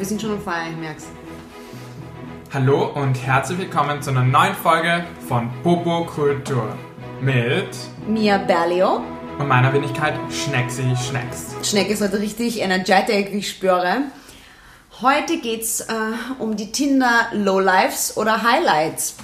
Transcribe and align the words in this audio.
Wir 0.00 0.06
sind 0.06 0.22
schon 0.22 0.30
on 0.30 0.40
fire, 0.40 0.70
ich 0.70 0.76
merk's. 0.78 1.04
Hallo 2.50 2.86
und 2.94 3.14
herzlich 3.14 3.58
willkommen 3.58 4.00
zu 4.00 4.08
einer 4.08 4.24
neuen 4.24 4.54
Folge 4.54 5.04
von 5.28 5.50
Popo 5.62 6.06
Kultur 6.06 6.74
mit 7.20 7.68
Mia 8.08 8.38
Berlio. 8.38 9.02
und 9.38 9.48
meiner 9.48 9.70
Wenigkeit 9.74 10.14
Schnecksi 10.30 10.96
Schnecks. 10.96 11.54
Schneck 11.62 11.90
ist 11.90 12.00
heute 12.00 12.20
richtig 12.20 12.62
energetic, 12.62 13.34
wie 13.34 13.40
ich 13.40 13.50
spüre. 13.50 13.98
Heute 15.02 15.36
geht's 15.36 15.82
äh, 15.82 15.92
um 16.38 16.56
die 16.56 16.72
Tinder 16.72 17.26
Lowlives 17.34 18.16
oder 18.16 18.42
Highlights. 18.42 19.16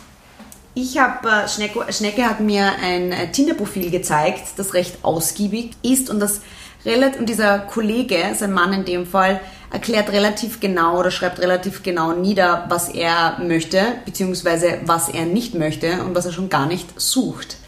Ich 0.75 0.99
habe, 0.99 1.29
äh, 1.31 1.49
Schnecke, 1.49 1.91
Schnecke 1.95 2.27
hat 2.29 2.41
mir 2.41 2.73
ein 2.83 3.13
äh, 3.13 3.33
Tinder-Profil 3.33 3.91
gezeigt, 3.91 4.59
das 4.59 4.75
recht 4.75 4.99
ausgiebig 5.03 5.71
ist 5.83 6.11
und 6.11 6.21
das 6.21 6.43
relativ, 6.85 7.21
und 7.21 7.29
dieser 7.31 7.59
Kollege, 7.61 8.35
sein 8.35 8.53
Mann 8.53 8.75
in 8.75 8.85
dem 8.85 9.07
Fall, 9.07 9.41
erklärt 9.71 10.11
relativ 10.13 10.61
genau 10.61 10.99
oder 10.99 11.11
schreibt 11.11 11.41
relativ 11.41 11.83
genau 11.83 12.13
nieder, 12.13 12.67
was 12.69 12.89
er 12.89 13.39
möchte, 13.41 13.83
beziehungsweise 14.05 14.79
was 14.87 15.09
er 15.09 15.27
nicht 15.27 15.55
möchte 15.55 16.03
und 16.05 16.15
was 16.15 16.27
er 16.27 16.33
schon 16.33 16.49
gar 16.49 16.67
nicht 16.67 17.01
sucht. 17.01 17.59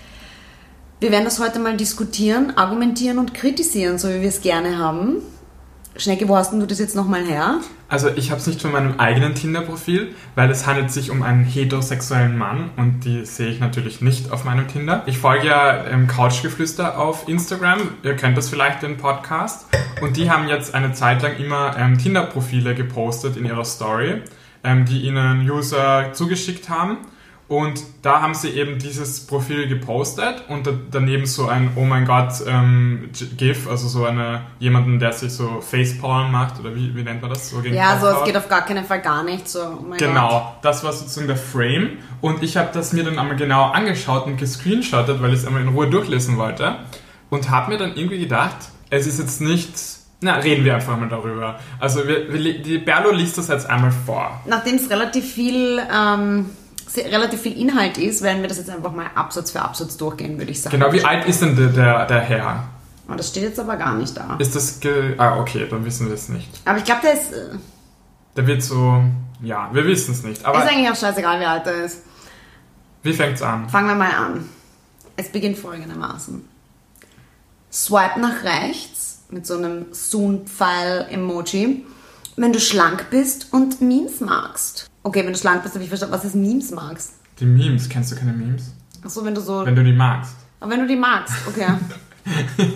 Wir 1.00 1.10
werden 1.10 1.24
das 1.24 1.40
heute 1.40 1.58
mal 1.58 1.76
diskutieren, 1.76 2.56
argumentieren 2.56 3.18
und 3.18 3.34
kritisieren, 3.34 3.98
so 3.98 4.08
wie 4.08 4.20
wir 4.20 4.28
es 4.28 4.42
gerne 4.42 4.78
haben. 4.78 5.22
Schnecke, 5.96 6.28
wo 6.28 6.36
hast 6.36 6.52
denn 6.52 6.60
du 6.60 6.66
das 6.66 6.78
jetzt 6.78 6.96
nochmal 6.96 7.24
her? 7.24 7.60
Also 7.90 8.08
ich 8.14 8.30
habe 8.30 8.40
es 8.40 8.46
nicht 8.46 8.62
von 8.62 8.70
meinem 8.70 9.00
eigenen 9.00 9.34
Tinder-Profil, 9.34 10.14
weil 10.36 10.48
es 10.48 10.64
handelt 10.64 10.92
sich 10.92 11.10
um 11.10 11.24
einen 11.24 11.44
heterosexuellen 11.44 12.38
Mann 12.38 12.70
und 12.76 13.04
die 13.04 13.24
sehe 13.26 13.48
ich 13.48 13.58
natürlich 13.58 14.00
nicht 14.00 14.30
auf 14.30 14.44
meinem 14.44 14.68
Tinder. 14.68 15.02
Ich 15.06 15.18
folge 15.18 15.48
ja 15.48 15.86
ähm, 15.86 16.06
Couchgeflüster 16.06 16.96
auf 16.96 17.26
Instagram, 17.26 17.80
ihr 18.04 18.14
kennt 18.14 18.38
das 18.38 18.48
vielleicht, 18.48 18.84
den 18.84 18.96
Podcast. 18.96 19.66
Und 20.00 20.16
die 20.16 20.30
haben 20.30 20.46
jetzt 20.46 20.72
eine 20.72 20.92
Zeit 20.92 21.20
lang 21.22 21.36
immer 21.38 21.76
ähm, 21.76 21.98
Tinder-Profile 21.98 22.76
gepostet 22.76 23.36
in 23.36 23.44
ihrer 23.44 23.64
Story, 23.64 24.22
ähm, 24.62 24.84
die 24.84 25.00
ihnen 25.00 25.50
User 25.50 26.12
zugeschickt 26.12 26.68
haben. 26.68 26.98
Und 27.50 27.82
da 28.02 28.22
haben 28.22 28.34
sie 28.34 28.50
eben 28.50 28.78
dieses 28.78 29.26
Profil 29.26 29.66
gepostet 29.66 30.44
und 30.46 30.68
da, 30.68 30.70
daneben 30.88 31.26
so 31.26 31.48
ein 31.48 31.72
Oh 31.74 31.80
mein 31.80 32.04
Gott 32.04 32.34
ähm, 32.46 33.10
GIF, 33.36 33.68
also 33.68 33.88
so 33.88 34.04
eine 34.04 34.42
jemanden, 34.60 35.00
der 35.00 35.12
sich 35.12 35.32
so 35.32 35.60
Facepalm 35.60 36.30
macht 36.30 36.60
oder 36.60 36.76
wie, 36.76 36.94
wie 36.94 37.02
nennt 37.02 37.22
man 37.22 37.32
das? 37.32 37.50
So 37.50 37.60
Ja, 37.62 37.98
so 37.98 38.06
es 38.06 38.24
geht 38.24 38.36
auf 38.36 38.48
gar 38.48 38.64
keinen 38.64 38.84
Fall 38.84 39.00
gar 39.00 39.24
nicht. 39.24 39.48
So, 39.48 39.62
oh 39.62 39.82
mein 39.82 39.98
Gott. 39.98 39.98
Genau, 39.98 40.54
das 40.62 40.84
war 40.84 40.92
sozusagen 40.92 41.26
der 41.26 41.36
Frame 41.36 41.98
und 42.20 42.44
ich 42.44 42.56
habe 42.56 42.68
das 42.72 42.92
mir 42.92 43.02
dann 43.02 43.18
einmal 43.18 43.34
genau 43.34 43.64
angeschaut 43.64 44.26
und 44.26 44.36
gescreenshottet, 44.36 45.20
weil 45.20 45.30
ich 45.30 45.40
es 45.40 45.44
einmal 45.44 45.62
in 45.62 45.70
Ruhe 45.70 45.90
durchlesen 45.90 46.38
wollte 46.38 46.76
und 47.30 47.50
habe 47.50 47.72
mir 47.72 47.78
dann 47.78 47.96
irgendwie 47.96 48.20
gedacht, 48.20 48.58
es 48.90 49.08
ist 49.08 49.18
jetzt 49.18 49.40
nicht, 49.40 49.72
na, 50.20 50.36
reden 50.36 50.64
wir 50.64 50.76
einfach 50.76 50.96
mal 50.96 51.08
darüber. 51.08 51.58
Also 51.80 52.06
wir, 52.06 52.32
wir, 52.32 52.62
die 52.62 52.78
Berlo 52.78 53.10
liest 53.10 53.38
das 53.38 53.48
jetzt 53.48 53.68
einmal 53.68 53.90
vor. 53.90 54.40
Nachdem 54.46 54.76
es 54.76 54.88
relativ 54.88 55.32
viel, 55.32 55.82
ähm, 55.92 56.46
relativ 56.96 57.42
viel 57.42 57.58
Inhalt 57.58 57.98
ist, 57.98 58.22
werden 58.22 58.42
wir 58.42 58.48
das 58.48 58.58
jetzt 58.58 58.70
einfach 58.70 58.92
mal 58.92 59.06
Absatz 59.14 59.50
für 59.52 59.60
Absatz 59.62 59.96
durchgehen, 59.96 60.38
würde 60.38 60.50
ich 60.50 60.60
sagen. 60.62 60.78
Genau, 60.78 60.92
wie 60.92 61.04
alt 61.04 61.26
ist 61.26 61.42
denn 61.42 61.56
der, 61.56 61.68
der, 61.68 62.06
der 62.06 62.20
Herr? 62.20 62.64
Oh, 63.08 63.14
das 63.14 63.28
steht 63.28 63.42
jetzt 63.42 63.58
aber 63.60 63.76
gar 63.76 63.94
nicht 63.94 64.16
da. 64.16 64.36
Ist 64.38 64.54
das 64.54 64.78
ge 64.80 65.14
Ah, 65.18 65.38
okay, 65.40 65.66
dann 65.68 65.84
wissen 65.84 66.06
wir 66.06 66.14
es 66.14 66.28
nicht. 66.28 66.48
Aber 66.64 66.78
ich 66.78 66.84
glaube, 66.84 67.00
der 67.02 67.14
ist, 67.14 67.32
äh, 67.32 67.56
Der 68.36 68.46
wird 68.46 68.62
so, 68.62 69.02
ja, 69.42 69.68
wir 69.72 69.84
wissen 69.84 70.12
es 70.12 70.22
nicht. 70.22 70.44
Aber 70.44 70.62
ist 70.64 70.70
eigentlich 70.70 70.90
auch 70.90 70.96
scheißegal, 70.96 71.40
wie 71.40 71.44
alt 71.44 71.66
er 71.66 71.84
ist. 71.84 72.02
wie 73.02 73.12
fängt's 73.12 73.42
an? 73.42 73.68
Fangen 73.68 73.88
wir 73.88 73.94
mal 73.96 74.12
an. 74.14 74.48
Es 75.16 75.28
beginnt 75.30 75.58
folgendermaßen. 75.58 76.48
Swipe 77.72 78.18
nach 78.20 78.42
rechts 78.44 79.22
mit 79.30 79.46
so 79.46 79.56
einem 79.56 79.86
Zoom-Pfeil-Emoji, 79.92 81.84
wenn 82.36 82.52
du 82.52 82.60
schlank 82.60 83.06
bist 83.10 83.52
und 83.52 83.80
Memes 83.80 84.20
magst. 84.20 84.89
Okay, 85.02 85.24
wenn 85.24 85.32
du 85.32 85.38
schlank 85.38 85.62
bist, 85.62 85.74
habe 85.74 85.82
ich 85.82 85.88
verstanden, 85.88 86.14
was 86.14 86.24
ist 86.24 86.34
Memes 86.34 86.70
magst. 86.70 87.14
Die 87.38 87.46
Memes, 87.46 87.88
kennst 87.88 88.12
du 88.12 88.16
keine 88.16 88.32
Memes? 88.32 88.72
Achso, 89.02 89.24
wenn 89.24 89.34
du 89.34 89.40
so... 89.40 89.64
Wenn 89.64 89.74
du 89.74 89.82
die 89.82 89.92
magst. 89.92 90.34
Aber 90.60 90.72
wenn 90.72 90.80
du 90.80 90.86
die 90.86 90.96
magst, 90.96 91.34
okay. 91.46 91.66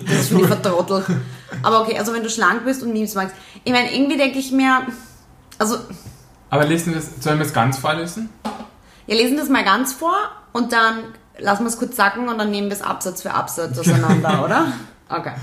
Das 0.07 0.21
ist 0.21 0.29
für 0.29 0.37
die 0.37 0.43
vertrottelt. 0.43 1.05
Aber 1.61 1.81
okay, 1.81 1.97
also 1.99 2.11
wenn 2.13 2.23
du 2.23 2.29
schlank 2.29 2.65
bist 2.65 2.81
und 2.81 2.93
Memes 2.93 3.13
magst. 3.13 3.35
Ich 3.63 3.71
meine, 3.71 3.93
irgendwie 3.93 4.17
denke 4.17 4.39
ich 4.39 4.51
mir... 4.51 4.87
Also, 5.59 5.77
Aber 6.49 6.65
lesen 6.65 6.93
wir 6.93 6.99
es, 6.99 7.23
sollen 7.23 7.37
wir 7.37 7.45
es 7.45 7.53
ganz 7.53 7.77
vorlesen? 7.77 8.29
wir 9.05 9.15
lesen 9.15 9.37
das 9.37 9.49
mal 9.49 9.63
ganz 9.63 9.93
vor 9.93 10.17
und 10.51 10.71
dann 10.71 10.99
lassen 11.37 11.63
wir 11.63 11.69
es 11.69 11.77
kurz 11.77 11.95
sacken 11.95 12.27
und 12.27 12.37
dann 12.37 12.49
nehmen 12.49 12.67
wir 12.69 12.75
es 12.75 12.81
Absatz 12.81 13.21
für 13.21 13.33
Absatz 13.33 13.77
auseinander, 13.77 14.43
oder? 14.45 14.73
Okay. 15.09 15.33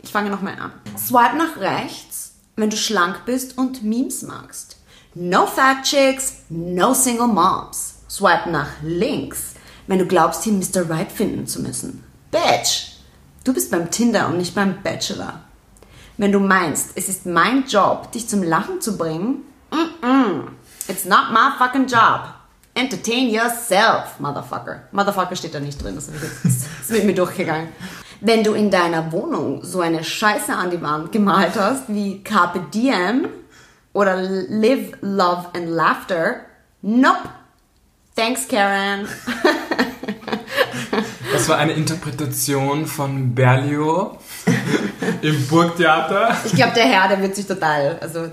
Ich 0.00 0.12
fange 0.12 0.30
nochmal 0.30 0.54
an. 0.58 0.72
Swipe 0.96 1.36
nach 1.36 1.56
rechts, 1.56 2.34
wenn 2.56 2.70
du 2.70 2.76
schlank 2.76 3.24
bist 3.26 3.58
und 3.58 3.82
Memes 3.82 4.22
magst. 4.22 4.76
No 5.20 5.46
fat 5.46 5.82
chicks, 5.82 6.42
no 6.48 6.94
single 6.94 7.26
moms. 7.26 7.94
Swipe 8.08 8.48
nach 8.52 8.68
links, 8.84 9.54
wenn 9.88 9.98
du 9.98 10.06
glaubst, 10.06 10.44
hier 10.44 10.52
Mr. 10.52 10.88
Right 10.88 11.10
finden 11.10 11.44
zu 11.48 11.60
müssen. 11.60 12.04
Bitch, 12.30 12.98
du 13.42 13.52
bist 13.52 13.72
beim 13.72 13.90
Tinder 13.90 14.28
und 14.28 14.38
nicht 14.38 14.54
beim 14.54 14.80
Bachelor. 14.80 15.40
Wenn 16.18 16.30
du 16.30 16.38
meinst, 16.38 16.92
es 16.94 17.08
ist 17.08 17.26
mein 17.26 17.66
Job, 17.66 18.12
dich 18.12 18.28
zum 18.28 18.44
Lachen 18.44 18.80
zu 18.80 18.96
bringen, 18.96 19.42
mm-mm. 19.72 20.50
It's 20.86 21.04
not 21.04 21.32
my 21.32 21.50
fucking 21.58 21.88
job. 21.88 22.34
Entertain 22.74 23.28
yourself, 23.28 24.20
Motherfucker. 24.20 24.84
Motherfucker 24.92 25.34
steht 25.34 25.52
da 25.52 25.58
nicht 25.58 25.82
drin, 25.82 25.96
das 25.96 26.06
ist 26.06 26.90
mit 26.90 27.04
mir 27.04 27.14
durchgegangen. 27.16 27.70
Wenn 28.20 28.44
du 28.44 28.52
in 28.52 28.70
deiner 28.70 29.10
Wohnung 29.10 29.64
so 29.64 29.80
eine 29.80 30.04
Scheiße 30.04 30.54
an 30.54 30.70
die 30.70 30.80
Wand 30.80 31.10
gemalt 31.10 31.56
hast, 31.56 31.88
wie 31.88 32.22
Carpe 32.22 32.60
Diem 32.72 33.26
oder 33.98 34.16
Live, 34.16 34.92
Love 35.00 35.48
and 35.54 35.70
Laughter, 35.70 36.42
nope. 36.82 37.28
Thanks, 38.14 38.46
Karen. 38.48 39.08
Das 41.30 41.48
war 41.48 41.58
eine 41.58 41.72
Interpretation 41.72 42.86
von 42.86 43.34
Berlioz 43.34 44.18
im 45.22 45.46
Burgtheater. 45.46 46.36
Ich 46.44 46.54
glaube, 46.54 46.72
der 46.74 46.84
Herr, 46.84 47.08
der 47.08 47.22
wird 47.22 47.36
sich 47.36 47.46
total, 47.46 47.98
also, 48.00 48.24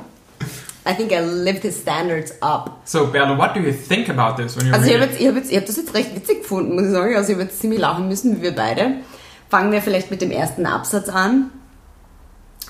I 0.87 0.95
think 0.95 1.11
I 1.11 1.19
lived 1.19 1.61
his 1.61 1.81
standards 1.81 2.33
up. 2.41 2.79
So, 2.85 3.07
Berlo, 3.07 3.37
what 3.37 3.53
do 3.55 3.59
you 3.59 3.73
think 3.73 4.09
about 4.09 4.41
this 4.41 4.57
when 4.57 4.67
you 4.67 4.73
Also 4.73 4.87
ich 4.87 4.95
habe 4.95 5.11
hab 5.11 5.35
hab 5.35 5.65
das 5.65 5.77
jetzt 5.77 5.93
recht 5.93 6.15
witzig 6.15 6.41
gefunden, 6.41 6.73
muss 6.73 6.85
ich 6.85 6.91
sagen. 6.91 7.15
Also 7.15 7.29
ich 7.29 7.35
habe 7.35 7.43
jetzt 7.43 7.59
ziemlich 7.59 7.79
lachen 7.79 8.07
müssen, 8.07 8.37
wie 8.37 8.41
wir 8.41 8.55
beide. 8.55 9.01
Fangen 9.49 9.71
wir 9.71 9.81
vielleicht 9.81 10.09
mit 10.09 10.21
dem 10.21 10.31
ersten 10.31 10.65
Absatz 10.65 11.09
an. 11.09 11.51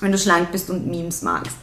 Wenn 0.00 0.12
du 0.12 0.18
schlank 0.18 0.50
bist 0.52 0.68
und 0.70 0.86
Memes 0.86 1.22
magst. 1.22 1.56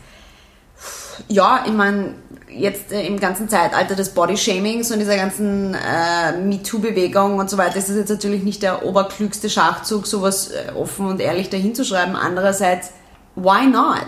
Ja, 1.28 1.64
ich 1.66 1.74
meine, 1.74 2.16
jetzt 2.50 2.92
äh, 2.92 3.06
im 3.06 3.20
ganzen 3.20 3.50
Zeitalter 3.50 3.96
des 3.96 4.10
Bodyshamings 4.10 4.92
und 4.92 5.00
dieser 5.00 5.16
ganzen 5.16 5.74
äh, 5.74 6.38
MeToo-Bewegung 6.38 7.40
und 7.40 7.50
so 7.50 7.58
weiter 7.58 7.78
ist 7.78 7.90
das 7.90 7.96
jetzt 7.96 8.10
natürlich 8.10 8.44
nicht 8.44 8.64
der 8.64 8.86
oberklügste 8.86 9.50
Schachzug, 9.50 10.08
sowas 10.08 10.52
äh, 10.52 10.72
offen 10.74 11.08
und 11.08 11.20
ehrlich 11.20 11.50
dahinzuschreiben. 11.50 12.16
Andererseits, 12.16 12.92
why 13.36 13.66
not? 13.66 14.08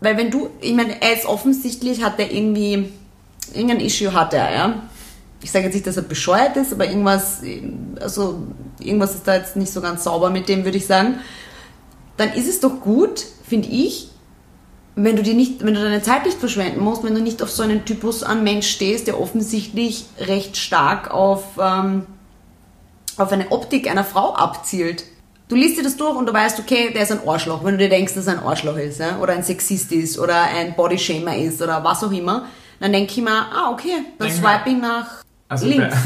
Weil 0.00 0.16
wenn 0.16 0.30
du, 0.30 0.50
ich 0.60 0.74
meine, 0.74 1.00
er 1.02 1.14
ist 1.14 1.26
offensichtlich, 1.26 2.02
hat 2.02 2.18
er 2.18 2.30
irgendwie, 2.30 2.92
irgendein 3.52 3.80
Issue 3.80 4.12
hat 4.12 4.32
er, 4.34 4.54
ja. 4.54 4.82
Ich 5.42 5.50
sage 5.50 5.66
jetzt 5.66 5.74
nicht, 5.74 5.86
dass 5.86 5.96
er 5.96 6.02
bescheuert 6.02 6.56
ist, 6.56 6.72
aber 6.72 6.86
irgendwas, 6.86 7.40
also 7.98 8.42
irgendwas 8.78 9.14
ist 9.14 9.26
da 9.26 9.36
jetzt 9.36 9.56
nicht 9.56 9.72
so 9.72 9.80
ganz 9.80 10.04
sauber 10.04 10.28
mit 10.28 10.48
dem, 10.50 10.64
würde 10.64 10.76
ich 10.76 10.86
sagen. 10.86 11.18
Dann 12.18 12.32
ist 12.34 12.46
es 12.46 12.60
doch 12.60 12.80
gut, 12.80 13.24
finde 13.48 13.68
ich, 13.68 14.10
wenn 15.04 15.16
du 15.16 15.22
dir 15.22 15.34
nicht, 15.34 15.64
wenn 15.64 15.74
du 15.74 15.82
deine 15.82 16.02
Zeit 16.02 16.26
nicht 16.26 16.38
verschwenden 16.38 16.80
musst, 16.80 17.04
wenn 17.04 17.14
du 17.14 17.20
nicht 17.20 17.42
auf 17.42 17.50
so 17.50 17.62
einen 17.62 17.84
Typus 17.84 18.22
an 18.22 18.44
Mensch 18.44 18.68
stehst, 18.68 19.06
der 19.06 19.20
offensichtlich 19.20 20.04
recht 20.18 20.56
stark 20.56 21.10
auf, 21.10 21.44
ähm, 21.60 22.06
auf 23.16 23.32
eine 23.32 23.50
Optik 23.50 23.90
einer 23.90 24.04
Frau 24.04 24.34
abzielt. 24.34 25.04
Du 25.48 25.56
liest 25.56 25.78
dir 25.78 25.82
das 25.82 25.96
durch 25.96 26.16
und 26.16 26.26
du 26.26 26.32
weißt, 26.32 26.60
okay, 26.60 26.92
der 26.92 27.02
ist 27.02 27.12
ein 27.12 27.26
Arschloch, 27.26 27.64
wenn 27.64 27.72
du 27.72 27.78
dir 27.78 27.88
denkst, 27.88 28.14
dass 28.14 28.26
er 28.26 28.34
ein 28.34 28.44
Arschloch 28.44 28.76
ist, 28.76 29.00
ja? 29.00 29.18
oder 29.18 29.32
ein 29.32 29.42
Sexist 29.42 29.90
ist, 29.90 30.18
oder 30.18 30.42
ein 30.42 30.76
Bodyshamer 30.76 31.36
ist, 31.36 31.60
oder 31.60 31.82
was 31.82 32.04
auch 32.04 32.12
immer, 32.12 32.46
dann 32.78 32.92
denke 32.92 33.12
ich 33.12 33.22
mir, 33.22 33.30
ah, 33.30 33.70
okay, 33.72 34.04
dann 34.18 34.28
Denk 34.28 34.40
swipe 34.40 34.70
ich 34.70 34.76
nach 34.76 35.24
Also, 35.48 35.66
links. 35.66 35.96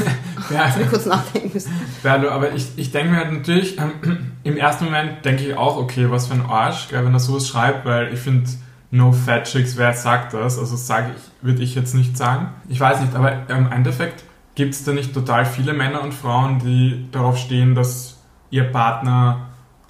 Ber 0.49 0.73
Ich 0.81 0.89
kurz 0.89 1.05
nachdenken 1.05 1.51
müssen. 1.53 1.71
Berlo, 2.01 2.29
aber 2.29 2.53
ich, 2.53 2.65
ich 2.75 2.91
denke 2.91 3.11
mir 3.11 3.17
halt 3.17 3.33
natürlich, 3.33 3.77
ähm, 3.77 4.33
im 4.43 4.57
ersten 4.57 4.85
Moment 4.85 5.23
denke 5.25 5.43
ich 5.43 5.55
auch, 5.55 5.77
okay, 5.77 6.09
was 6.09 6.27
für 6.27 6.33
ein 6.33 6.45
Arsch, 6.45 6.87
gell, 6.89 7.05
wenn 7.05 7.13
er 7.13 7.19
sowas 7.19 7.47
schreibt, 7.47 7.85
weil 7.85 8.13
ich 8.13 8.19
finde, 8.19 8.49
no 8.91 9.11
fat 9.11 9.45
chicks, 9.45 9.77
wer 9.77 9.93
sagt 9.93 10.33
das? 10.33 10.57
Also 10.59 10.75
sage 10.75 11.11
ich, 11.15 11.45
würde 11.45 11.61
ich 11.63 11.75
jetzt 11.75 11.93
nicht 11.95 12.17
sagen. 12.17 12.49
Ich 12.69 12.79
weiß 12.79 13.01
nicht, 13.01 13.15
aber 13.15 13.47
im 13.49 13.71
Endeffekt 13.71 14.23
gibt 14.55 14.73
es 14.73 14.83
da 14.83 14.91
nicht 14.93 15.13
total 15.13 15.45
viele 15.45 15.73
Männer 15.73 16.01
und 16.01 16.13
Frauen, 16.13 16.59
die 16.59 17.07
darauf 17.11 17.37
stehen, 17.37 17.75
dass 17.75 18.17
ihr 18.49 18.63
Partner 18.71 19.47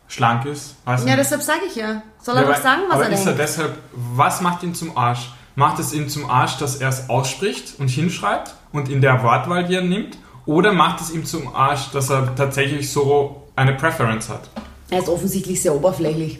schlank 0.07 0.45
ist? 0.45 0.75
Weiß 0.85 1.01
Ja, 1.01 1.07
nicht. 1.07 1.19
deshalb 1.19 1.41
sage 1.41 1.61
ich 1.67 1.75
ja. 1.75 2.01
Soll 2.21 2.35
er 2.35 2.41
Ja, 2.43 2.47
doch 2.47 2.53
aber- 2.55 2.63
sagen, 2.63 2.81
was 2.87 2.95
aber 2.95 3.03
er 3.05 3.11
ist 3.11 3.25
denkt? 3.25 3.39
er 3.39 3.45
deshalb, 3.45 3.77
was 3.93 4.41
macht 4.41 4.63
ihn 4.63 4.73
zum 4.73 4.97
Arsch? 4.97 5.31
Macht 5.55 5.79
es 5.79 5.93
ihn 5.93 6.09
zum 6.09 6.29
Arsch, 6.29 6.57
dass 6.57 6.75
er 6.77 6.89
es 6.89 7.09
ausspricht 7.09 7.79
und 7.79 7.87
hinschreibt 7.87 8.55
und 8.73 8.89
in 8.89 9.01
der 9.01 9.23
Wortwahl, 9.23 9.65
die 9.65 9.75
er 9.75 9.81
nimmt? 9.83 10.17
Oder 10.45 10.73
macht 10.73 11.01
es 11.01 11.11
ihm 11.11 11.25
zum 11.25 11.55
Arsch, 11.55 11.91
dass 11.91 12.09
er 12.09 12.35
tatsächlich 12.35 12.91
so 12.91 13.43
eine 13.55 13.73
Preference 13.73 14.29
hat? 14.29 14.49
Er 14.89 14.99
ist 14.99 15.09
offensichtlich 15.09 15.61
sehr 15.61 15.73
oberflächlich. 15.73 16.39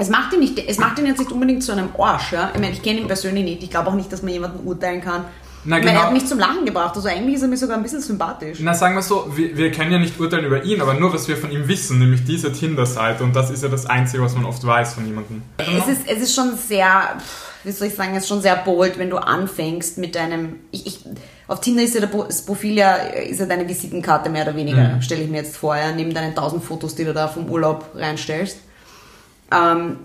Es 0.00 0.08
macht 0.08 0.32
ihn, 0.32 0.40
nicht, 0.40 0.58
es 0.58 0.78
macht 0.78 0.98
ihn 0.98 1.06
jetzt 1.06 1.18
nicht 1.18 1.32
unbedingt 1.32 1.62
zu 1.62 1.72
einem 1.72 1.88
Arsch. 1.98 2.32
Ja? 2.32 2.50
Ich 2.54 2.60
meine, 2.60 2.72
ich 2.72 2.82
kenne 2.82 3.00
ihn 3.00 3.06
persönlich 3.06 3.44
nicht. 3.44 3.62
Ich 3.62 3.70
glaube 3.70 3.88
auch 3.88 3.94
nicht, 3.94 4.12
dass 4.12 4.22
man 4.22 4.32
jemanden 4.32 4.66
urteilen 4.66 5.00
kann. 5.00 5.24
Na, 5.64 5.76
Ich 5.78 5.84
meine, 5.84 5.92
genau. 5.92 6.02
er 6.02 6.06
hat 6.06 6.12
mich 6.12 6.24
zum 6.26 6.38
Lachen 6.38 6.64
gebracht. 6.64 6.94
Also 6.96 7.08
eigentlich 7.08 7.34
ist 7.34 7.42
er 7.42 7.48
mir 7.48 7.56
sogar 7.56 7.76
ein 7.76 7.82
bisschen 7.82 8.00
sympathisch. 8.00 8.58
Na, 8.60 8.74
sagen 8.74 8.94
wir 8.94 9.02
so, 9.02 9.30
wir, 9.36 9.56
wir 9.56 9.72
können 9.72 9.90
ja 9.92 9.98
nicht 9.98 10.18
urteilen 10.18 10.44
über 10.44 10.62
ihn, 10.64 10.80
aber 10.80 10.94
nur, 10.94 11.12
was 11.12 11.26
wir 11.28 11.36
von 11.36 11.50
ihm 11.50 11.66
wissen, 11.68 11.98
nämlich 11.98 12.24
diese 12.24 12.52
Tinder-Seite. 12.52 13.24
Und 13.24 13.34
das 13.34 13.50
ist 13.50 13.62
ja 13.62 13.68
das 13.68 13.84
Einzige, 13.86 14.22
was 14.22 14.34
man 14.34 14.44
oft 14.44 14.64
weiß 14.64 14.94
von 14.94 15.04
jemandem. 15.06 15.42
Es 15.58 15.88
ist, 15.88 16.02
es 16.08 16.22
ist 16.22 16.34
schon 16.34 16.56
sehr, 16.56 17.16
wie 17.64 17.72
soll 17.72 17.88
ich 17.88 17.94
sagen, 17.96 18.12
es 18.14 18.22
ist 18.22 18.28
schon 18.28 18.40
sehr 18.40 18.56
bold, 18.56 18.98
wenn 18.98 19.10
du 19.10 19.16
anfängst 19.18 19.98
mit 19.98 20.14
deinem. 20.14 20.56
Ich, 20.70 20.86
ich, 20.86 21.00
auf 21.48 21.60
Tinder 21.60 21.82
ist 21.82 21.94
ja 21.94 22.06
das 22.06 22.42
Profil 22.42 22.74
ja, 22.76 22.94
ist 22.94 23.40
ja 23.40 23.46
deine 23.46 23.66
Visitenkarte 23.68 24.30
mehr 24.30 24.44
oder 24.44 24.54
weniger, 24.54 24.94
Mhm. 24.96 25.02
stelle 25.02 25.22
ich 25.22 25.28
mir 25.30 25.38
jetzt 25.38 25.56
vor, 25.56 25.76
ja, 25.76 25.90
neben 25.92 26.14
deinen 26.14 26.34
tausend 26.34 26.62
Fotos, 26.62 26.94
die 26.94 27.04
du 27.04 27.12
da 27.12 27.26
vom 27.26 27.48
Urlaub 27.50 27.90
reinstellst. 27.94 28.58
Ähm, 29.50 29.96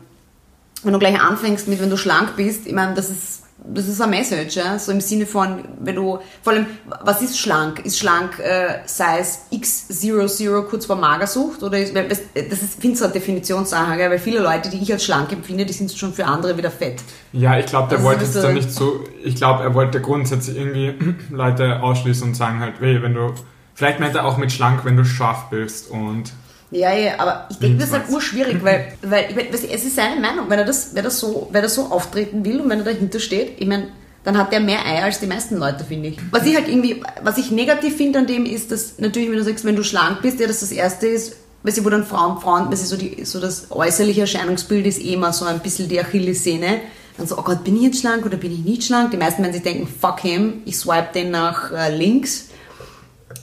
wenn 0.83 0.93
du 0.93 0.99
gleich 0.99 1.19
anfängst 1.19 1.67
mit, 1.67 1.81
wenn 1.81 1.89
du 1.89 1.97
schlank 1.97 2.35
bist, 2.35 2.67
ich 2.67 2.73
meine, 2.73 2.93
das 2.93 3.09
ist, 3.09 3.43
das 3.65 3.87
ist 3.87 4.01
eine 4.01 4.17
Message, 4.17 4.57
ja? 4.57 4.77
so 4.77 4.91
im 4.91 4.99
Sinne 4.99 5.25
von, 5.25 5.63
wenn 5.79 5.95
du, 5.95 6.19
vor 6.41 6.53
allem, 6.53 6.65
was 7.03 7.21
ist 7.21 7.39
schlank? 7.39 7.85
Ist 7.85 7.97
schlank 7.97 8.37
äh, 8.39 8.79
Size 8.85 9.39
X00 9.53 10.63
kurz 10.63 10.85
vor 10.85 10.97
Magersucht? 10.97 11.63
Oder 11.63 11.79
ist, 11.79 11.95
das 11.95 12.19
das 12.33 12.61
ist, 12.61 12.81
finde 12.81 12.93
ich, 12.93 12.97
so 12.97 13.05
eine 13.05 13.13
Definitionssache, 13.13 13.97
weil 13.97 14.19
viele 14.19 14.39
Leute, 14.39 14.69
die 14.69 14.81
ich 14.81 14.91
als 14.91 15.05
schlank 15.05 15.31
empfinde, 15.31 15.65
die 15.65 15.71
sind 15.71 15.91
schon 15.93 16.13
für 16.13 16.25
andere 16.25 16.57
wieder 16.57 16.71
fett. 16.71 17.01
Ja, 17.31 17.57
ich 17.57 17.67
glaube, 17.67 17.87
der 17.87 17.99
Also, 17.99 18.09
wollte 18.09 18.19
bist 18.21 18.35
jetzt 18.35 18.43
da 18.43 18.51
nicht 18.51 18.71
so. 18.71 19.05
Ich 19.23 19.35
glaube, 19.35 19.63
er 19.63 19.73
wollte 19.73 20.01
grundsätzlich 20.01 20.57
irgendwie 20.57 20.95
Leute 21.29 21.81
ausschließen 21.81 22.27
und 22.27 22.35
sagen 22.35 22.59
halt, 22.59 22.81
weh, 22.81 23.01
wenn 23.01 23.13
du. 23.13 23.33
Vielleicht 23.75 23.99
meint 23.99 24.13
er 24.13 24.25
auch 24.25 24.37
mit 24.37 24.51
schlank, 24.51 24.83
wenn 24.83 24.97
du 24.97 25.05
scharf 25.05 25.49
bist 25.49 25.89
und. 25.89 26.33
Ja, 26.73 26.91
ja, 26.91 27.19
aber 27.19 27.47
ich 27.49 27.57
denke, 27.59 27.77
das 27.77 27.87
ist 27.87 27.93
halt 27.93 28.03
Jedenfalls. 28.03 28.23
urschwierig, 28.23 28.63
weil, 28.63 28.93
weil 29.03 29.25
ich 29.29 29.35
mein, 29.35 29.45
es 29.53 29.63
ist 29.63 29.95
seine 29.95 30.19
Meinung. 30.19 30.49
Wenn 30.49 30.59
er, 30.59 30.65
das, 30.65 30.95
wenn, 30.95 31.05
er 31.05 31.11
so, 31.11 31.47
wenn 31.51 31.63
er 31.63 31.69
so 31.69 31.83
auftreten 31.83 32.43
will 32.43 32.59
und 32.61 32.69
wenn 32.69 32.79
er 32.79 32.85
dahinter 32.85 33.19
steht, 33.19 33.53
ich 33.61 33.67
meine, 33.67 33.89
dann 34.23 34.37
hat 34.37 34.51
er 34.53 34.59
mehr 34.59 34.85
Eier 34.85 35.03
als 35.03 35.19
die 35.19 35.27
meisten 35.27 35.57
Leute, 35.57 35.83
finde 35.83 36.09
ich. 36.09 36.17
Was 36.31 36.45
ich 36.45 36.55
halt 36.55 36.67
irgendwie, 36.67 37.03
was 37.21 37.37
ich 37.37 37.51
negativ 37.51 37.97
finde 37.97 38.19
an 38.19 38.27
dem 38.27 38.45
ist, 38.45 38.71
dass 38.71 38.97
natürlich, 38.97 39.29
wenn 39.29 39.37
du 39.37 39.43
sagst, 39.43 39.65
wenn 39.65 39.75
du 39.75 39.83
schlank 39.83 40.21
bist, 40.21 40.39
ja, 40.39 40.47
dass 40.47 40.61
das 40.61 40.71
Erste 40.71 41.07
ist, 41.07 41.35
weißt 41.63 41.77
du, 41.77 41.85
wo 41.85 41.89
dann 41.89 42.05
Frauen, 42.05 42.39
Frauen, 42.41 42.71
weißt 42.71 42.83
du, 42.83 42.87
so, 42.87 42.97
die, 42.97 43.23
so 43.25 43.39
das 43.39 43.67
äußerliche 43.69 44.21
Erscheinungsbild 44.21 44.87
ist 44.87 44.99
eh 44.99 45.13
immer 45.13 45.31
so 45.33 45.45
ein 45.45 45.59
bisschen 45.59 45.89
die 45.89 45.99
Achillessehne. 45.99 46.79
Dann 47.17 47.27
so, 47.27 47.37
oh 47.37 47.43
Gott, 47.43 47.63
bin 47.63 47.75
ich 47.75 47.83
jetzt 47.83 47.99
schlank 47.99 48.25
oder 48.25 48.37
bin 48.37 48.51
ich 48.51 48.59
nicht 48.59 48.83
schlank? 48.83 49.11
Die 49.11 49.17
meisten 49.17 49.43
werden 49.43 49.53
sich 49.53 49.61
denken, 49.61 49.87
fuck 49.87 50.21
him, 50.21 50.61
ich 50.65 50.77
swipe 50.77 51.09
den 51.13 51.29
nach 51.29 51.71
äh, 51.71 51.95
links. 51.95 52.45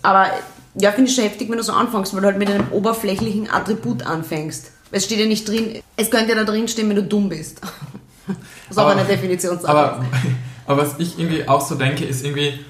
Aber 0.03 0.26
ja, 0.75 0.93
finde 0.93 1.11
ich 1.11 1.17
schon 1.17 1.25
heftig, 1.25 1.50
wenn 1.50 1.56
du 1.56 1.62
so 1.62 1.72
anfängst, 1.72 2.14
weil 2.14 2.20
du 2.20 2.26
halt 2.28 2.38
mit 2.38 2.50
einem 2.50 2.70
oberflächlichen 2.70 3.50
Attribut 3.50 4.02
anfängst. 4.02 4.70
Es 4.93 5.05
steht 5.05 5.19
ja 5.19 5.26
nicht 5.26 5.49
drin, 5.49 5.81
es 5.96 6.11
könnte 6.11 6.31
ja 6.31 6.34
da 6.37 6.44
drin 6.44 6.69
stehen, 6.69 6.88
wenn 6.88 6.96
du 6.96 7.05
dumm 7.05 7.28
bist. 7.28 7.61
Das 8.26 8.76
ist 8.76 8.78
aber, 8.78 8.93
eine 8.93 9.05
Definitionssache. 9.05 9.69
Aber, 9.69 10.05
aber 10.64 10.82
was 10.82 10.94
ich 10.99 11.19
irgendwie 11.19 11.49
auch 11.49 11.61
so 11.61 11.75
denke, 11.75 12.05
ist 12.05 12.25
irgendwie, 12.25 12.61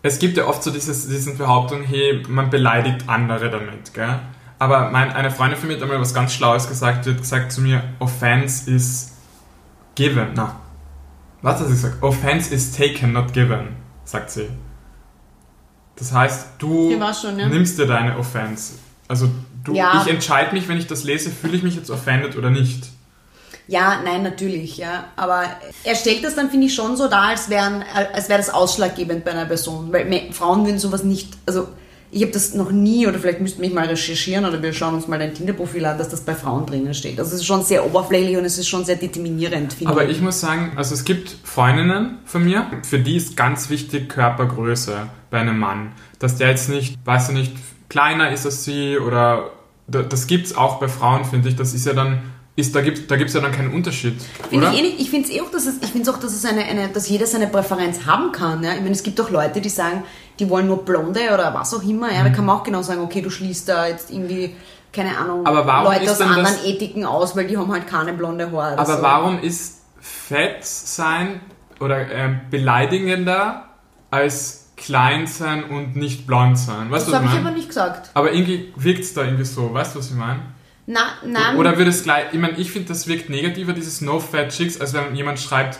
es 0.00 0.18
gibt 0.18 0.38
ja 0.38 0.46
oft 0.46 0.62
so 0.62 0.70
dieses, 0.70 1.06
diesen 1.06 1.36
Behauptung, 1.36 1.82
hey, 1.82 2.22
man 2.26 2.48
beleidigt 2.48 3.06
andere 3.08 3.50
damit, 3.50 3.92
gell? 3.92 4.20
Aber 4.58 4.90
mein, 4.90 5.12
eine 5.12 5.30
Freundin 5.30 5.58
von 5.58 5.68
mir 5.68 5.76
hat 5.76 5.82
einmal 5.82 6.00
was 6.00 6.14
ganz 6.14 6.32
Schlaues 6.32 6.66
gesagt, 6.66 7.04
die 7.04 7.10
hat 7.10 7.18
gesagt 7.18 7.52
zu 7.52 7.60
mir, 7.60 7.82
Offense 7.98 8.70
is 8.70 9.12
given. 9.94 10.28
Na, 10.34 10.56
was 11.42 11.60
hat 11.60 11.66
sie 11.66 11.72
gesagt? 11.72 12.02
Offense 12.02 12.54
is 12.54 12.72
taken, 12.72 13.12
not 13.12 13.34
given, 13.34 13.76
sagt 14.04 14.30
sie. 14.30 14.48
Das 15.96 16.12
heißt, 16.12 16.46
du 16.58 16.90
schon, 17.20 17.38
ja. 17.38 17.48
nimmst 17.48 17.78
dir 17.78 17.86
deine 17.86 18.16
Offense. 18.18 18.74
Also 19.08 19.28
du, 19.64 19.74
Ja. 19.74 20.02
ich 20.02 20.12
entscheide 20.12 20.52
mich, 20.54 20.68
wenn 20.68 20.78
ich 20.78 20.86
das 20.86 21.04
lese, 21.04 21.30
fühle 21.30 21.56
ich 21.56 21.62
mich 21.62 21.76
jetzt 21.76 21.90
offended 21.90 22.36
oder 22.36 22.50
nicht. 22.50 22.86
ja, 23.68 24.00
nein, 24.04 24.22
natürlich, 24.22 24.76
ja. 24.78 25.04
Aber 25.16 25.44
er 25.84 25.94
stellt 25.94 26.24
das 26.24 26.34
dann, 26.34 26.50
finde 26.50 26.66
ich, 26.66 26.74
schon 26.74 26.96
so 26.96 27.08
dar, 27.08 27.28
als, 27.28 27.48
wären, 27.48 27.84
als 28.12 28.28
wäre 28.28 28.38
das 28.38 28.50
ausschlaggebend 28.50 29.24
bei 29.24 29.30
einer 29.32 29.46
Person. 29.46 29.92
Weil 29.92 30.32
Frauen 30.32 30.64
würden 30.66 30.78
sowas 30.78 31.04
nicht, 31.04 31.34
also 31.46 31.68
ich 32.14 32.20
habe 32.22 32.30
das 32.32 32.52
noch 32.54 32.70
nie, 32.70 33.06
oder 33.06 33.18
vielleicht 33.18 33.40
müssten 33.40 33.62
wir 33.62 33.68
mich 33.68 33.74
mal 33.74 33.86
recherchieren, 33.86 34.44
oder 34.44 34.62
wir 34.62 34.72
schauen 34.74 34.94
uns 34.94 35.08
mal 35.08 35.18
dein 35.18 35.32
Tinder-Profil 35.32 35.84
an, 35.86 35.96
dass 35.96 36.10
das 36.10 36.20
bei 36.20 36.34
Frauen 36.34 36.66
drinnen 36.66 36.92
steht. 36.92 37.18
Also 37.18 37.30
es 37.34 37.40
ist 37.40 37.46
schon 37.46 37.64
sehr 37.64 37.86
oberflächlich 37.86 38.36
und 38.36 38.44
es 38.44 38.58
ist 38.58 38.68
schon 38.68 38.84
sehr 38.84 38.96
determinierend, 38.96 39.72
finde 39.72 39.92
Aber 39.92 40.04
ich. 40.04 40.18
ich 40.18 40.20
muss 40.22 40.38
sagen, 40.38 40.72
also 40.76 40.94
es 40.94 41.04
gibt 41.04 41.34
Freundinnen 41.42 42.18
von 42.26 42.44
mir, 42.44 42.66
für 42.82 42.98
die 42.98 43.16
ist 43.16 43.36
ganz 43.36 43.70
wichtig 43.70 44.10
Körpergröße 44.10 45.06
bei 45.30 45.38
einem 45.38 45.58
Mann. 45.58 45.92
Dass 46.18 46.36
der 46.36 46.50
jetzt 46.50 46.68
nicht, 46.68 46.98
weißt 47.04 47.30
du 47.30 47.32
nicht, 47.32 47.54
kleiner 47.88 48.30
ist 48.30 48.44
als 48.44 48.64
sie 48.64 48.98
oder 48.98 49.50
da- 49.88 50.02
das 50.02 50.26
gibt's 50.26 50.54
auch 50.54 50.80
bei 50.80 50.88
Frauen, 50.88 51.24
finde 51.24 51.48
ich. 51.48 51.56
Das 51.56 51.72
ist 51.72 51.86
ja 51.86 51.94
dann, 51.94 52.20
ist, 52.54 52.74
da 52.74 52.82
gibt 52.82 53.10
da 53.10 53.16
gibt's 53.16 53.32
ja 53.34 53.40
dann 53.40 53.52
keinen 53.52 53.72
Unterschied. 53.72 54.20
Finde 54.50 54.66
oder? 54.66 54.74
ich 54.74 54.78
eh 54.80 54.82
nicht. 54.82 55.00
Ich 55.00 55.10
finde 55.10 55.28
es 55.28 55.34
eh 55.34 55.40
auch, 55.40 55.50
dass 55.50 55.66
es, 55.66 55.76
ich 55.82 55.90
finde 55.90 56.10
auch, 56.10 56.18
dass 56.18 56.32
es 56.34 56.44
eine, 56.44 56.62
eine, 56.64 56.88
dass 56.88 57.08
jeder 57.08 57.26
seine 57.26 57.46
Präferenz 57.46 58.04
haben 58.06 58.30
kann. 58.32 58.62
Ja? 58.62 58.72
Ich 58.74 58.80
meine, 58.80 58.90
es 58.92 59.02
gibt 59.02 59.18
auch 59.20 59.30
Leute, 59.30 59.60
die 59.60 59.68
sagen, 59.70 60.04
die 60.38 60.48
wollen 60.50 60.66
nur 60.66 60.84
Blonde 60.84 61.20
oder 61.32 61.54
was 61.54 61.72
auch 61.74 61.82
immer. 61.82 62.12
Ja, 62.12 62.22
da 62.24 62.28
kann 62.30 62.44
man 62.44 62.56
auch 62.58 62.62
genau 62.62 62.82
sagen, 62.82 63.00
okay, 63.00 63.22
du 63.22 63.30
schließt 63.30 63.68
da 63.68 63.86
jetzt 63.86 64.10
irgendwie, 64.10 64.54
keine 64.92 65.16
Ahnung, 65.16 65.40
Mhm. 65.40 65.46
Aber 65.46 65.66
warum 65.66 65.92
Leute 65.94 66.10
aus 66.10 66.20
anderen 66.20 66.44
das- 66.44 66.64
Ethiken 66.64 67.04
aus, 67.06 67.34
weil 67.36 67.46
die 67.46 67.56
haben 67.56 67.72
halt 67.72 67.86
keine 67.86 68.12
blonde 68.12 68.52
Haare. 68.52 68.78
Aber 68.78 68.96
so. 68.96 69.02
warum 69.02 69.40
ist 69.40 69.80
fett 70.00 70.64
sein 70.64 71.40
oder 71.80 72.10
ähm, 72.10 72.40
beleidigender 72.50 73.64
als 74.10 74.66
klein 74.76 75.26
sein 75.26 75.64
und 75.64 75.96
nicht 75.96 76.26
blond 76.26 76.58
sein? 76.58 76.90
Weißt 76.90 77.06
Das 77.08 77.14
habe 77.14 77.26
ich 77.26 77.32
ich 77.32 77.38
aber 77.38 77.50
nicht 77.52 77.68
gesagt. 77.68 78.10
Aber 78.14 78.32
irgendwie 78.32 78.72
wirkt's 78.76 79.14
da 79.14 79.22
irgendwie 79.24 79.44
so, 79.44 79.72
weißt 79.72 79.94
du, 79.94 80.00
was 80.00 80.10
ich 80.10 80.16
meine? 80.16 80.40
Na, 80.86 81.00
nein. 81.24 81.56
Oder 81.56 81.78
wird 81.78 81.88
es 81.88 82.02
gleich, 82.02 82.26
ich 82.32 82.38
meine, 82.40 82.58
ich 82.58 82.70
finde, 82.72 82.88
das 82.88 83.06
wirkt 83.06 83.30
negativer, 83.30 83.72
dieses 83.72 84.00
No 84.00 84.18
Fat 84.18 84.48
Chicks, 84.50 84.80
als 84.80 84.92
wenn 84.92 85.14
jemand 85.14 85.38
schreibt, 85.38 85.78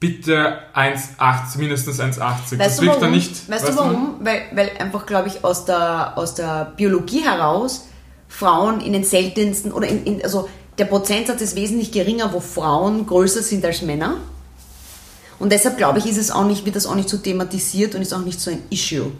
bitte 0.00 0.58
1,80, 0.74 1.58
mindestens 1.58 2.00
1,80. 2.00 2.18
Weißt 2.18 2.52
Das 2.58 2.76
du 2.76 2.82
wirkt 2.82 2.88
warum? 2.96 3.00
dann 3.02 3.10
nicht. 3.12 3.48
weißt 3.48 3.68
du 3.68 3.76
warum? 3.76 4.16
Weil, 4.20 4.42
weil 4.52 4.70
einfach, 4.80 5.06
glaube 5.06 5.28
ich, 5.28 5.44
aus 5.44 5.64
der, 5.64 6.18
aus 6.18 6.34
der 6.34 6.72
Biologie 6.76 7.20
heraus 7.24 7.86
Frauen 8.28 8.80
in 8.80 8.92
den 8.94 9.04
seltensten, 9.04 9.72
oder 9.72 9.86
in, 9.86 10.04
in, 10.04 10.24
also 10.24 10.48
der 10.78 10.86
Prozentsatz 10.86 11.40
ist 11.40 11.54
wesentlich 11.54 11.92
geringer, 11.92 12.32
wo 12.32 12.40
Frauen 12.40 13.06
größer 13.06 13.42
sind 13.42 13.64
als 13.64 13.82
Männer. 13.82 14.16
Und 15.38 15.52
deshalb, 15.52 15.76
glaube 15.76 15.98
ich, 16.00 16.06
ist 16.06 16.16
es 16.18 16.30
auch 16.32 16.46
nicht, 16.46 16.64
wird 16.64 16.74
das 16.74 16.86
auch 16.86 16.94
nicht 16.94 17.08
so 17.08 17.18
thematisiert 17.18 17.94
und 17.94 18.02
ist 18.02 18.12
auch 18.12 18.24
nicht 18.24 18.40
so 18.40 18.50
ein 18.50 18.62
Issue. 18.70 19.12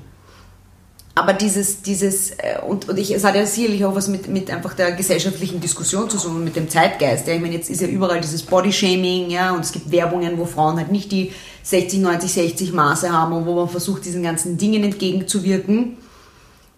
Aber 1.14 1.34
dieses, 1.34 1.82
dieses, 1.82 2.30
äh, 2.30 2.58
und, 2.66 2.88
und 2.88 2.98
ich, 2.98 3.14
es 3.14 3.22
hat 3.24 3.34
ja 3.34 3.44
sicherlich 3.44 3.84
auch 3.84 3.94
was 3.94 4.08
mit, 4.08 4.28
mit 4.28 4.50
einfach 4.50 4.72
der 4.72 4.92
gesellschaftlichen 4.92 5.60
Diskussion 5.60 6.08
zu 6.08 6.16
tun, 6.16 6.42
mit 6.42 6.56
dem 6.56 6.70
Zeitgeist. 6.70 7.26
Ja. 7.26 7.34
Ich 7.34 7.40
meine, 7.40 7.54
jetzt 7.54 7.68
ist 7.68 7.82
ja 7.82 7.86
überall 7.88 8.20
dieses 8.20 8.42
Bodyshaming, 8.42 9.28
ja, 9.28 9.52
und 9.52 9.60
es 9.60 9.72
gibt 9.72 9.90
Werbungen, 9.90 10.38
wo 10.38 10.46
Frauen 10.46 10.78
halt 10.78 10.90
nicht 10.90 11.12
die 11.12 11.32
60, 11.64 12.00
90, 12.00 12.32
60 12.32 12.72
Maße 12.72 13.12
haben 13.12 13.32
und 13.34 13.44
wo 13.44 13.54
man 13.54 13.68
versucht, 13.68 14.06
diesen 14.06 14.22
ganzen 14.22 14.56
Dingen 14.56 14.82
entgegenzuwirken. 14.84 15.98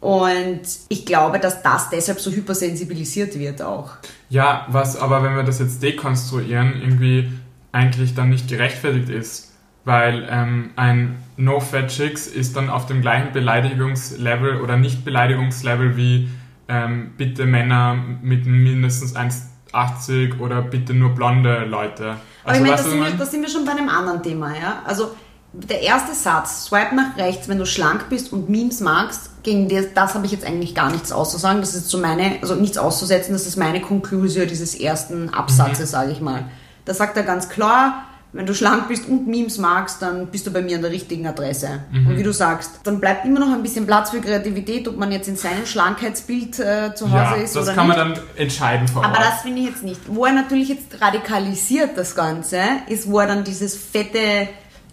Und 0.00 0.60
ich 0.88 1.06
glaube, 1.06 1.38
dass 1.38 1.62
das 1.62 1.88
deshalb 1.90 2.20
so 2.20 2.30
hypersensibilisiert 2.30 3.38
wird 3.38 3.62
auch. 3.62 3.92
Ja, 4.28 4.66
was 4.68 4.96
aber, 4.96 5.22
wenn 5.22 5.36
wir 5.36 5.44
das 5.44 5.60
jetzt 5.60 5.82
dekonstruieren, 5.82 6.74
irgendwie 6.82 7.32
eigentlich 7.72 8.14
dann 8.14 8.30
nicht 8.30 8.48
gerechtfertigt 8.48 9.08
ist. 9.08 9.52
Weil 9.84 10.26
ähm, 10.30 10.70
ein 10.76 11.23
No 11.36 11.60
Fat 11.60 11.88
Chicks 11.88 12.26
ist 12.26 12.56
dann 12.56 12.70
auf 12.70 12.86
dem 12.86 13.00
gleichen 13.00 13.32
Beleidigungslevel 13.32 14.60
oder 14.60 14.76
Nicht-Beleidigungslevel 14.76 15.96
wie 15.96 16.28
ähm, 16.68 17.12
bitte 17.16 17.44
Männer 17.44 17.96
mit 18.22 18.46
mindestens 18.46 19.16
1,80 19.16 20.38
oder 20.38 20.62
bitte 20.62 20.94
nur 20.94 21.10
blonde 21.10 21.64
Leute. 21.64 22.16
Aber 22.44 22.54
ich 22.54 22.60
meine, 22.60 22.76
da 22.76 22.82
sind, 22.82 23.00
wir, 23.00 23.08
ich 23.08 23.16
da 23.16 23.26
sind 23.26 23.42
wir 23.42 23.48
schon 23.48 23.64
bei 23.64 23.72
einem 23.72 23.88
anderen 23.88 24.22
Thema, 24.22 24.54
ja. 24.56 24.82
Also 24.84 25.10
der 25.52 25.82
erste 25.82 26.14
Satz, 26.14 26.66
swipe 26.66 26.94
nach 26.94 27.16
rechts, 27.16 27.48
wenn 27.48 27.58
du 27.58 27.66
schlank 27.66 28.08
bist 28.08 28.32
und 28.32 28.48
Memes 28.48 28.80
magst, 28.80 29.30
gegen 29.42 29.68
das, 29.68 29.86
das 29.94 30.14
habe 30.14 30.26
ich 30.26 30.32
jetzt 30.32 30.44
eigentlich 30.44 30.74
gar 30.74 30.90
nichts 30.90 31.12
auszusagen. 31.12 31.60
Das 31.60 31.74
ist 31.74 31.88
so 31.88 31.98
meine, 31.98 32.38
also 32.42 32.54
nichts 32.54 32.78
auszusetzen, 32.78 33.32
das 33.32 33.46
ist 33.46 33.56
meine 33.56 33.80
Konklusion 33.80 34.48
dieses 34.48 34.74
ersten 34.74 35.30
Absatzes, 35.30 35.90
sage 35.90 36.10
ich 36.10 36.20
mal. 36.20 36.46
Da 36.84 36.94
sagt 36.94 37.16
er 37.16 37.22
ganz 37.22 37.48
klar, 37.48 38.04
wenn 38.34 38.46
du 38.46 38.54
schlank 38.54 38.88
bist 38.88 39.08
und 39.08 39.28
Memes 39.28 39.58
magst, 39.58 40.02
dann 40.02 40.26
bist 40.26 40.44
du 40.44 40.50
bei 40.50 40.60
mir 40.60 40.74
an 40.74 40.82
der 40.82 40.90
richtigen 40.90 41.24
Adresse. 41.26 41.84
Und 41.92 42.18
wie 42.18 42.22
du 42.24 42.32
sagst, 42.32 42.80
dann 42.82 42.98
bleibt 42.98 43.24
immer 43.24 43.38
noch 43.38 43.52
ein 43.52 43.62
bisschen 43.62 43.86
Platz 43.86 44.10
für 44.10 44.20
Kreativität, 44.20 44.88
ob 44.88 44.96
man 44.96 45.12
jetzt 45.12 45.28
in 45.28 45.36
seinem 45.36 45.64
Schlankheitsbild 45.64 46.58
äh, 46.58 46.94
zu 46.96 47.06
Hause 47.12 47.16
ja, 47.16 47.34
ist 47.34 47.54
das 47.54 47.64
oder 47.64 47.74
kann 47.74 47.86
nicht. 47.86 47.96
man 47.96 48.14
dann 48.14 48.22
entscheiden 48.36 48.88
vor 48.88 49.04
Aber 49.04 49.18
Ort. 49.18 49.24
das 49.24 49.42
finde 49.42 49.60
ich 49.60 49.68
jetzt 49.68 49.84
nicht. 49.84 50.00
Wo 50.08 50.24
er 50.24 50.32
natürlich 50.32 50.68
jetzt 50.68 51.00
radikalisiert 51.00 51.96
das 51.96 52.16
Ganze, 52.16 52.58
ist, 52.88 53.08
wo 53.08 53.20
er 53.20 53.28
dann 53.28 53.44
dieses 53.44 53.76
fette 53.76 54.48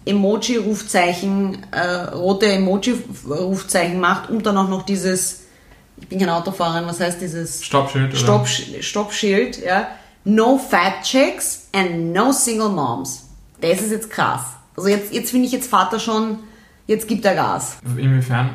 Emoji-Rufzeichen, 0.06 1.58
äh, 1.72 1.80
rote 2.14 2.46
Emoji-Rufzeichen 2.46 3.98
macht 3.98 4.30
und 4.30 4.46
dann 4.46 4.56
auch 4.56 4.68
noch 4.68 4.84
dieses, 4.84 5.46
ich 5.96 6.06
bin 6.08 6.20
kein 6.20 6.28
Autofahrer, 6.30 6.86
was 6.86 7.00
heißt 7.00 7.20
dieses 7.20 7.64
Stoppschild, 7.64 8.10
oder? 8.10 8.16
Stopp, 8.16 8.48
Stoppschild, 8.48 9.64
ja. 9.64 9.88
No 10.24 10.58
fat 10.58 11.02
chicks 11.02 11.68
and 11.72 12.12
no 12.12 12.30
single 12.30 12.68
moms. 12.68 13.30
Das 13.62 13.80
ist 13.80 13.90
jetzt 13.90 14.10
krass. 14.10 14.42
Also 14.76 14.88
jetzt, 14.88 15.12
jetzt 15.12 15.30
finde 15.30 15.46
ich 15.46 15.52
jetzt 15.52 15.70
Vater 15.70 15.98
schon, 15.98 16.38
jetzt 16.86 17.08
gibt 17.08 17.24
er 17.24 17.34
Gas. 17.34 17.78
Inwiefern? 17.96 18.50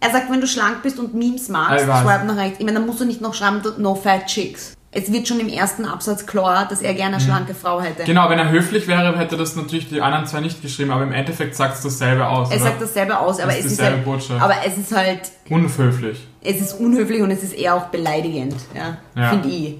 Er 0.00 0.10
sagt, 0.10 0.30
wenn 0.30 0.40
du 0.40 0.46
schlank 0.46 0.82
bist 0.82 0.98
und 0.98 1.14
Memes 1.14 1.48
magst, 1.48 1.84
swipe 1.84 2.24
nach 2.26 2.36
rechts. 2.36 2.58
Ich 2.58 2.64
meine, 2.64 2.78
dann 2.78 2.86
musst 2.86 3.00
du 3.00 3.04
nicht 3.04 3.20
noch 3.20 3.34
schreiben, 3.34 3.62
no 3.78 3.94
fat 3.94 4.26
chicks. 4.26 4.74
es 4.90 5.10
wird 5.12 5.28
schon 5.28 5.38
im 5.40 5.48
ersten 5.48 5.84
Absatz 5.84 6.26
klar, 6.26 6.66
dass 6.68 6.82
er 6.82 6.92
gerne 6.94 7.16
eine 7.16 7.24
schlanke 7.24 7.54
Frau 7.54 7.80
hätte. 7.80 8.02
Genau, 8.04 8.28
wenn 8.28 8.38
er 8.40 8.50
höflich 8.50 8.88
wäre, 8.88 9.16
hätte 9.16 9.36
das 9.36 9.54
natürlich 9.56 9.88
die 9.88 10.02
anderen 10.02 10.26
zwei 10.26 10.40
nicht 10.40 10.60
geschrieben, 10.60 10.90
aber 10.90 11.04
im 11.04 11.12
Endeffekt 11.12 11.54
sagt 11.54 11.76
es 11.76 11.82
dasselbe 11.82 12.26
aus. 12.28 12.50
Er 12.50 12.56
oder? 12.56 12.64
sagt 12.64 12.82
dasselbe 12.82 13.18
aus, 13.18 13.38
aber 13.40 13.56
ist 13.56 13.64
es 13.66 13.72
ist 13.72 13.82
halt, 13.82 14.04
Botschaft. 14.04 14.42
aber 14.42 14.54
es 14.66 14.76
ist 14.76 14.94
halt, 14.94 15.20
Unhöflich. 15.48 16.26
es 16.42 16.60
ist 16.60 16.72
unhöflich 16.74 17.22
und 17.22 17.30
es 17.30 17.42
ist 17.44 17.52
eher 17.54 17.76
auch 17.76 17.86
beleidigend, 17.86 18.56
ja, 18.74 18.98
Ja. 19.16 19.30
finde 19.30 19.48
ich. 19.48 19.76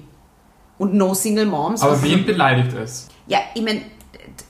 Und 0.77 0.93
no 0.95 1.13
single 1.13 1.45
moms. 1.45 1.81
Aber 1.83 2.01
wen 2.01 2.25
beleidigt 2.25 2.73
es? 2.73 3.07
Ja, 3.27 3.39
ich 3.53 3.61
meine, 3.61 3.81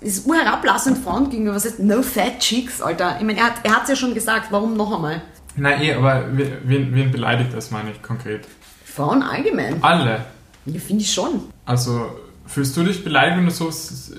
ist 0.01 0.25
urherablassend 0.25 0.97
Frauen 0.97 1.29
gegenüber. 1.29 1.55
Was 1.55 1.65
heißt 1.65 1.79
no 1.79 2.01
fat 2.01 2.39
chicks, 2.39 2.81
Alter? 2.81 3.17
Ich 3.19 3.25
meine, 3.25 3.39
er 3.39 3.45
hat 3.45 3.53
er 3.63 3.75
hat's 3.75 3.89
ja 3.89 3.95
schon 3.95 4.13
gesagt, 4.13 4.47
warum 4.51 4.75
noch 4.75 4.93
einmal? 4.93 5.21
Nein, 5.55 5.81
eh, 5.81 5.93
aber 5.93 6.25
wen, 6.31 6.93
wen 6.95 7.11
beleidigt 7.11 7.53
es, 7.53 7.71
meine 7.71 7.91
ich 7.91 8.01
konkret? 8.01 8.47
Frauen 8.85 9.21
allgemein. 9.21 9.83
Alle. 9.83 10.25
Ja, 10.65 10.79
finde 10.79 11.03
ich 11.03 11.11
schon. 11.11 11.41
Also, 11.65 12.11
fühlst 12.45 12.75
du 12.77 12.83
dich 12.83 13.03
beleidigt, 13.03 13.37
wenn 13.37 13.45
du 13.45 13.51
so 13.51 13.69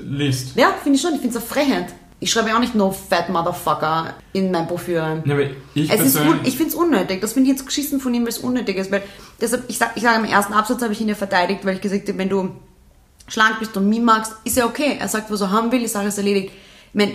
liest? 0.05 0.57
Ja, 0.57 0.75
finde 0.83 0.97
ich 0.97 1.03
schon. 1.03 1.15
Ich 1.15 1.21
finde 1.21 1.37
es 1.39 1.43
eine 1.43 1.47
Frechheit. 1.47 1.95
Ich 2.21 2.31
schreibe 2.31 2.49
ja 2.51 2.57
auch 2.57 2.61
nicht 2.61 2.75
no 2.75 2.91
fat 2.91 3.29
motherfucker 3.29 4.15
in 4.33 4.51
mein 4.51 4.67
Profil 4.67 4.99
rein. 4.99 5.23
Ja, 5.27 5.35
aber 5.35 5.45
ich 5.75 5.91
Es 5.91 6.01
ist 6.01 6.19
ich 6.45 6.57
finde 6.57 6.71
es 6.71 6.75
unnötig. 6.75 7.21
Das 7.21 7.33
finde 7.33 7.51
ich 7.51 7.57
jetzt 7.57 7.67
geschissen 7.67 8.01
von 8.01 8.15
ihm, 8.15 8.23
weil 8.23 8.31
es 8.31 8.39
unnötig 8.39 8.77
ist. 8.77 8.91
Weil 8.91 9.03
deshalb, 9.41 9.65
ich 9.69 9.79
sage 9.79 9.93
ich 9.97 10.03
sag, 10.03 10.19
im 10.19 10.25
ersten 10.25 10.53
Absatz 10.53 10.83
habe 10.83 10.93
ich 10.93 11.01
ihn 11.01 11.09
ja 11.09 11.15
verteidigt, 11.15 11.65
weil 11.65 11.75
ich 11.75 11.81
gesagt 11.81 12.09
habe, 12.09 12.19
wenn 12.19 12.29
du 12.29 12.51
schlank 13.27 13.59
bist 13.59 13.77
und 13.77 13.89
Meme 13.89 14.05
magst, 14.05 14.35
ist 14.45 14.57
ja 14.57 14.67
okay. 14.67 14.97
Er 14.99 15.09
sagt, 15.09 15.31
was 15.31 15.41
er 15.41 15.51
haben 15.51 15.73
will, 15.73 15.81
die 15.81 15.89
Sache 15.89 16.09
ist 16.09 16.19
erledigt. 16.19 16.53
Ich 16.89 16.95
meine, 16.95 17.13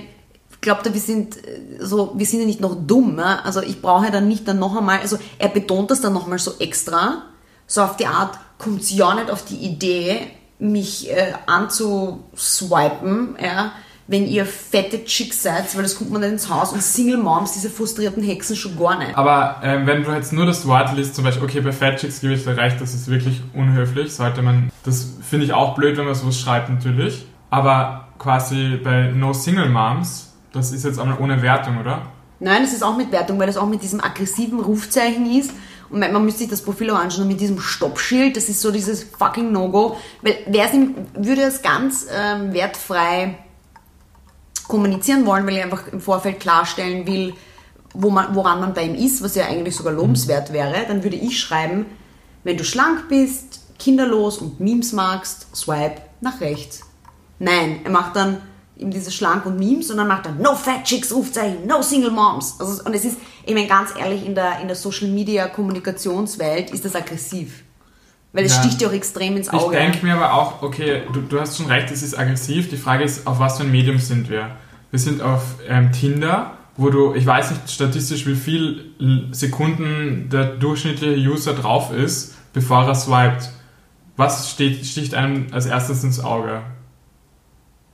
ich 0.52 0.62
glaube, 0.62 0.94
wir 0.94 1.00
sind 1.00 1.38
äh, 1.38 1.62
so, 1.80 2.12
wir 2.16 2.26
sind 2.26 2.42
ja 2.42 2.46
nicht 2.46 2.60
noch 2.60 2.76
dumm. 2.76 3.18
Ja? 3.18 3.42
Also 3.44 3.62
ich 3.62 3.82
brauche 3.82 4.12
dann 4.12 4.28
nicht 4.28 4.48
dann 4.48 4.60
noch 4.60 4.76
einmal, 4.76 5.00
also 5.00 5.18
er 5.38 5.50
betont 5.50 5.92
das 5.92 6.02
dann 6.02 6.14
nochmal 6.14 6.40
so 6.40 6.54
extra, 6.60 7.24
so 7.68 7.82
auf 7.82 7.98
die 7.98 8.08
Art, 8.08 8.38
kommt 8.58 8.90
ja 8.92 9.14
nicht 9.16 9.30
auf 9.30 9.46
die 9.46 9.58
Idee, 9.58 10.28
mich 10.60 11.10
äh, 11.10 11.34
anzuswipen, 11.46 13.38
ja, 13.42 13.72
wenn 14.10 14.26
ihr 14.26 14.44
fette 14.48 15.06
Chicks 15.06 15.44
seid, 15.44 15.76
weil 15.76 15.84
das 15.84 15.96
kommt 15.96 16.10
man 16.10 16.22
nicht 16.22 16.32
ins 16.32 16.50
Haus 16.50 16.74
und 16.74 16.82
Single 16.82 17.18
Moms, 17.18 17.52
diese 17.52 17.70
frustrierten 17.70 18.24
Hexen 18.24 18.56
schon 18.56 18.76
gar 18.76 18.98
nicht. 18.98 19.16
Aber 19.16 19.58
ähm, 19.62 19.86
wenn 19.86 20.04
du 20.04 20.12
jetzt 20.12 20.34
nur 20.34 20.48
das 20.48 20.68
Wort 20.68 20.96
liest, 20.96 21.14
zum 21.14 21.26
Beispiel, 21.26 21.44
okay, 21.44 21.62
bei 21.62 21.72
Fat 21.72 21.98
Chicks 21.98 22.20
gebe 22.20 22.34
ich 22.34 22.44
dir 22.44 22.58
recht, 22.58 22.82
das 22.82 22.96
ist 22.96 23.08
wirklich 23.08 23.40
unhöflich, 23.54 24.12
sollte 24.12 24.42
man, 24.42 24.72
das 24.84 25.14
finde 25.22 25.46
ich 25.46 25.54
auch 25.54 25.76
blöd, 25.76 25.96
wenn 25.98 26.06
man 26.06 26.16
sowas 26.16 26.40
schreibt 26.40 26.70
natürlich, 26.70 27.28
aber 27.52 28.08
quasi 28.18 28.80
bei 28.84 29.12
No 29.12 29.32
Single 29.32 29.70
Moms, 29.70 30.34
das 30.54 30.72
ist 30.72 30.86
jetzt 30.86 30.98
einmal 30.98 31.20
ohne 31.20 31.44
Wertung, 31.44 31.80
oder? 31.80 32.02
Nein, 32.40 32.64
es 32.64 32.74
ist 32.74 32.84
auch 32.84 32.98
mit 32.98 33.12
Wertung, 33.12 33.38
weil 33.38 33.46
das 33.46 33.58
auch 33.58 33.68
mit 33.68 33.84
diesem 33.84 34.04
aggressiven 34.04 34.60
Rufzeichen 34.60 35.30
ist. 35.30 35.52
Und 35.92 36.00
man 36.00 36.24
müsste 36.24 36.40
sich 36.40 36.50
das 36.50 36.62
Profil 36.64 36.90
auch 36.92 37.00
anschauen 37.00 37.28
mit 37.28 37.42
diesem 37.42 37.60
Stoppschild. 37.60 38.38
Das 38.38 38.48
ist 38.48 38.62
so 38.62 38.72
dieses 38.72 39.04
fucking 39.04 39.52
No-Go. 39.52 39.98
Weil 40.22 40.38
wer 40.48 40.70
würde 41.16 41.42
es 41.42 41.62
ganz 41.62 42.08
ähm, 42.16 42.54
wertfrei 42.54 43.38
kommunizieren 44.70 45.26
wollen, 45.26 45.46
weil 45.46 45.58
er 45.58 45.66
einfach 45.66 45.88
im 45.92 46.00
Vorfeld 46.00 46.40
klarstellen 46.40 47.06
will, 47.06 47.34
wo 47.94 48.10
man, 48.10 48.36
woran 48.36 48.62
man 48.62 48.74
bei 48.74 48.84
ihm 48.84 48.96
ist, 48.96 49.22
was 49.22 49.36
ja 49.36 49.48
eigentlich 49.48 49.76
sogar 49.76 49.92
lobenswert 49.92 50.54
wäre, 50.54 50.86
dann 50.88 51.04
würde 51.04 51.18
ich 51.18 51.40
schreiben, 51.40 51.88
wenn 52.44 52.56
du 52.56 52.64
schlank 52.64 53.10
bist, 53.10 53.62
kinderlos 53.80 54.38
und 54.38 54.60
Memes 54.60 54.94
magst, 54.94 55.54
swipe 55.56 56.02
nach 56.22 56.40
rechts. 56.40 56.82
Nein, 57.40 57.82
er 57.84 57.90
macht 57.90 58.16
dann 58.16 58.42
eben 58.78 58.92
diese 58.92 59.12
Schlank 59.12 59.46
und 59.46 59.58
Memes 59.58 59.90
und 59.90 59.98
dann 59.98 60.08
macht 60.08 60.28
er 60.28 60.34
No 60.34 60.54
Fat 60.54 60.84
Chicks, 60.84 61.12
Rufzeichen, 61.14 61.66
No 61.66 61.82
Single 61.82 62.12
Moms. 62.12 62.56
Also, 62.60 62.84
und 62.84 62.94
es 62.94 63.06
ist, 63.06 63.18
ich 63.46 63.54
meine 63.54 63.68
ganz 63.68 63.92
ehrlich, 63.98 64.26
in 64.26 64.36
der, 64.36 64.60
in 64.62 64.68
der 64.68 64.76
Social 64.76 65.08
Media 65.08 65.48
Kommunikationswelt 65.48 66.70
ist 66.72 66.86
das 66.86 66.96
aggressiv. 66.96 67.64
Weil 68.32 68.46
es 68.46 68.56
Ja. 68.56 68.62
sticht 68.64 68.82
dir 68.82 68.90
auch 68.90 68.94
extrem 68.94 69.38
ins 69.38 69.48
Ich 69.48 69.54
Auge. 69.54 69.76
denke 69.76 70.06
mir 70.06 70.14
aber 70.14 70.34
auch, 70.34 70.62
okay, 70.62 71.02
du, 71.14 71.22
du 71.22 71.40
hast 71.40 71.58
schon 71.58 71.66
recht, 71.66 71.90
es 71.92 72.04
ist 72.04 72.18
aggressiv. 72.18 72.70
Die 72.70 72.78
Frage 72.78 73.04
ist, 73.04 73.26
auf 73.26 73.40
was 73.40 73.58
für 73.58 73.64
ein 73.64 73.72
Medium 73.72 73.98
sind 73.98 74.30
wir? 74.30 74.52
Wir 74.92 75.00
sind 75.00 75.22
auf 75.22 75.42
ähm, 75.68 75.92
Tinder, 75.92 76.58
wo 76.78 76.90
du, 76.92 77.14
ich 77.16 77.26
weiß 77.26 77.52
nicht 77.52 77.72
statistisch, 77.72 78.26
wie 78.28 78.36
viel 78.36 78.92
L- 79.00 79.28
Sekunden 79.32 80.30
der 80.32 80.46
durchschnittliche 80.46 81.16
User 81.30 81.54
drauf 81.54 81.92
ist, 81.92 82.36
bevor 82.54 82.88
er 82.88 82.96
swiped. 82.96 83.50
Was 84.16 84.52
steht, 84.52 84.86
sticht 84.86 85.14
einem 85.16 85.48
als 85.52 85.66
erstes 85.66 86.04
ins 86.04 86.20
Auge? 86.20 86.62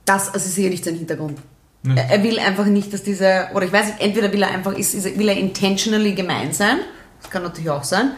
Das 0.06 0.27
also 0.34 0.46
ist 0.46 0.56
sicherlich 0.56 0.84
sein 0.84 0.96
Hintergrund. 0.96 1.39
Nicht? 1.84 1.98
Er 1.98 2.10
er 2.10 2.24
will 2.24 2.39
einfach 2.39 2.65
nicht, 2.65 2.94
dass 2.94 3.04
diese, 3.04 3.48
oder 3.54 3.65
ich 3.65 3.72
weiß 3.72 3.86
nicht, 3.88 4.01
entweder 4.01 4.32
will 4.34 4.42
er 4.44 4.50
einfach, 4.50 4.74
ist, 4.74 4.94
ist, 4.94 5.18
will 5.18 5.30
er 5.30 5.38
intentionally 5.38 6.13
gemein 6.13 6.51
sein, 6.51 6.77
das 7.22 7.30
kann 7.32 7.44
natürlich 7.44 7.70
auch 7.70 7.84
sein, 7.84 8.12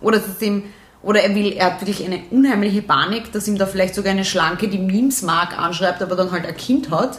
oder 0.00 0.18
dass 0.18 0.40
ihm, 0.42 0.64
oder 1.02 1.22
er 1.22 1.34
will, 1.34 1.52
er 1.52 1.66
hat 1.66 1.80
wirklich 1.80 2.04
eine 2.04 2.22
unheimliche 2.30 2.82
Panik, 2.82 3.32
dass 3.32 3.48
ihm 3.48 3.56
da 3.56 3.66
vielleicht 3.66 3.94
sogar 3.94 4.12
eine 4.12 4.24
Schlanke, 4.24 4.68
die 4.68 4.78
Memes 4.78 5.22
mag, 5.22 5.58
anschreibt, 5.58 6.02
aber 6.02 6.14
dann 6.14 6.30
halt 6.30 6.46
ein 6.46 6.56
Kind 6.56 6.90
hat. 6.90 7.18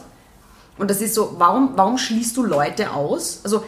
Und 0.77 0.89
das 0.89 1.01
ist 1.01 1.15
so, 1.15 1.35
warum, 1.37 1.71
warum 1.75 1.97
schließt 1.97 2.37
du 2.37 2.43
Leute 2.43 2.91
aus? 2.91 3.41
Also, 3.43 3.63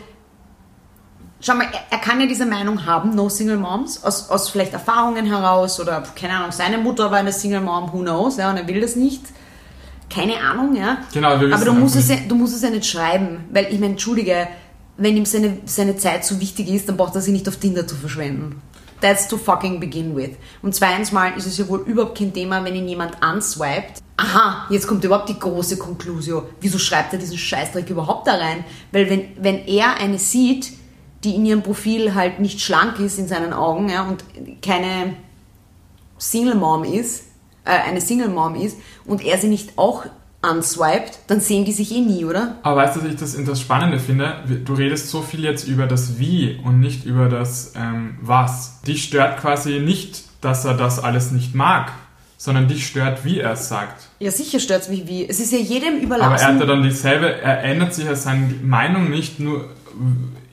schau 1.41 1.55
mal, 1.55 1.65
er, 1.65 1.79
er 1.89 1.98
kann 1.98 2.22
ja 2.22 2.27
diese 2.27 2.46
Meinung 2.46 2.86
haben, 2.86 3.15
no 3.15 3.27
Single 3.27 3.58
Moms, 3.58 4.03
aus, 4.03 4.29
aus 4.29 4.50
vielleicht 4.50 4.74
Erfahrungen 4.74 5.25
heraus 5.25 5.79
oder, 5.79 6.03
keine 6.15 6.36
Ahnung, 6.36 6.51
seine 6.51 6.77
Mutter 6.77 7.10
war 7.10 7.17
eine 7.17 7.34
Single 7.34 7.62
Mom, 7.62 7.91
who 7.91 8.00
knows, 8.00 8.38
ja, 8.38 8.51
und 8.51 8.58
er 8.58 8.67
will 8.67 8.82
das 8.82 8.96
nicht. 8.96 9.22
Keine 10.10 10.38
Ahnung, 10.38 10.75
ja. 10.75 10.98
Genau, 11.12 11.39
wir 11.39 11.53
Aber 11.53 11.65
du 11.65 11.74
musst, 11.74 11.96
es 11.96 12.10
ja, 12.10 12.17
du 12.27 12.36
musst 12.36 12.55
es 12.55 12.62
ja 12.62 12.70
nicht 12.70 12.86
schreiben, 12.86 13.46
weil 13.51 13.65
ich 13.65 13.79
meine, 13.79 13.93
entschuldige, 13.93 14.48
wenn 14.98 15.17
ihm 15.17 15.25
seine, 15.25 15.58
seine 15.65 15.98
Zeit 15.98 16.24
so 16.24 16.39
wichtig 16.39 16.67
ist, 16.67 16.88
dann 16.88 16.98
braucht 16.98 17.15
er 17.15 17.22
sie 17.22 17.32
nicht 17.32 17.48
auf 17.48 17.58
Tinder 17.58 17.88
zu 17.88 17.96
verschwenden. 17.96 18.62
That's 19.04 19.28
to 19.28 19.38
fucking 19.38 19.82
begin 19.82 20.16
with. 20.16 20.38
Und 20.62 20.74
zweitens 20.74 21.12
mal 21.12 21.36
ist 21.36 21.46
es 21.46 21.58
ja 21.58 21.68
wohl 21.68 21.82
überhaupt 21.82 22.18
kein 22.18 22.34
Thema, 22.34 22.64
wenn 22.64 22.74
ihn 22.74 22.88
jemand 22.88 23.22
answiped. 23.22 24.02
Aha, 24.16 24.66
jetzt 24.70 24.88
kommt 24.88 25.04
überhaupt 25.04 25.28
die 25.28 25.38
große 25.38 25.76
Konklusion. 25.76 26.44
Wieso 26.62 26.80
schreibt 26.80 27.12
er 27.12 27.20
diesen 27.20 27.38
Scheißdreck 27.38 27.90
überhaupt 27.90 28.28
da 28.28 28.36
rein? 28.36 28.64
Weil 28.94 29.10
wenn, 29.10 29.26
wenn 29.44 29.68
er 29.68 29.96
eine 29.96 30.18
sieht, 30.20 30.72
die 31.26 31.36
in 31.36 31.46
ihrem 31.46 31.64
Profil 31.64 32.16
halt 32.16 32.40
nicht 32.40 32.62
schlank 32.62 32.98
ist 33.02 33.20
in 33.20 33.28
seinen 33.28 33.52
Augen 33.52 33.90
ja, 33.90 34.04
und 34.04 34.24
keine 34.62 35.18
Single 36.18 36.56
Mom 36.56 36.86
ist, 36.86 37.26
äh, 37.66 37.72
eine 37.72 38.00
Single 38.00 38.30
Mom 38.30 38.56
ist 38.56 38.78
und 39.04 39.22
er 39.22 39.38
sie 39.38 39.50
nicht 39.50 39.78
auch 39.78 40.06
unswiped, 40.44 41.20
dann 41.28 41.40
sehen 41.40 41.66
die 41.66 41.72
sich 41.72 41.92
eh 41.96 42.02
nie, 42.02 42.26
oder? 42.26 42.58
Aber 42.64 42.78
weißt 42.82 42.98
du, 42.98 43.04
was 43.04 43.10
ich 43.10 43.16
das, 43.16 43.38
das 43.46 43.62
Spannende 43.62 44.00
finde? 44.00 44.44
Du 44.66 44.74
redest 44.74 45.10
so 45.10 45.22
viel 45.22 45.44
jetzt 45.44 45.68
über 45.68 45.88
das 45.88 46.20
Wie 46.20 46.60
und 46.64 46.80
nicht 46.80 47.06
über 47.06 47.30
das 47.30 47.74
ähm, 47.76 48.18
Was. 48.22 48.82
Dich 48.82 49.06
stört 49.06 49.40
quasi 49.40 49.80
nicht, 49.80 50.24
dass 50.42 50.66
er 50.66 50.74
das 50.76 51.00
alles 51.04 51.32
nicht 51.32 51.56
mag, 51.56 51.92
sondern 52.38 52.68
dich 52.68 52.86
stört, 52.86 53.24
wie 53.24 53.40
er 53.40 53.54
es 53.54 53.70
sagt. 53.70 54.10
Ja, 54.20 54.32
sicher 54.32 54.60
stört's 54.60 54.90
mich 54.90 55.08
wie. 55.08 55.26
Es 55.28 55.40
ist 55.40 55.52
ja 55.54 55.60
jedem 55.60 55.88
Aber 55.94 55.98
er 56.00 56.04
überlassen. 56.04 56.46
hat 56.48 56.60
ja 56.60 56.66
dann 56.66 56.84
dieselbe, 56.84 57.42
er 57.42 57.64
ändert 57.64 57.94
sich 57.94 58.06
ja 58.06 58.16
seine 58.16 58.54
Meinung 58.64 59.10
nicht 59.10 59.40
nur, 59.40 59.70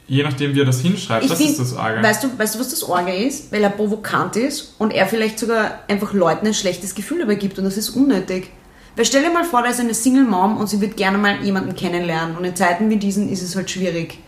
je 0.06 0.23
nachdem 0.23 0.54
wie 0.54 0.61
er 0.61 0.66
das 0.66 0.80
hinschreibt. 0.80 1.28
das 1.28 1.38
find- 1.38 1.50
ist 1.50 1.59
das 1.61 1.76
Arge. 1.76 2.00
Weißt 2.02 2.23
du, 2.23 2.28
weißt 2.38 2.54
du, 2.54 2.61
was 2.61 2.68
das 2.70 2.85
Orge 2.85 3.12
ist? 3.14 3.50
Weil 3.52 3.62
er 3.64 3.70
provokant 3.70 4.37
ist 4.37 4.75
und 4.78 4.92
er 4.92 5.06
vielleicht 5.06 5.38
sogar 5.40 5.80
einfach 5.88 6.12
Leuten 6.12 6.47
ein 6.47 6.54
schlechtes 6.54 6.94
Gefühl 6.94 7.18
dabei 7.20 7.35
gibt 7.35 7.59
und 7.59 7.64
das 7.64 7.76
ist 7.76 7.90
unnötig. 7.90 8.50
Weil 8.97 9.04
stell 9.04 9.23
dir 9.23 9.30
mal 9.30 9.44
vor, 9.44 9.62
da 9.62 9.68
ist 9.68 9.80
eine 9.80 9.94
Single 9.94 10.25
Mom 10.25 10.56
und 10.56 10.68
sie 10.68 10.80
wird 10.80 10.97
gerne 10.97 11.18
mal 11.18 11.42
jemanden 11.42 11.75
kennenlernen 11.75 12.37
und 12.37 12.44
in 12.44 12.56
Zeiten 12.56 12.90
wie 12.90 12.97
diesen 12.97 13.28
ist 13.28 13.42
es 13.42 13.56
halt 13.56 13.70
schwierig. 13.70 14.18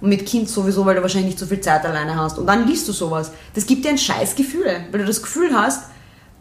Und 0.00 0.08
mit 0.08 0.26
Kind 0.26 0.48
sowieso, 0.48 0.84
weil 0.84 0.96
du 0.96 1.02
wahrscheinlich 1.02 1.30
nicht 1.30 1.38
so 1.38 1.46
viel 1.46 1.60
Zeit 1.60 1.84
alleine 1.84 2.16
hast. 2.16 2.36
Und 2.36 2.46
dann 2.46 2.66
liest 2.66 2.88
du 2.88 2.92
sowas. 2.92 3.30
Das 3.54 3.66
gibt 3.66 3.84
dir 3.84 3.90
ein 3.90 3.98
scheiß 3.98 4.34
Gefühl, 4.34 4.84
weil 4.90 5.00
du 5.00 5.06
das 5.06 5.22
Gefühl 5.22 5.50
hast, 5.54 5.84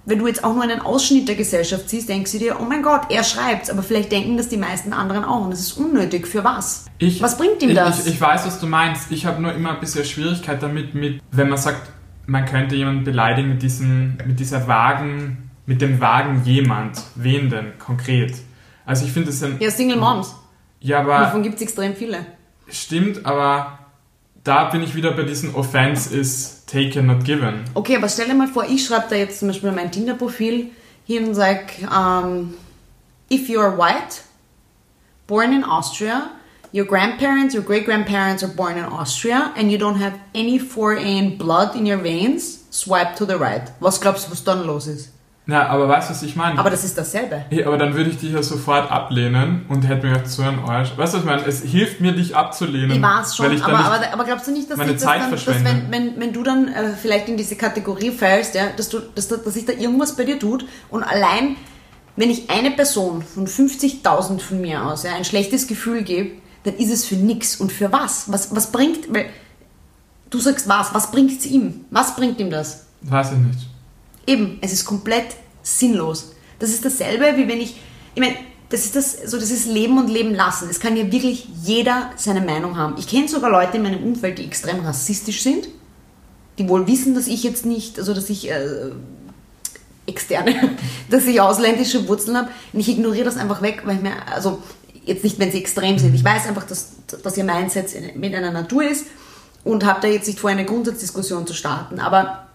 wenn 0.06 0.18
du 0.18 0.28
jetzt 0.28 0.44
auch 0.44 0.54
nur 0.54 0.64
einen 0.64 0.82
Ausschnitt 0.82 1.28
der 1.28 1.36
Gesellschaft 1.36 1.88
siehst, 1.90 2.10
denkst 2.10 2.32
du 2.32 2.40
dir, 2.40 2.58
oh 2.60 2.64
mein 2.64 2.82
Gott, 2.82 3.02
er 3.10 3.24
schreibt's, 3.24 3.70
aber 3.70 3.84
vielleicht 3.84 4.12
denken 4.12 4.36
das 4.36 4.50
die 4.50 4.58
meisten 4.58 4.94
anderen 4.94 5.24
auch 5.24 5.46
und 5.46 5.52
das 5.52 5.60
ist 5.60 5.74
unnötig. 5.74 6.28
Für 6.28 6.44
was? 6.44 6.86
Ich, 6.98 7.22
was 7.22 7.38
bringt 7.38 7.62
ihm 7.62 7.70
ich, 7.70 7.76
das? 7.76 8.08
Ich, 8.08 8.14
ich 8.14 8.22
weiß, 8.22 8.46
was 8.48 8.60
du 8.60 8.66
meinst. 8.66 9.12
Ich 9.12 9.26
habe 9.26 9.42
nur 9.42 9.54
immer 9.54 9.74
ein 9.74 9.80
bisschen 9.80 10.04
Schwierigkeit 10.04 10.62
damit, 10.64 10.96
mit, 10.96 11.22
wenn 11.32 11.50
man 11.50 11.60
sagt, 11.60 11.92
man 12.26 12.46
könnte 12.46 12.76
jemanden 12.76 13.04
beleidigen 13.04 13.50
mit, 13.50 13.62
diesem, 13.62 14.18
mit 14.26 14.40
dieser 14.40 14.68
vagen, 14.68 15.51
mit 15.66 15.82
dem 15.82 16.00
vagen 16.00 16.44
jemand. 16.46 17.02
Wen 17.16 17.50
denn 17.50 17.78
konkret? 17.80 18.36
Also 18.86 19.06
ich 19.06 19.12
finde 19.12 19.30
es 19.30 19.44
ein... 19.44 19.58
ja, 19.60 19.72
Single 19.72 19.98
Moms. 19.98 20.36
Ja, 20.80 21.00
aber... 21.00 21.20
Davon 21.20 21.44
gibt's 21.44 21.62
extrem 21.62 21.96
viele. 21.96 22.26
Stimmt, 22.68 23.26
aber 23.26 23.80
da 24.44 24.66
bin 24.66 24.82
ich 24.82 24.96
wieder 24.96 25.12
bei 25.12 25.24
diesem 25.24 25.54
Offense 25.56 26.16
is 26.16 26.66
taken, 26.66 27.06
not 27.08 27.24
given. 27.24 27.64
Okay, 27.74 27.96
aber 27.96 28.10
stell 28.10 28.28
dir 28.28 28.34
mal 28.34 28.48
vor, 28.48 28.66
ich 28.68 28.86
schreibe 28.86 29.06
da 29.10 29.16
jetzt 29.16 29.40
zum 29.40 29.50
Beispiel 29.50 29.72
mein 29.72 29.92
Tinder-Profil 29.92 30.72
hin 31.06 31.28
und 31.28 31.36
sage, 31.36 31.88
um, 31.92 32.54
if 33.30 33.50
you 33.50 33.60
are 33.60 33.78
white, 33.78 34.22
born 35.28 35.54
in 35.54 35.64
Austria, 35.64 36.32
your 36.74 36.86
grandparents, 36.86 37.54
your 37.54 37.64
great-grandparents 37.64 38.44
are 38.44 38.54
born 38.54 38.78
in 38.78 38.86
Austria 38.86 39.52
and 39.58 39.72
you 39.72 39.78
don't 39.78 40.00
have 40.00 40.14
any 40.34 40.58
foreign 40.58 41.38
blood 41.38 41.76
in 41.76 41.86
your 41.86 42.02
veins, 42.02 42.66
swipe 42.72 43.16
to 43.16 43.26
the 43.26 43.36
right. 43.36 43.72
Was 43.80 44.00
glaubst 44.00 44.28
du, 44.28 44.32
was 44.32 44.44
dann 44.44 44.66
los 44.66 44.88
ist? 44.88 45.10
Na, 45.48 45.68
aber 45.68 45.88
weißt 45.90 46.10
du, 46.10 46.14
was 46.14 46.22
ich 46.24 46.36
meine? 46.36 46.60
Aber 46.60 46.70
das 46.70 46.84
ist 46.84 46.96
dasselbe. 46.98 47.46
Ja, 47.50 47.66
aber 47.66 47.78
dann 47.78 47.96
würde 47.96 48.12
ich 48.12 48.18
dich 48.20 48.32
ja 48.32 48.44
sofort 48.44 48.92
ablehnen 48.92 49.66
und 49.70 49.82
hätte 49.88 50.06
mir 50.06 50.14
gedacht, 50.14 50.30
so 50.30 50.44
ein 50.44 50.60
Arsch. 50.60 50.96
Weißt 50.96 51.14
du, 51.14 51.18
was 51.18 51.24
ich 51.24 51.30
meine? 51.30 51.46
Es 51.46 51.62
hilft 51.64 52.00
mir, 52.00 52.12
dich 52.12 52.36
abzulehnen. 52.36 52.92
Ich 52.92 53.02
weiß 53.02 53.36
schon, 53.36 53.48
weil 53.48 53.54
ich 53.56 53.64
aber, 53.64 53.80
aber, 53.80 54.14
aber 54.14 54.24
glaubst 54.24 54.48
du 54.48 54.52
nicht, 54.52 54.70
dass, 54.70 54.78
meine 54.78 54.92
ich 54.92 54.98
das 54.98 55.04
Zeit 55.06 55.22
dann, 55.22 55.32
dass 55.32 55.46
wenn, 55.48 55.92
wenn, 55.92 56.20
wenn 56.20 56.32
du 56.32 56.44
dann 56.44 56.68
äh, 56.68 56.94
vielleicht 56.94 57.28
in 57.28 57.38
diese 57.38 57.56
Kategorie 57.56 58.12
fällst, 58.12 58.54
ja, 58.54 58.68
dass, 58.78 58.90
du, 58.90 59.00
dass, 59.16 59.28
da- 59.30 59.38
dass 59.38 59.56
sich 59.56 59.66
da 59.66 59.74
irgendwas 59.74 60.16
bei 60.16 60.26
dir 60.26 60.38
tut 60.38 60.66
und 60.90 61.04
allein, 61.04 61.56
wenn 62.16 62.30
ich 62.30 62.50
eine 62.52 62.70
Person 62.72 63.24
von 63.24 63.48
50.000 63.48 64.40
von 64.40 64.62
mir 64.62 64.86
aus 64.86 65.04
ja, 65.04 65.16
ein 65.16 65.26
schlechtes 65.26 65.66
Gefühl 65.66 66.04
gebe, 66.04 66.34
dann 66.66 66.76
ist 66.76 66.92
es 66.92 67.04
für 67.06 67.16
nix. 67.16 67.56
Und 67.56 67.72
für 67.72 67.92
was? 67.92 68.32
Was, 68.32 68.56
was 68.56 68.72
bringt, 68.72 69.12
weil 69.12 69.26
du 70.30 70.38
sagst 70.38 70.70
was, 70.70 70.94
was 70.94 71.10
bringt 71.10 71.32
es 71.40 71.46
ihm? 71.48 71.86
Was 71.90 72.16
bringt 72.16 72.40
ihm 72.40 72.52
das? 72.52 72.86
Weiß 73.02 73.32
ich 73.32 73.38
nicht. 73.40 73.68
Eben, 74.28 74.60
es 74.62 74.74
ist 74.74 74.86
komplett 74.86 75.36
sinnlos. 75.64 76.34
Das 76.60 76.70
ist 76.70 76.86
dasselbe, 76.86 77.38
wie 77.38 77.48
wenn 77.48 77.60
ich, 77.60 77.76
ich 78.14 78.22
meine, 78.22 78.36
das 78.70 78.86
ist 78.86 78.96
das, 78.96 79.18
so 79.26 79.38
das 79.38 79.52
ist 79.52 79.66
Leben 79.68 79.98
und 79.98 80.10
Leben 80.10 80.34
lassen. 80.34 80.70
Es 80.70 80.80
kann 80.80 80.96
ja 80.96 81.12
wirklich 81.12 81.48
jeder 81.64 82.12
seine 82.16 82.42
Meinung 82.42 82.78
haben. 82.78 82.96
Ich 82.98 83.08
kenne 83.08 83.28
sogar 83.28 83.50
Leute 83.50 83.78
in 83.78 83.84
meinem 83.84 84.04
Umfeld, 84.04 84.38
die 84.38 84.46
extrem 84.46 84.80
rassistisch 84.86 85.44
sind, 85.44 85.68
die 86.58 86.70
wohl 86.70 86.88
wissen, 86.88 87.14
dass 87.14 87.28
ich 87.28 87.44
jetzt 87.44 87.66
nicht, 87.66 88.00
also 88.00 88.14
dass 88.14 88.30
ich 88.30 88.50
äh, 88.50 88.92
externe, 90.06 90.78
dass 91.10 91.26
ich 91.26 91.42
ausländische 91.42 92.08
Wurzeln 92.08 92.38
habe. 92.38 92.50
Und 92.72 92.80
ich 92.80 92.90
ignoriere 92.90 93.26
das 93.26 93.38
einfach 93.38 93.62
weg, 93.62 93.82
weil 93.86 93.98
ich 93.98 94.02
mir, 94.02 94.14
also 94.32 94.62
jetzt 95.04 95.24
nicht, 95.24 95.40
wenn 95.40 95.52
sie 95.52 95.60
extrem 95.60 95.98
sind. 95.98 96.16
Ich 96.16 96.24
weiß 96.24 96.48
einfach, 96.48 96.64
dass, 96.64 96.94
dass 97.24 97.38
ihr 97.38 97.44
Mindset 97.44 98.16
mit 98.16 98.34
einer 98.34 98.52
Natur 98.52 98.84
ist 98.84 99.08
und 99.64 99.86
habe 99.86 100.00
da 100.02 100.08
jetzt 100.08 100.28
nicht 100.28 100.40
vor, 100.40 100.50
eine 100.50 100.66
Grundsatzdiskussion 100.66 101.46
zu 101.46 101.54
starten. 101.54 102.00
Aber 102.00 102.48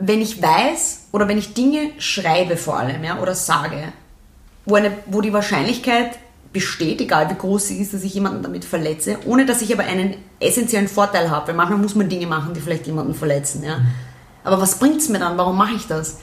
wenn 0.00 0.20
ich 0.20 0.42
weiß 0.42 1.08
oder 1.12 1.28
wenn 1.28 1.38
ich 1.38 1.54
Dinge 1.54 1.90
schreibe 1.98 2.56
vor 2.56 2.78
allem 2.78 3.04
ja, 3.04 3.20
oder 3.20 3.34
sage, 3.34 3.92
wo, 4.64 4.76
eine, 4.76 4.92
wo 5.06 5.20
die 5.20 5.32
Wahrscheinlichkeit 5.32 6.18
besteht, 6.52 7.00
egal 7.00 7.30
wie 7.30 7.34
groß 7.34 7.68
sie 7.68 7.80
ist, 7.80 7.94
dass 7.94 8.02
ich 8.02 8.14
jemanden 8.14 8.42
damit 8.42 8.64
verletze, 8.64 9.18
ohne 9.26 9.46
dass 9.46 9.62
ich 9.62 9.72
aber 9.72 9.84
einen 9.84 10.16
essentiellen 10.40 10.88
Vorteil 10.88 11.30
habe, 11.30 11.48
weil 11.48 11.54
manchmal 11.54 11.78
muss 11.78 11.94
man 11.94 12.08
Dinge 12.08 12.26
machen, 12.26 12.54
die 12.54 12.60
vielleicht 12.60 12.86
jemanden 12.86 13.14
verletzen. 13.14 13.62
Ja. 13.62 13.80
Aber 14.42 14.60
was 14.60 14.78
bringt 14.78 14.96
es 14.96 15.08
mir 15.08 15.18
dann? 15.18 15.38
Warum 15.38 15.56
mache 15.56 15.74
ich 15.74 15.86
das? 15.86 16.18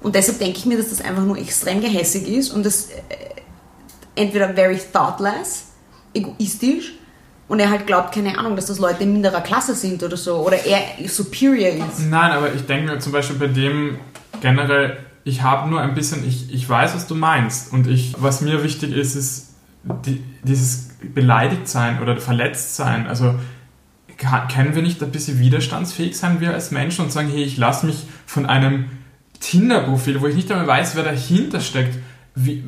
Und 0.00 0.14
deshalb 0.14 0.38
denke 0.38 0.58
ich 0.58 0.66
mir, 0.66 0.78
dass 0.78 0.90
das 0.90 1.00
einfach 1.00 1.24
nur 1.24 1.38
extrem 1.38 1.80
gehässig 1.80 2.26
ist 2.28 2.50
und 2.50 2.64
das 2.64 2.86
äh, 2.86 2.94
entweder 4.14 4.54
very 4.54 4.80
thoughtless, 4.92 5.66
egoistisch 6.14 6.97
und 7.48 7.60
er 7.60 7.70
halt 7.70 7.86
glaubt, 7.86 8.14
keine 8.14 8.38
Ahnung, 8.38 8.56
dass 8.56 8.66
das 8.66 8.78
Leute 8.78 9.02
in 9.02 9.12
minderer 9.12 9.40
Klasse 9.40 9.74
sind 9.74 10.02
oder 10.02 10.16
so 10.16 10.36
oder 10.36 10.64
er 10.64 11.08
superior 11.08 11.70
ist. 11.88 12.00
Nein, 12.08 12.30
aber 12.30 12.52
ich 12.54 12.66
denke 12.66 12.98
zum 12.98 13.12
Beispiel 13.12 13.36
bei 13.36 13.46
dem 13.46 13.96
generell, 14.40 14.98
ich 15.24 15.42
habe 15.42 15.68
nur 15.68 15.80
ein 15.80 15.94
bisschen, 15.94 16.26
ich, 16.26 16.52
ich 16.52 16.68
weiß, 16.68 16.94
was 16.94 17.06
du 17.06 17.14
meinst. 17.14 17.72
Und 17.72 17.86
ich, 17.86 18.14
was 18.18 18.40
mir 18.40 18.62
wichtig 18.62 18.92
ist, 18.92 19.14
ist 19.14 19.54
die, 20.06 20.22
dieses 20.42 20.90
beleidigt 21.14 21.68
sein 21.68 22.00
oder 22.02 22.16
verletzt 22.18 22.76
sein. 22.76 23.06
Also 23.06 23.34
können 24.16 24.74
wir 24.74 24.82
nicht 24.82 25.02
ein 25.02 25.10
bisschen 25.10 25.38
widerstandsfähig 25.38 26.16
sein, 26.16 26.40
wir 26.40 26.52
als 26.52 26.70
Menschen, 26.70 27.04
und 27.04 27.12
sagen, 27.12 27.28
hey, 27.28 27.44
ich 27.44 27.56
lasse 27.56 27.86
mich 27.86 28.04
von 28.26 28.46
einem 28.46 28.86
Tinder-Profil, 29.40 30.20
wo 30.20 30.26
ich 30.26 30.34
nicht 30.34 30.50
einmal 30.50 30.66
weiß, 30.66 30.96
wer 30.96 31.04
dahinter 31.04 31.60
steckt, 31.60 31.96
wie, 32.34 32.64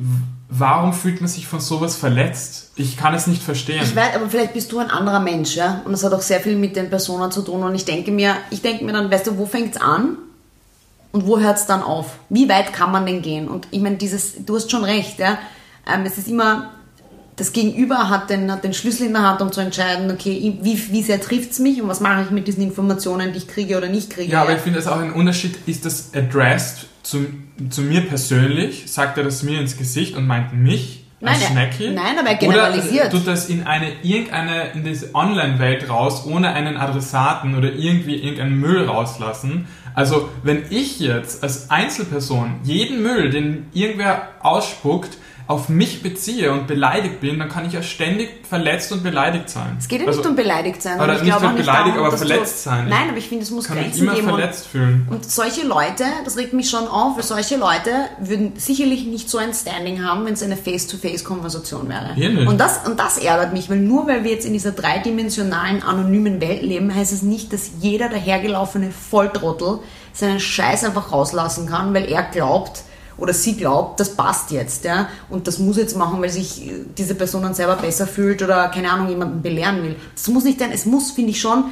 warum 0.51 0.93
fühlt 0.93 1.21
man 1.21 1.29
sich 1.29 1.47
von 1.47 1.61
sowas 1.61 1.95
verletzt? 1.95 2.71
Ich 2.75 2.97
kann 2.97 3.13
es 3.13 3.25
nicht 3.25 3.41
verstehen. 3.41 3.81
Ich 3.81 3.95
weiß, 3.95 4.15
aber 4.15 4.29
vielleicht 4.29 4.53
bist 4.53 4.71
du 4.71 4.79
ein 4.79 4.91
anderer 4.91 5.21
Mensch, 5.21 5.55
ja? 5.55 5.81
Und 5.85 5.93
das 5.93 6.03
hat 6.03 6.13
auch 6.13 6.21
sehr 6.21 6.41
viel 6.41 6.57
mit 6.57 6.75
den 6.75 6.89
Personen 6.89 7.31
zu 7.31 7.41
tun. 7.41 7.63
Und 7.63 7.73
ich 7.73 7.85
denke 7.85 8.11
mir, 8.11 8.35
ich 8.49 8.61
denke 8.61 8.83
mir 8.83 8.91
dann, 8.91 9.09
weißt 9.09 9.27
du, 9.27 9.37
wo 9.37 9.45
fängt's 9.45 9.77
an? 9.77 10.17
Und 11.13 11.25
wo 11.25 11.39
hört's 11.39 11.65
dann 11.65 11.81
auf? 11.81 12.19
Wie 12.29 12.47
weit 12.47 12.73
kann 12.73 12.91
man 12.91 13.05
denn 13.05 13.21
gehen? 13.21 13.47
Und 13.47 13.67
ich 13.71 13.81
meine, 13.81 13.95
dieses, 13.95 14.45
du 14.45 14.55
hast 14.55 14.69
schon 14.69 14.83
recht, 14.83 15.19
ja? 15.19 15.37
Ähm, 15.91 16.03
es 16.05 16.17
ist 16.17 16.27
immer, 16.27 16.71
das 17.37 17.53
Gegenüber 17.53 18.09
hat 18.09 18.29
den, 18.29 18.51
hat 18.51 18.65
den 18.65 18.73
Schlüssel 18.73 19.07
in 19.07 19.13
der 19.13 19.23
Hand, 19.23 19.41
um 19.41 19.51
zu 19.53 19.61
entscheiden, 19.61 20.11
okay, 20.11 20.57
wie, 20.61 20.91
wie 20.91 21.01
sehr 21.01 21.21
trifft's 21.21 21.59
mich 21.59 21.81
und 21.81 21.87
was 21.87 22.01
mache 22.01 22.23
ich 22.23 22.31
mit 22.31 22.47
diesen 22.47 22.61
Informationen, 22.61 23.31
die 23.31 23.39
ich 23.39 23.47
kriege 23.47 23.77
oder 23.77 23.87
nicht 23.87 24.09
kriege. 24.09 24.31
Ja, 24.31 24.41
aber 24.41 24.53
ich 24.53 24.61
finde 24.61 24.79
es 24.79 24.87
auch 24.87 24.99
ein 24.99 25.13
Unterschied, 25.13 25.57
ist 25.65 25.85
das 25.85 26.13
addressed 26.13 26.87
zu, 27.03 27.25
zu 27.69 27.81
mir 27.81 28.01
persönlich? 28.01 28.83
Sagt 28.91 29.17
er 29.17 29.23
das 29.23 29.43
mir 29.43 29.59
ins 29.59 29.77
Gesicht 29.77 30.15
und 30.15 30.27
meint 30.27 30.53
mich 30.53 31.05
als 31.21 31.39
Nein, 31.39 31.41
er- 31.41 31.47
Schnecki? 31.73 31.91
nein, 31.91 32.17
aber 32.19 32.29
er 32.29 32.35
generalisiert. 32.35 33.01
Oder 33.07 33.09
tut 33.11 33.27
das 33.27 33.47
in 33.49 33.67
eine, 33.67 33.91
irgendeine, 34.01 34.71
in 34.73 34.83
diese 34.83 35.13
Online-Welt 35.13 35.87
raus, 35.89 36.25
ohne 36.25 36.53
einen 36.53 36.77
Adressaten 36.77 37.55
oder 37.55 37.71
irgendwie 37.73 38.15
irgendeinen 38.15 38.59
Müll 38.59 38.85
rauslassen? 38.85 39.67
Also, 39.93 40.29
wenn 40.43 40.63
ich 40.69 40.99
jetzt 40.99 41.43
als 41.43 41.69
Einzelperson 41.69 42.61
jeden 42.63 43.03
Müll, 43.03 43.29
den 43.29 43.65
irgendwer 43.73 44.29
ausspuckt, 44.39 45.17
auf 45.51 45.69
mich 45.69 46.01
beziehe 46.01 46.51
und 46.51 46.65
beleidigt 46.67 47.19
bin, 47.21 47.37
dann 47.39 47.49
kann 47.49 47.65
ich 47.65 47.73
ja 47.73 47.83
ständig 47.83 48.29
verletzt 48.47 48.91
und 48.91 49.03
beleidigt 49.03 49.49
sein. 49.49 49.75
es 49.79 49.87
geht 49.87 50.01
ja 50.01 50.07
Also, 50.07 50.19
nicht 50.21 50.29
um 50.29 50.35
beleidigt 50.35 50.81
sein. 50.81 50.99
oder 50.99 51.15
ich 51.17 51.23
nicht 51.23 51.35
um 51.35 51.41
nicht 51.43 51.55
beleidigt, 51.57 51.95
darum, 51.95 52.07
aber 52.07 52.17
verletzt 52.17 52.63
sein. 52.63 52.87
Nein, 52.89 53.09
aber 53.09 53.17
ich 53.17 53.27
finde, 53.27 53.43
es 53.43 53.51
muss 53.51 53.65
kann 53.67 53.77
Grenzen 53.77 54.03
immer 54.03 54.15
geben. 54.15 54.27
und- 54.27 54.33
verletzt 54.39 54.67
fühlen. 54.67 55.07
Und 55.09 55.29
solche 55.29 55.65
Leute, 55.67 56.05
das 56.25 56.37
regt 56.37 56.53
mich 56.53 56.69
schon 56.69 56.87
auf, 56.87 57.15
weil 57.17 57.23
solche 57.23 57.57
Leute 57.57 57.91
würden 58.19 58.53
sicherlich 58.57 59.05
nicht 59.05 59.29
so 59.29 59.37
ein 59.37 59.53
Standing 59.53 60.03
haben, 60.03 60.25
wenn 60.25 60.33
es 60.33 60.41
eine 60.43 60.57
Face-to-Face-Konversation 60.57 61.89
wäre. 61.89 62.13
Hier 62.15 62.29
nicht. 62.29 62.47
Und 62.47 62.57
das, 62.59 62.79
und 62.87 62.99
das 62.99 63.17
ärgert 63.17 63.53
mich, 63.53 63.69
weil 63.69 63.77
nur 63.79 64.07
weil 64.07 64.23
wir 64.23 64.31
jetzt 64.31 64.45
in 64.45 64.53
dieser 64.53 64.71
dreidimensionalen, 64.71 65.83
anonymen 65.83 66.41
Welt 66.41 66.61
leben, 66.61 66.93
heißt 66.93 67.13
es 67.13 67.21
nicht, 67.21 67.51
dass 67.53 67.71
jeder 67.79 68.09
dahergelaufene 68.09 68.91
Volltrottel 68.91 69.79
seinen 70.13 70.39
Scheiß 70.39 70.83
einfach 70.85 71.11
rauslassen 71.11 71.67
kann, 71.67 71.93
weil 71.93 72.05
er 72.11 72.23
glaubt, 72.23 72.83
oder 73.21 73.33
sie 73.33 73.55
glaubt, 73.55 73.99
das 73.99 74.15
passt 74.15 74.51
jetzt, 74.51 74.83
ja, 74.83 75.07
und 75.29 75.47
das 75.47 75.59
muss 75.59 75.77
jetzt 75.77 75.95
machen, 75.95 76.21
weil 76.21 76.29
sich 76.29 76.69
diese 76.97 77.15
Person 77.15 77.43
dann 77.43 77.53
selber 77.53 77.75
besser 77.75 78.07
fühlt 78.07 78.41
oder, 78.41 78.67
keine 78.69 78.91
Ahnung, 78.91 79.07
jemanden 79.09 79.41
belehren 79.41 79.83
will. 79.83 79.95
Das 80.15 80.27
muss 80.27 80.43
nicht 80.43 80.59
sein, 80.59 80.71
es 80.73 80.85
muss, 80.85 81.11
finde 81.11 81.31
ich 81.31 81.39
schon, 81.39 81.65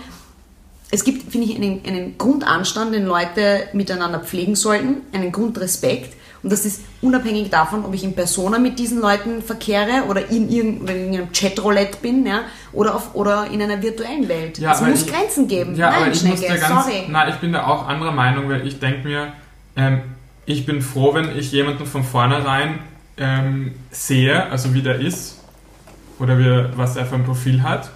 es 0.91 1.03
gibt, 1.03 1.31
finde 1.31 1.47
ich, 1.47 1.55
einen, 1.55 1.81
einen 1.85 2.17
Grundanstand, 2.17 2.93
den 2.93 3.05
Leute 3.05 3.63
miteinander 3.73 4.19
pflegen 4.19 4.55
sollten, 4.55 5.01
einen 5.11 5.31
Grundrespekt. 5.31 6.13
Und 6.41 6.51
das 6.53 6.65
ist 6.65 6.81
unabhängig 7.01 7.49
davon, 7.49 7.83
ob 7.83 7.93
ich 7.93 8.03
in 8.03 8.13
Persona 8.15 8.59
mit 8.59 8.79
diesen 8.79 9.01
Leuten 9.01 9.41
verkehre 9.41 10.05
oder 10.07 10.29
in, 10.29 10.49
irgend, 10.49 10.83
oder 10.83 10.95
in 10.95 11.13
einem 11.13 11.27
Chatroulette 11.33 11.97
bin 12.01 12.25
ja, 12.25 12.41
oder, 12.71 12.95
auf, 12.95 13.13
oder 13.13 13.47
in 13.51 13.61
einer 13.61 13.81
virtuellen 13.81 14.27
Welt. 14.29 14.57
Ja, 14.57 14.71
es 14.71 14.81
muss 14.81 15.01
ich- 15.01 15.07
Grenzen 15.11 15.47
geben. 15.49 15.75
Ja, 15.75 15.89
Nein, 15.89 16.01
aber 16.03 16.11
ich 16.11 16.19
Schnecke, 16.19 16.47
ganz, 16.47 16.85
sorry. 16.85 17.03
nein, 17.09 17.29
ich 17.29 17.35
bin 17.35 17.51
da 17.53 17.67
auch 17.67 17.87
anderer 17.87 18.13
Meinung, 18.13 18.47
weil 18.49 18.65
ich 18.65 18.79
denke 18.79 19.07
mir, 19.07 19.33
ähm, 19.75 20.01
ich 20.49 20.65
bin 20.65 20.81
froh, 20.81 21.13
wenn 21.13 21.37
ich 21.37 21.51
jemanden 21.51 21.85
von 21.85 22.03
vornherein 22.03 22.79
ähm, 23.17 23.73
sehe, 23.91 24.49
also 24.49 24.73
wie 24.73 24.81
der 24.81 24.95
ist 24.95 25.39
oder 26.17 26.39
wie, 26.39 26.75
was 26.75 26.95
er 26.95 27.05
für 27.05 27.15
ein 27.15 27.23
Profil 27.23 27.61
hat, 27.61 27.91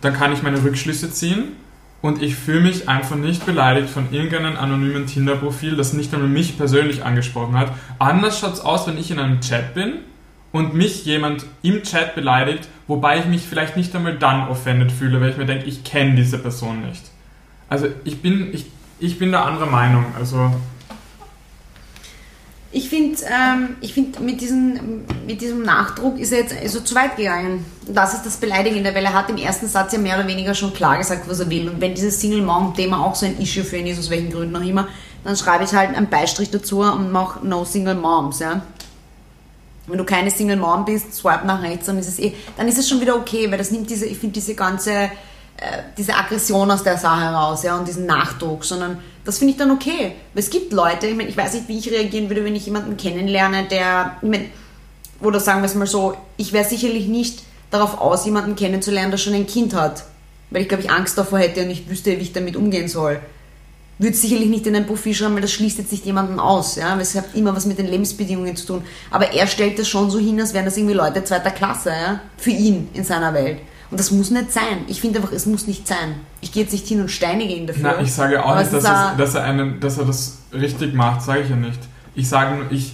dann 0.00 0.14
kann 0.14 0.32
ich 0.32 0.44
meine 0.44 0.62
Rückschlüsse 0.62 1.10
ziehen 1.10 1.56
und 2.00 2.22
ich 2.22 2.36
fühle 2.36 2.60
mich 2.60 2.88
einfach 2.88 3.16
nicht 3.16 3.44
beleidigt 3.44 3.90
von 3.90 4.12
irgendeinem 4.12 4.56
anonymen 4.56 5.06
Tinder-Profil, 5.08 5.74
das 5.74 5.92
nicht 5.92 6.14
einmal 6.14 6.28
mich 6.28 6.56
persönlich 6.56 7.04
angesprochen 7.04 7.58
hat. 7.58 7.72
Anders 7.98 8.38
schaut 8.38 8.54
es 8.54 8.60
aus, 8.60 8.86
wenn 8.86 8.96
ich 8.96 9.10
in 9.10 9.18
einem 9.18 9.40
Chat 9.40 9.74
bin 9.74 9.94
und 10.52 10.74
mich 10.74 11.04
jemand 11.04 11.46
im 11.62 11.82
Chat 11.82 12.14
beleidigt, 12.14 12.68
wobei 12.86 13.18
ich 13.18 13.24
mich 13.24 13.42
vielleicht 13.42 13.76
nicht 13.76 13.92
einmal 13.96 14.16
dann 14.16 14.46
offended 14.46 14.92
fühle, 14.92 15.20
weil 15.20 15.30
ich 15.30 15.36
mir 15.36 15.46
denke, 15.46 15.64
ich 15.64 15.82
kenne 15.82 16.14
diese 16.14 16.38
Person 16.38 16.86
nicht. 16.86 17.02
Also 17.68 17.88
ich 18.04 18.22
bin, 18.22 18.54
ich, 18.54 18.66
ich 19.00 19.18
bin 19.18 19.32
da 19.32 19.42
anderer 19.42 19.66
Meinung. 19.66 20.04
Also 20.16 20.52
Ich 22.70 22.90
finde, 22.90 23.18
ähm, 23.24 23.76
find, 23.82 24.20
mit, 24.20 24.42
mit 25.26 25.40
diesem 25.40 25.62
Nachdruck 25.62 26.18
ist 26.18 26.32
er 26.32 26.40
jetzt 26.40 26.54
also 26.54 26.80
zu 26.80 26.94
weit 26.94 27.16
gegangen. 27.16 27.64
Das 27.86 28.12
ist 28.12 28.26
das 28.26 28.36
Beleidigende, 28.36 28.94
weil 28.94 29.04
er 29.06 29.14
hat 29.14 29.30
im 29.30 29.38
ersten 29.38 29.68
Satz 29.68 29.94
ja 29.94 29.98
mehr 29.98 30.18
oder 30.18 30.28
weniger 30.28 30.54
schon 30.54 30.74
klar 30.74 30.98
gesagt, 30.98 31.28
was 31.28 31.40
er 31.40 31.48
will. 31.48 31.70
Und 31.70 31.80
wenn 31.80 31.94
dieses 31.94 32.20
Single-Mom-Thema 32.20 33.02
auch 33.02 33.14
so 33.14 33.24
ein 33.24 33.40
Issue 33.40 33.64
für 33.64 33.78
ihn 33.78 33.86
ist, 33.86 33.98
aus 33.98 34.10
welchen 34.10 34.30
Gründen 34.30 34.54
auch 34.54 34.60
immer, 34.60 34.86
dann 35.24 35.34
schreibe 35.34 35.64
ich 35.64 35.72
halt 35.72 35.96
einen 35.96 36.10
Beistrich 36.10 36.50
dazu 36.50 36.80
und 36.80 37.10
mache 37.10 37.46
No 37.46 37.64
Single 37.64 37.94
Moms, 37.94 38.40
ja. 38.40 38.62
Wenn 39.86 39.96
du 39.96 40.04
keine 40.04 40.30
Single 40.30 40.56
Mom 40.58 40.84
bist, 40.84 41.14
swipe 41.14 41.46
nach 41.46 41.62
rechts, 41.62 41.86
dann 41.86 41.98
ist 41.98 42.08
es 42.08 42.18
eh, 42.18 42.34
dann 42.58 42.68
ist 42.68 42.76
es 42.76 42.86
schon 42.86 43.00
wieder 43.00 43.16
okay, 43.16 43.50
weil 43.50 43.56
das 43.56 43.70
nimmt 43.70 43.88
diese, 43.88 44.04
ich 44.04 44.18
finde 44.18 44.34
diese 44.34 44.54
ganze, 44.54 44.92
äh, 44.92 45.08
diese 45.96 46.14
Aggression 46.14 46.70
aus 46.70 46.82
der 46.82 46.98
Sache 46.98 47.24
raus, 47.32 47.62
ja, 47.62 47.78
und 47.78 47.88
diesen 47.88 48.04
Nachdruck, 48.04 48.66
sondern 48.66 48.98
das 49.28 49.36
finde 49.36 49.52
ich 49.52 49.58
dann 49.58 49.70
okay. 49.70 50.12
Weil 50.32 50.42
es 50.42 50.48
gibt 50.48 50.72
Leute, 50.72 51.06
ich 51.06 51.14
meine, 51.14 51.28
ich 51.28 51.36
weiß 51.36 51.52
nicht, 51.52 51.68
wie 51.68 51.76
ich 51.76 51.90
reagieren 51.90 52.30
würde, 52.30 52.46
wenn 52.46 52.56
ich 52.56 52.64
jemanden 52.64 52.96
kennenlerne, 52.96 53.64
der, 53.64 54.16
ich 54.22 54.28
meine, 54.28 54.46
oder 55.20 55.38
sagen 55.38 55.60
wir 55.60 55.66
es 55.66 55.74
mal 55.74 55.86
so, 55.86 56.16
ich 56.38 56.54
wäre 56.54 56.66
sicherlich 56.66 57.08
nicht 57.08 57.42
darauf 57.70 58.00
aus, 58.00 58.24
jemanden 58.24 58.56
kennenzulernen, 58.56 59.10
der 59.10 59.18
schon 59.18 59.34
ein 59.34 59.46
Kind 59.46 59.74
hat. 59.74 60.04
Weil 60.48 60.62
ich 60.62 60.68
glaube, 60.68 60.84
ich 60.84 60.90
Angst 60.90 61.18
davor 61.18 61.40
hätte 61.40 61.60
und 61.60 61.68
nicht 61.68 61.90
wüsste, 61.90 62.12
wie 62.12 62.22
ich 62.22 62.32
damit 62.32 62.56
umgehen 62.56 62.88
soll. 62.88 63.20
Würde 63.98 64.16
sicherlich 64.16 64.48
nicht 64.48 64.66
in 64.66 64.74
ein 64.74 64.86
Profil 64.86 65.12
schreiben, 65.12 65.34
weil 65.34 65.42
das 65.42 65.52
schließt 65.52 65.76
jetzt 65.76 65.92
nicht 65.92 66.06
jemanden 66.06 66.40
aus. 66.40 66.76
Ja? 66.76 66.92
Weil 66.92 67.02
es 67.02 67.14
hat 67.14 67.34
immer 67.34 67.54
was 67.54 67.66
mit 67.66 67.78
den 67.78 67.86
Lebensbedingungen 67.86 68.56
zu 68.56 68.66
tun. 68.66 68.82
Aber 69.10 69.34
er 69.34 69.46
stellt 69.46 69.78
das 69.78 69.88
schon 69.88 70.10
so 70.10 70.18
hin, 70.18 70.40
als 70.40 70.54
wären 70.54 70.64
das 70.64 70.78
irgendwie 70.78 70.94
Leute 70.94 71.22
zweiter 71.22 71.50
Klasse. 71.50 71.90
Ja? 71.90 72.20
Für 72.38 72.50
ihn 72.50 72.88
in 72.94 73.04
seiner 73.04 73.34
Welt. 73.34 73.58
Und 73.90 74.00
das 74.00 74.10
muss 74.10 74.30
nicht 74.30 74.52
sein. 74.54 74.86
Ich 74.86 75.02
finde 75.02 75.18
einfach, 75.18 75.32
es 75.32 75.44
muss 75.44 75.66
nicht 75.66 75.86
sein. 75.86 76.14
Ich 76.40 76.52
gehe 76.52 76.62
jetzt 76.62 76.72
nicht 76.72 76.86
hin 76.86 77.00
und 77.00 77.10
steinige 77.10 77.52
ihn 77.54 77.66
dafür. 77.66 77.82
na, 77.96 78.00
ich 78.00 78.12
sage 78.12 78.44
auch 78.44 78.56
nicht, 78.56 78.72
dass, 78.72 78.84
es, 78.84 78.90
dass, 79.16 79.34
er 79.34 79.44
einen, 79.44 79.80
dass 79.80 79.98
er 79.98 80.04
das 80.04 80.38
richtig 80.52 80.94
macht, 80.94 81.22
sage 81.22 81.40
ich 81.40 81.50
ja 81.50 81.56
nicht. 81.56 81.80
Ich 82.14 82.28
sage 82.28 82.56
nur, 82.56 82.70
ich, 82.70 82.92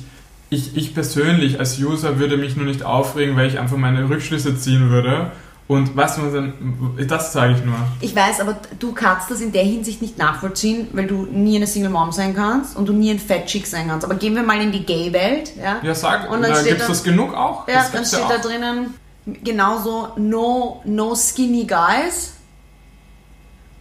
ich, 0.51 0.77
ich 0.77 0.95
persönlich 0.95 1.59
als 1.59 1.79
User 1.79 2.19
würde 2.19 2.37
mich 2.37 2.57
nur 2.57 2.65
nicht 2.67 2.83
aufregen, 2.85 3.37
weil 3.37 3.47
ich 3.49 3.59
einfach 3.59 3.77
meine 3.77 4.09
Rückschlüsse 4.09 4.57
ziehen 4.59 4.91
würde. 4.91 5.31
Und 5.67 5.97
was 5.97 6.19
man 6.19 6.33
dann, 6.33 6.53
das 7.09 7.33
sage 7.33 7.55
ich 7.55 7.65
nur. 7.65 7.75
Ich 8.03 8.15
weiß, 8.15 8.41
aber 8.41 8.59
du 8.79 8.93
kannst 8.93 9.31
das 9.31 9.41
in 9.41 9.51
der 9.51 9.63
Hinsicht 9.65 10.03
nicht 10.03 10.19
nachvollziehen, 10.19 10.89
weil 10.93 11.07
du 11.07 11.23
nie 11.33 11.57
eine 11.57 11.67
Single 11.67 11.89
Mom 11.89 12.13
sein 12.13 12.35
kannst 12.35 12.77
und 12.77 12.87
du 12.87 12.93
nie 12.93 13.11
ein 13.11 13.19
Fat 13.19 13.47
Chick 13.47 13.67
sein 13.67 13.89
kannst. 13.89 14.05
Aber 14.05 14.15
gehen 14.17 14.35
wir 14.35 14.43
mal 14.43 14.61
in 14.61 14.73
die 14.73 14.85
Gay-Welt. 14.85 15.53
Ja, 15.57 15.77
Ja, 15.83 15.95
sag, 15.95 16.31
Und 16.31 16.43
dann 16.43 16.53
da 16.53 16.63
gibt 16.63 16.81
es 16.81 16.87
da- 16.87 16.89
das 16.89 17.03
genug 17.03 17.33
auch. 17.35 17.67
ja 17.67 17.87
dann 17.91 18.05
steht 18.05 18.21
ja 18.21 18.29
da 18.29 18.39
drinnen 18.47 18.93
genauso 19.43 20.09
no, 20.17 20.83
no 20.85 21.15
skinny 21.15 21.65
guys. 21.65 22.34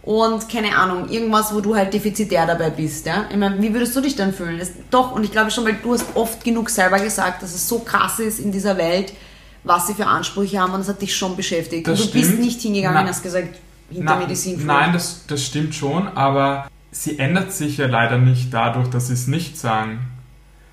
Und 0.04 0.50
keine 0.50 0.76
Ahnung, 0.76 1.08
irgendwas, 1.08 1.54
wo 1.54 1.60
du 1.60 1.74
halt 1.74 1.94
defizitär 1.94 2.46
dabei 2.46 2.68
bist, 2.68 3.06
ja. 3.06 3.24
Ich 3.30 3.36
meine, 3.38 3.60
wie 3.62 3.72
würdest 3.72 3.96
du 3.96 4.02
dich 4.02 4.14
dann 4.14 4.34
fühlen? 4.34 4.58
Das, 4.58 4.72
doch, 4.90 5.12
und 5.12 5.24
ich 5.24 5.32
glaube 5.32 5.50
schon, 5.50 5.64
weil 5.64 5.78
du 5.82 5.94
hast 5.94 6.04
oft 6.14 6.44
genug 6.44 6.68
selber 6.68 6.98
gesagt, 6.98 7.42
dass 7.42 7.54
es 7.54 7.66
so 7.66 7.78
krass 7.78 8.18
ist 8.18 8.38
in 8.38 8.52
dieser 8.52 8.76
Welt, 8.76 9.14
was 9.62 9.86
sie 9.86 9.94
für 9.94 10.06
Ansprüche 10.06 10.60
haben 10.60 10.74
und 10.74 10.80
das 10.80 10.88
hat 10.88 11.00
dich 11.00 11.16
schon 11.16 11.36
beschäftigt. 11.36 11.88
Das 11.88 11.98
und 11.98 12.08
du 12.08 12.12
bist 12.12 12.28
stimmt. 12.32 12.44
nicht 12.44 12.60
hingegangen 12.60 13.00
und 13.00 13.08
hast 13.08 13.22
gesagt, 13.22 13.56
hinter 13.90 14.16
Medizin 14.16 14.66
Nein, 14.66 14.92
das, 14.92 15.24
das 15.26 15.42
stimmt 15.42 15.74
schon, 15.74 16.06
aber 16.08 16.68
sie 16.90 17.18
ändert 17.18 17.52
sich 17.52 17.78
ja 17.78 17.86
leider 17.86 18.18
nicht 18.18 18.52
dadurch, 18.52 18.88
dass 18.88 19.08
sie 19.08 19.14
es 19.14 19.26
nicht 19.26 19.58
sagen. 19.58 20.00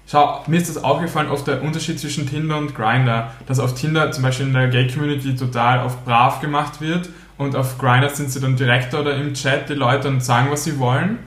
Schau, 0.07 0.43
mir 0.47 0.59
ist 0.59 0.67
das 0.67 0.83
aufgefallen, 0.83 1.29
oft 1.29 1.47
der 1.47 1.61
Unterschied 1.61 1.97
zwischen 1.97 2.27
Tinder 2.27 2.57
und 2.57 2.75
Grindr, 2.75 3.31
dass 3.47 3.59
auf 3.59 3.75
Tinder 3.75 4.11
zum 4.11 4.23
Beispiel 4.23 4.47
in 4.47 4.53
der 4.53 4.67
Gay-Community 4.67 5.37
total 5.37 5.79
auf 5.79 6.03
brav 6.03 6.41
gemacht 6.41 6.81
wird 6.81 7.07
und 7.41 7.55
auf 7.55 7.79
Grindr 7.79 8.09
sind 8.09 8.31
sie 8.31 8.39
dann 8.39 8.55
direkter 8.55 9.01
oder 9.01 9.15
im 9.15 9.33
Chat 9.33 9.67
die 9.67 9.73
Leute 9.73 10.07
und 10.07 10.23
sagen, 10.23 10.51
was 10.51 10.63
sie 10.63 10.77
wollen. 10.77 11.17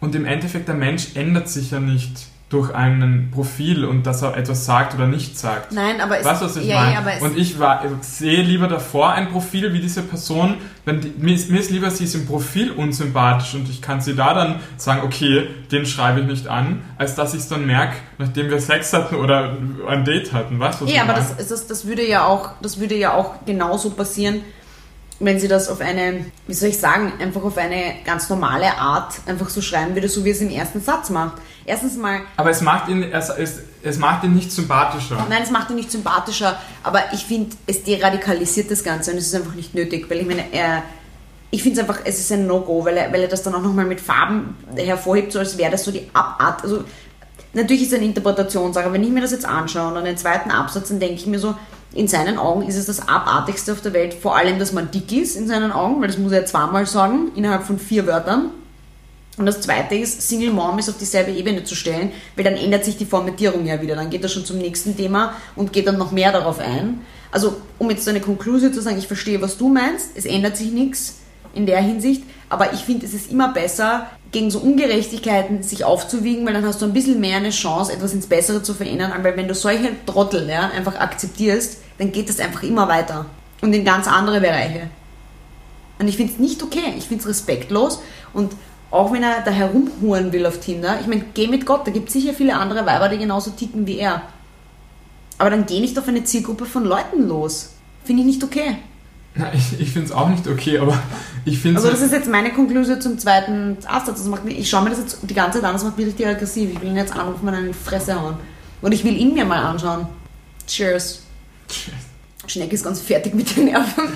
Und 0.00 0.14
im 0.14 0.24
Endeffekt, 0.24 0.66
der 0.66 0.74
Mensch 0.74 1.14
ändert 1.14 1.48
sich 1.48 1.72
ja 1.72 1.78
nicht 1.78 2.26
durch 2.48 2.74
ein 2.74 3.28
Profil 3.34 3.84
und 3.84 4.06
dass 4.06 4.22
er 4.22 4.34
etwas 4.34 4.64
sagt 4.64 4.94
oder 4.94 5.06
nicht 5.06 5.38
sagt. 5.38 5.70
Nein, 5.72 6.00
aber 6.00 6.18
es, 6.18 6.24
Weißt 6.24 6.40
du, 6.40 6.46
was 6.46 6.56
ich 6.56 6.64
ja, 6.66 6.80
meine? 6.80 6.94
ja, 6.94 7.18
und 7.20 7.36
ich 7.36 7.58
war, 7.58 7.84
ich 7.84 7.90
sehe 8.08 8.40
lieber 8.40 8.68
davor 8.68 9.12
ein 9.12 9.28
Profil 9.28 9.74
wie 9.74 9.80
diese 9.80 10.00
Person, 10.00 10.54
wenn 10.86 11.02
die, 11.02 11.12
mir, 11.18 11.34
ist, 11.34 11.50
mir 11.50 11.60
ist 11.60 11.70
lieber, 11.70 11.90
sie 11.90 12.04
ist 12.04 12.14
im 12.14 12.24
Profil 12.24 12.70
unsympathisch 12.70 13.54
und 13.54 13.68
ich 13.68 13.82
kann 13.82 14.00
sie 14.00 14.16
da 14.16 14.32
dann 14.32 14.60
sagen, 14.78 15.02
okay, 15.04 15.46
den 15.70 15.84
schreibe 15.84 16.20
ich 16.20 16.26
nicht 16.26 16.48
an, 16.48 16.80
als 16.96 17.14
dass 17.14 17.34
ich 17.34 17.40
es 17.40 17.48
dann 17.48 17.66
merke, 17.66 17.96
nachdem 18.16 18.48
wir 18.48 18.58
Sex 18.60 18.94
hatten 18.94 19.16
oder 19.16 19.54
ein 19.86 20.06
Date 20.06 20.32
hatten. 20.32 20.58
Weißt 20.58 20.80
du, 20.80 20.86
was 20.86 20.90
Ja, 20.90 21.02
ich 21.02 21.02
aber 21.10 21.20
meine? 21.20 21.34
das, 21.36 21.48
das, 21.48 21.66
das 21.66 21.86
würde 21.86 22.08
ja 22.08 22.24
auch, 22.24 22.52
das 22.62 22.80
würde 22.80 22.94
ja 22.96 23.12
auch 23.12 23.44
genauso 23.44 23.90
passieren, 23.90 24.40
wenn 25.20 25.40
sie 25.40 25.48
das 25.48 25.68
auf 25.68 25.80
eine, 25.80 26.24
wie 26.46 26.54
soll 26.54 26.68
ich 26.68 26.78
sagen, 26.78 27.12
einfach 27.20 27.42
auf 27.42 27.56
eine 27.58 27.94
ganz 28.04 28.28
normale 28.28 28.76
Art 28.78 29.14
einfach 29.26 29.48
so 29.48 29.60
schreiben 29.60 29.94
würde, 29.94 30.08
so 30.08 30.24
wie 30.24 30.30
es 30.30 30.40
im 30.40 30.50
ersten 30.50 30.80
Satz 30.80 31.10
macht. 31.10 31.34
Erstens 31.64 31.96
mal, 31.96 32.20
Aber 32.36 32.50
es 32.50 32.60
macht 32.60 32.88
ihn, 32.88 33.02
es, 33.02 33.28
es, 33.28 33.60
es 33.82 33.98
macht 33.98 34.24
ihn 34.24 34.34
nicht 34.34 34.52
sympathischer. 34.52 35.26
nein, 35.28 35.42
es 35.42 35.50
macht 35.50 35.70
ihn 35.70 35.76
nicht 35.76 35.90
sympathischer, 35.90 36.58
aber 36.82 37.02
ich 37.12 37.24
finde, 37.24 37.56
es 37.66 37.82
deradikalisiert 37.82 38.70
das 38.70 38.84
Ganze 38.84 39.10
und 39.10 39.18
es 39.18 39.26
ist 39.26 39.34
einfach 39.34 39.54
nicht 39.54 39.74
nötig, 39.74 40.08
weil 40.08 40.18
ich 40.18 40.26
meine, 40.26 40.44
er, 40.52 40.82
ich 41.50 41.62
finde 41.62 41.80
es 41.80 41.88
einfach, 41.88 42.00
es 42.04 42.20
ist 42.20 42.30
ein 42.32 42.46
No-Go, 42.46 42.84
weil 42.84 42.96
er, 42.96 43.12
weil 43.12 43.22
er 43.22 43.28
das 43.28 43.42
dann 43.42 43.54
auch 43.54 43.62
nochmal 43.62 43.86
mit 43.86 44.00
Farben 44.00 44.56
hervorhebt, 44.76 45.32
so 45.32 45.40
als 45.40 45.58
wäre 45.58 45.72
das 45.72 45.84
so 45.84 45.90
die 45.90 46.08
Abart, 46.12 46.62
also 46.62 46.84
natürlich 47.54 47.82
ist 47.82 47.88
es 47.92 47.98
eine 47.98 48.06
Interpretationssache, 48.06 48.92
wenn 48.92 49.02
ich 49.02 49.10
mir 49.10 49.20
das 49.20 49.32
jetzt 49.32 49.46
anschaue 49.46 49.88
und 49.90 49.96
an 49.96 50.04
den 50.04 50.16
zweiten 50.16 50.50
Absatz, 50.50 50.88
dann 50.88 51.00
denke 51.00 51.16
ich 51.16 51.26
mir 51.26 51.38
so, 51.40 51.54
in 51.94 52.08
seinen 52.08 52.38
Augen 52.38 52.62
ist 52.62 52.76
es 52.76 52.86
das 52.86 53.08
Abartigste 53.08 53.72
auf 53.72 53.80
der 53.80 53.92
Welt, 53.92 54.14
vor 54.14 54.36
allem, 54.36 54.58
dass 54.58 54.72
man 54.72 54.90
dick 54.90 55.10
ist 55.12 55.36
in 55.36 55.48
seinen 55.48 55.72
Augen, 55.72 56.00
weil 56.00 56.08
das 56.08 56.18
muss 56.18 56.32
er 56.32 56.44
zweimal 56.44 56.86
sagen, 56.86 57.30
innerhalb 57.34 57.64
von 57.64 57.78
vier 57.78 58.06
Wörtern. 58.06 58.50
Und 59.38 59.46
das 59.46 59.60
zweite 59.60 59.94
ist, 59.94 60.28
Single 60.28 60.50
Mom 60.50 60.78
ist 60.78 60.88
auf 60.88 60.98
dieselbe 60.98 61.30
Ebene 61.30 61.64
zu 61.64 61.74
stellen, 61.74 62.10
weil 62.34 62.44
dann 62.44 62.56
ändert 62.56 62.84
sich 62.84 62.96
die 62.96 63.06
Formatierung 63.06 63.64
ja 63.66 63.80
wieder. 63.80 63.94
Dann 63.94 64.10
geht 64.10 64.22
er 64.22 64.28
schon 64.28 64.44
zum 64.44 64.58
nächsten 64.58 64.96
Thema 64.96 65.34
und 65.54 65.72
geht 65.72 65.86
dann 65.86 65.96
noch 65.96 66.10
mehr 66.10 66.32
darauf 66.32 66.58
ein. 66.58 67.00
Also, 67.30 67.60
um 67.78 67.88
jetzt 67.90 68.04
so 68.04 68.10
eine 68.10 68.20
Konklusion 68.20 68.72
zu 68.72 68.82
sagen, 68.82 68.98
ich 68.98 69.06
verstehe, 69.06 69.40
was 69.40 69.56
du 69.56 69.68
meinst, 69.68 70.10
es 70.16 70.24
ändert 70.24 70.56
sich 70.56 70.72
nichts 70.72 71.18
in 71.54 71.66
der 71.66 71.80
Hinsicht, 71.80 72.22
aber 72.48 72.72
ich 72.72 72.80
finde, 72.80 73.06
es 73.06 73.14
ist 73.14 73.30
immer 73.30 73.52
besser, 73.52 74.08
gegen 74.30 74.50
so 74.50 74.58
Ungerechtigkeiten 74.58 75.62
sich 75.62 75.84
aufzuwiegen, 75.84 76.44
weil 76.46 76.52
dann 76.52 76.66
hast 76.66 76.82
du 76.82 76.86
ein 76.86 76.92
bisschen 76.92 77.20
mehr 77.20 77.38
eine 77.38 77.50
Chance, 77.50 77.92
etwas 77.92 78.12
ins 78.12 78.26
Bessere 78.26 78.62
zu 78.62 78.74
verändern, 78.74 79.12
weil 79.22 79.36
wenn 79.36 79.48
du 79.48 79.54
solche 79.54 79.90
Trottel 80.04 80.48
ja, 80.48 80.68
einfach 80.70 80.96
akzeptierst, 81.00 81.78
dann 81.98 82.12
geht 82.12 82.28
das 82.28 82.38
einfach 82.38 82.62
immer 82.62 82.88
weiter 82.88 83.26
und 83.62 83.72
in 83.72 83.84
ganz 83.84 84.06
andere 84.06 84.40
Bereiche. 84.40 84.90
Und 85.98 86.08
ich 86.08 86.16
finde 86.16 86.32
es 86.32 86.38
nicht 86.38 86.62
okay. 86.62 86.94
Ich 86.96 87.08
finde 87.08 87.22
es 87.22 87.28
respektlos. 87.28 88.00
Und 88.32 88.52
auch 88.90 89.12
wenn 89.12 89.22
er 89.22 89.42
da 89.44 89.50
herumhuren 89.50 90.32
will 90.32 90.46
auf 90.46 90.60
Tinder, 90.60 90.98
ich 91.00 91.06
meine, 91.06 91.24
geh 91.34 91.48
mit 91.48 91.66
Gott, 91.66 91.86
da 91.86 91.90
gibt 91.90 92.08
es 92.08 92.14
sicher 92.14 92.34
viele 92.34 92.54
andere 92.54 92.86
Weiber, 92.86 93.08
die 93.08 93.18
genauso 93.18 93.50
ticken 93.50 93.86
wie 93.86 93.98
er. 93.98 94.22
Aber 95.38 95.50
dann 95.50 95.66
geh 95.66 95.80
nicht 95.80 95.98
auf 95.98 96.08
eine 96.08 96.24
Zielgruppe 96.24 96.66
von 96.66 96.84
Leuten 96.84 97.28
los. 97.28 97.70
Finde 98.04 98.22
ich 98.22 98.26
nicht 98.26 98.44
okay. 98.44 98.76
Na, 99.38 99.54
ich 99.54 99.80
ich 99.80 99.92
finde 99.92 100.08
es 100.08 100.12
auch 100.12 100.28
nicht 100.28 100.48
okay, 100.48 100.78
aber 100.78 101.00
ich 101.44 101.60
finde 101.60 101.78
Also 101.78 101.90
das 101.90 102.02
ist 102.02 102.12
jetzt 102.12 102.28
meine 102.28 102.52
Konklusion 102.52 103.00
zum 103.00 103.18
zweiten 103.18 103.78
Absatz. 103.86 104.18
Das 104.18 104.26
macht 104.26 104.44
mich, 104.44 104.58
ich 104.58 104.68
schaue 104.68 104.82
mir 104.82 104.90
das 104.90 104.98
jetzt 104.98 105.18
die 105.22 105.34
ganze 105.34 105.60
Zeit 105.60 105.68
an, 105.68 105.74
das 105.74 105.84
macht 105.84 105.96
mich 105.96 106.06
richtig 106.08 106.26
aggressiv. 106.26 106.70
Ich 106.72 106.80
will 106.80 106.88
ihn 106.88 106.96
jetzt 106.96 107.14
anrufen 107.14 107.46
und 107.46 107.54
in 107.54 107.66
die 107.68 107.72
Fresse 107.72 108.20
hauen. 108.20 108.36
Und 108.82 108.92
ich 108.92 109.04
will 109.04 109.16
ihn 109.16 109.34
mir 109.34 109.44
mal 109.44 109.64
anschauen. 109.64 110.08
Cheers. 110.66 111.22
Schneck 112.48 112.72
ist 112.72 112.84
ganz 112.84 113.00
fertig 113.00 113.32
mit 113.34 113.56
den 113.56 113.66
Nerven. 113.66 114.08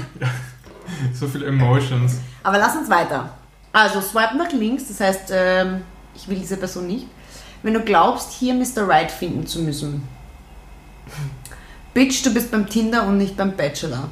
so 1.14 1.28
viele 1.28 1.46
Emotions. 1.46 2.16
Aber 2.42 2.58
lass 2.58 2.74
uns 2.74 2.90
weiter. 2.90 3.30
Also 3.72 4.00
swipe 4.00 4.36
nach 4.36 4.52
links, 4.52 4.88
das 4.88 5.00
heißt, 5.00 5.30
ähm, 5.32 5.82
ich 6.16 6.26
will 6.26 6.36
diese 6.36 6.56
Person 6.56 6.88
nicht. 6.88 7.06
Wenn 7.62 7.74
du 7.74 7.80
glaubst, 7.80 8.32
hier 8.32 8.54
Mr. 8.54 8.88
Right 8.88 9.10
finden 9.10 9.46
zu 9.46 9.60
müssen. 9.60 10.02
Bitch, 11.94 12.24
du 12.24 12.34
bist 12.34 12.50
beim 12.50 12.68
Tinder 12.68 13.06
und 13.06 13.18
nicht 13.18 13.36
beim 13.36 13.56
Bachelor. 13.56 14.08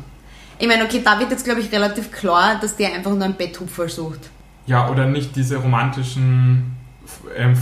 Ich 0.61 0.69
meine, 0.69 0.85
okay, 0.85 1.01
da 1.03 1.19
wird 1.19 1.31
jetzt, 1.31 1.45
glaube 1.45 1.61
ich, 1.61 1.73
relativ 1.73 2.13
klar, 2.13 2.59
dass 2.61 2.77
der 2.77 2.93
einfach 2.93 3.11
nur 3.11 3.23
einen 3.23 3.35
Betthupfer 3.35 3.89
sucht. 3.89 4.29
Ja, 4.67 4.91
oder 4.91 5.07
nicht 5.07 5.35
diese 5.35 5.57
romantischen, 5.57 6.77
ähm, 7.35 7.55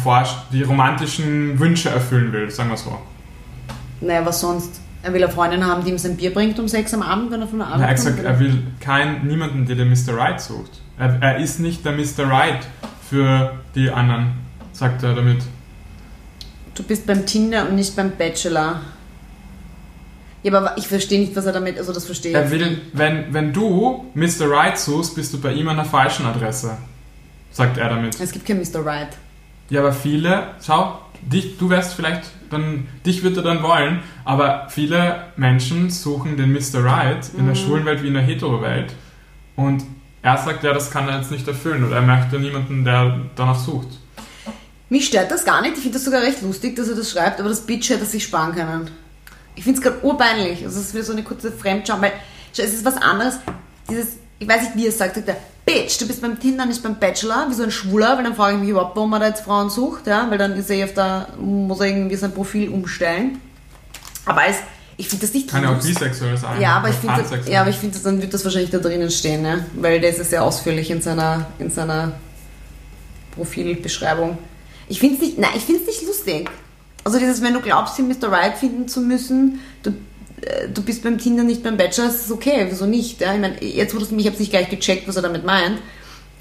die 0.52 0.62
romantischen 0.64 1.56
Wünsche 1.60 1.90
erfüllen 1.90 2.32
will, 2.32 2.50
sagen 2.50 2.70
wir 2.70 2.76
so. 2.76 2.98
Naja, 4.00 4.26
was 4.26 4.40
sonst? 4.40 4.80
Er 5.04 5.14
will 5.14 5.22
eine 5.22 5.32
Freundin 5.32 5.64
haben, 5.64 5.84
die 5.84 5.92
ihm 5.92 5.98
sein 5.98 6.16
Bier 6.16 6.34
bringt 6.34 6.58
um 6.58 6.66
sechs 6.66 6.92
am 6.92 7.02
Abend, 7.02 7.30
wenn 7.30 7.40
er 7.40 7.46
von 7.46 7.60
der 7.60 7.68
Er 7.68 7.74
Arbeit 7.74 7.96
gesagt, 7.96 8.16
kommt. 8.16 8.26
er 8.28 8.40
will 8.40 8.62
kein, 8.80 9.24
niemanden, 9.28 9.64
der 9.64 9.76
den 9.76 9.90
Mr. 9.90 10.16
Right 10.16 10.40
sucht. 10.40 10.80
Er, 10.98 11.22
er 11.22 11.36
ist 11.38 11.60
nicht 11.60 11.84
der 11.84 11.92
Mr. 11.92 12.28
Right 12.28 12.66
für 13.08 13.52
die 13.76 13.90
anderen, 13.92 14.32
sagt 14.72 15.04
er 15.04 15.14
damit. 15.14 15.44
Du 16.74 16.82
bist 16.82 17.06
beim 17.06 17.24
Tinder 17.24 17.68
und 17.68 17.76
nicht 17.76 17.94
beim 17.94 18.10
Bachelor. 18.10 18.80
Ja, 20.42 20.52
aber 20.54 20.78
ich 20.78 20.86
verstehe 20.86 21.20
nicht, 21.20 21.34
was 21.34 21.46
er 21.46 21.52
damit, 21.52 21.78
also 21.78 21.92
das 21.92 22.04
verstehe 22.04 22.30
ich. 22.30 22.36
Er 22.36 22.50
will, 22.50 22.80
wenn, 22.92 23.32
wenn 23.32 23.52
du 23.52 24.06
Mr. 24.14 24.48
Right 24.48 24.78
suchst, 24.78 25.14
bist 25.14 25.32
du 25.34 25.40
bei 25.40 25.52
ihm 25.52 25.68
an 25.68 25.76
der 25.76 25.84
falschen 25.84 26.26
Adresse, 26.26 26.76
sagt 27.50 27.76
er 27.76 27.88
damit. 27.88 28.20
Es 28.20 28.30
gibt 28.30 28.46
kein 28.46 28.58
Mr. 28.58 28.84
Right. 28.84 29.16
Ja, 29.70 29.80
aber 29.80 29.92
viele, 29.92 30.48
schau, 30.64 31.00
dich, 31.20 31.58
du 31.58 31.68
wärst 31.68 31.94
vielleicht, 31.94 32.22
dann, 32.50 32.86
dich 33.04 33.22
wird 33.22 33.36
er 33.36 33.42
dann 33.42 33.62
wollen, 33.62 34.00
aber 34.24 34.68
viele 34.70 35.24
Menschen 35.36 35.90
suchen 35.90 36.36
den 36.36 36.52
Mr. 36.52 36.84
Right 36.84 37.30
in 37.36 37.46
der 37.46 37.54
schwulen 37.54 37.84
Welt 37.84 38.02
wie 38.02 38.08
in 38.08 38.14
der 38.14 38.22
hetero-Welt 38.22 38.94
und 39.56 39.82
er 40.22 40.36
sagt, 40.38 40.64
ja, 40.64 40.72
das 40.72 40.90
kann 40.90 41.08
er 41.08 41.18
jetzt 41.18 41.30
nicht 41.30 41.46
erfüllen 41.46 41.84
oder 41.84 41.96
er 41.96 42.02
möchte 42.02 42.38
niemanden, 42.38 42.84
der 42.84 43.20
danach 43.36 43.58
sucht. 43.58 43.88
Mich 44.88 45.06
stört 45.06 45.30
das 45.30 45.44
gar 45.44 45.60
nicht. 45.60 45.74
Ich 45.76 45.82
finde 45.82 45.96
das 45.98 46.04
sogar 46.04 46.22
recht 46.22 46.42
lustig, 46.42 46.76
dass 46.76 46.88
er 46.88 46.96
das 46.96 47.10
schreibt, 47.10 47.40
aber 47.40 47.50
das 47.50 47.66
Bitch 47.66 47.90
hätte 47.90 48.06
sich 48.06 48.24
sparen 48.24 48.54
können. 48.54 48.90
Ich 49.58 49.64
finde 49.64 49.80
es 49.80 49.84
gerade 49.84 50.04
urbeinlich. 50.04 50.62
Es 50.62 50.76
ist 50.76 50.94
wie 50.94 51.02
so 51.02 51.10
eine 51.10 51.24
kurze 51.24 51.50
Fremdschau, 51.50 52.00
weil 52.00 52.12
es 52.52 52.58
ist 52.58 52.84
was 52.84 52.96
anderes. 52.96 53.38
Dieses, 53.90 54.10
ich 54.38 54.46
weiß 54.46 54.62
nicht, 54.62 54.76
wie 54.76 54.84
er 54.84 54.90
es 54.90 54.98
sagt, 54.98 55.16
sagt 55.16 55.26
er, 55.26 55.36
Bitch, 55.66 56.00
du 56.00 56.06
bist 56.06 56.22
beim 56.22 56.38
Tinder, 56.38 56.64
nicht 56.64 56.80
beim 56.80 56.96
Bachelor, 56.96 57.46
wie 57.48 57.54
so 57.54 57.64
ein 57.64 57.72
Schwuler, 57.72 58.16
weil 58.16 58.22
dann 58.22 58.36
frage 58.36 58.54
ich 58.54 58.60
mich 58.60 58.70
überhaupt, 58.70 58.94
warum 58.94 59.12
er 59.14 59.18
da 59.18 59.26
jetzt 59.26 59.40
Frauen 59.42 59.68
sucht, 59.68 60.06
ja, 60.06 60.30
weil 60.30 60.38
dann 60.38 60.56
ist 60.56 60.70
er 60.70 60.84
auf 60.84 60.94
der, 60.94 61.26
muss 61.40 61.80
er 61.80 61.86
irgendwie 61.86 62.14
sein 62.14 62.32
Profil 62.32 62.68
umstellen. 62.68 63.40
Aber 64.26 64.46
es, 64.46 64.58
ich 64.96 65.08
finde 65.08 65.26
das 65.26 65.34
nicht 65.34 65.50
Kann 65.50 65.64
ja 65.64 65.74
auch 65.74 65.82
bisexuell 65.82 66.36
sein. 66.36 66.60
Ja, 66.60 66.76
aber 66.76 66.90
ich 66.90 66.94
finde, 66.94 67.50
ja, 67.50 67.62
aber 67.62 67.70
ich 67.70 67.76
finde, 67.76 67.98
dann 67.98 68.22
wird 68.22 68.32
das 68.32 68.44
wahrscheinlich 68.44 68.70
da 68.70 68.78
drinnen 68.78 69.10
stehen, 69.10 69.42
ne? 69.42 69.66
weil 69.74 70.00
der 70.00 70.10
ist 70.10 70.18
ja 70.18 70.24
sehr 70.24 70.44
ausführlich 70.44 70.88
in 70.92 71.02
seiner, 71.02 71.46
in 71.58 71.72
seiner 71.72 72.12
Profilbeschreibung. 73.32 74.38
Ich 74.88 75.00
finde 75.00 75.16
es 75.16 75.20
nicht, 75.20 75.38
nein, 75.38 75.50
ich 75.56 75.64
finde 75.64 75.80
es 75.80 75.86
nicht 75.88 76.06
lustig. 76.06 76.48
Also 77.08 77.20
dieses, 77.20 77.40
wenn 77.40 77.54
du 77.54 77.62
glaubst, 77.62 77.96
hier 77.96 78.04
Mr. 78.04 78.30
Right 78.30 78.58
finden 78.58 78.86
zu 78.86 79.00
müssen, 79.00 79.60
du, 79.82 79.92
äh, 80.42 80.68
du 80.68 80.82
bist 80.82 81.02
beim 81.02 81.16
Tinder 81.16 81.42
nicht 81.42 81.62
beim 81.62 81.78
Bachelor, 81.78 82.08
das 82.08 82.26
ist 82.26 82.30
okay, 82.30 82.66
wieso 82.68 82.84
nicht? 82.84 83.22
Ja? 83.22 83.32
Ich 83.32 83.40
meine, 83.40 83.64
jetzt 83.64 83.94
wo 83.94 83.98
du 83.98 84.04
mich, 84.14 84.26
ich 84.26 84.30
habe 84.30 84.38
nicht 84.38 84.50
gleich 84.50 84.68
gecheckt, 84.68 85.08
was 85.08 85.16
er 85.16 85.22
damit 85.22 85.42
meint. 85.42 85.78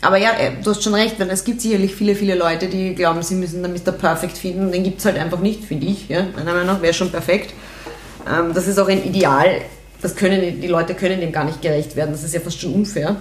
Aber 0.02 0.18
ja, 0.18 0.32
äh, 0.32 0.52
du 0.62 0.70
hast 0.70 0.84
schon 0.84 0.94
recht, 0.94 1.22
weil 1.22 1.30
es 1.30 1.46
gibt 1.46 1.62
sicherlich 1.62 1.96
viele, 1.96 2.16
viele 2.16 2.36
Leute, 2.36 2.68
die 2.68 2.96
glauben, 2.96 3.24
sie 3.24 3.36
müssen 3.36 3.64
dann 3.64 3.72
Mr. 3.72 3.94
Perfect 3.94 4.38
finden. 4.38 4.70
Den 4.74 4.84
gibt 4.84 5.00
es 5.00 5.06
halt 5.06 5.18
einfach 5.18 5.40
nicht, 5.40 5.64
finde 5.64 5.88
ich. 5.88 6.10
Ja? 6.10 6.26
Meiner 6.36 6.52
Meinung 6.52 6.68
nach 6.68 6.82
wäre 6.82 6.94
schon 6.94 7.12
perfekt. 7.12 7.54
Ähm, 8.30 8.54
das 8.54 8.68
ist 8.68 8.78
auch 8.78 8.90
ein 8.90 9.06
Ideal. 9.06 9.62
Das 10.02 10.18
können, 10.18 10.60
die 10.60 10.68
Leute 10.68 10.96
können 10.96 11.22
dem 11.22 11.32
gar 11.32 11.46
nicht 11.46 11.62
gerecht 11.62 11.96
werden. 11.96 12.12
Das 12.12 12.26
ist 12.26 12.34
ja 12.34 12.42
fast 12.42 12.60
schon 12.60 12.74
unfair. 12.74 13.16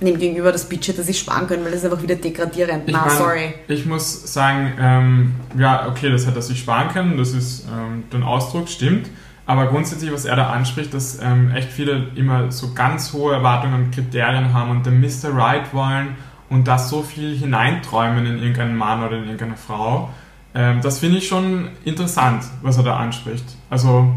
Dem 0.00 0.18
gegenüber 0.18 0.52
das 0.52 0.68
Bitch 0.68 0.88
hätte 0.88 1.02
sich 1.02 1.18
sparen 1.18 1.46
können, 1.46 1.64
weil 1.64 1.70
das 1.70 1.82
ist 1.82 1.90
einfach 1.90 2.02
wieder 2.02 2.16
degradierend. 2.16 2.84
Ich 2.86 2.94
Na, 2.94 3.06
mein, 3.06 3.16
sorry. 3.16 3.54
Ich 3.68 3.86
muss 3.86 4.32
sagen, 4.32 4.72
ähm, 4.78 5.34
ja, 5.58 5.88
okay, 5.88 6.10
das 6.10 6.26
hätte 6.26 6.36
er 6.36 6.42
sich 6.42 6.58
sparen 6.58 6.88
können, 6.88 7.16
das 7.16 7.32
ist 7.32 7.66
ähm, 7.66 8.04
der 8.12 8.26
Ausdruck, 8.26 8.68
stimmt. 8.68 9.08
Aber 9.46 9.66
grundsätzlich, 9.66 10.10
was 10.10 10.24
er 10.24 10.36
da 10.36 10.50
anspricht, 10.50 10.94
dass 10.94 11.20
ähm, 11.22 11.52
echt 11.54 11.70
viele 11.70 12.08
immer 12.14 12.50
so 12.50 12.72
ganz 12.72 13.12
hohe 13.12 13.34
Erwartungen 13.34 13.74
und 13.74 13.94
Kriterien 13.94 14.54
haben 14.54 14.70
und 14.70 14.86
den 14.86 15.00
Mr. 15.00 15.34
Right 15.34 15.74
wollen 15.74 16.16
und 16.48 16.66
da 16.66 16.78
so 16.78 17.02
viel 17.02 17.36
hineinträumen 17.36 18.24
in 18.24 18.38
irgendeinen 18.38 18.76
Mann 18.76 19.02
oder 19.04 19.18
in 19.18 19.24
irgendeine 19.24 19.56
Frau. 19.56 20.08
Ähm, 20.54 20.80
das 20.82 21.00
finde 21.00 21.18
ich 21.18 21.28
schon 21.28 21.68
interessant, 21.84 22.44
was 22.62 22.78
er 22.78 22.84
da 22.84 22.96
anspricht. 22.96 23.44
Also, 23.68 24.14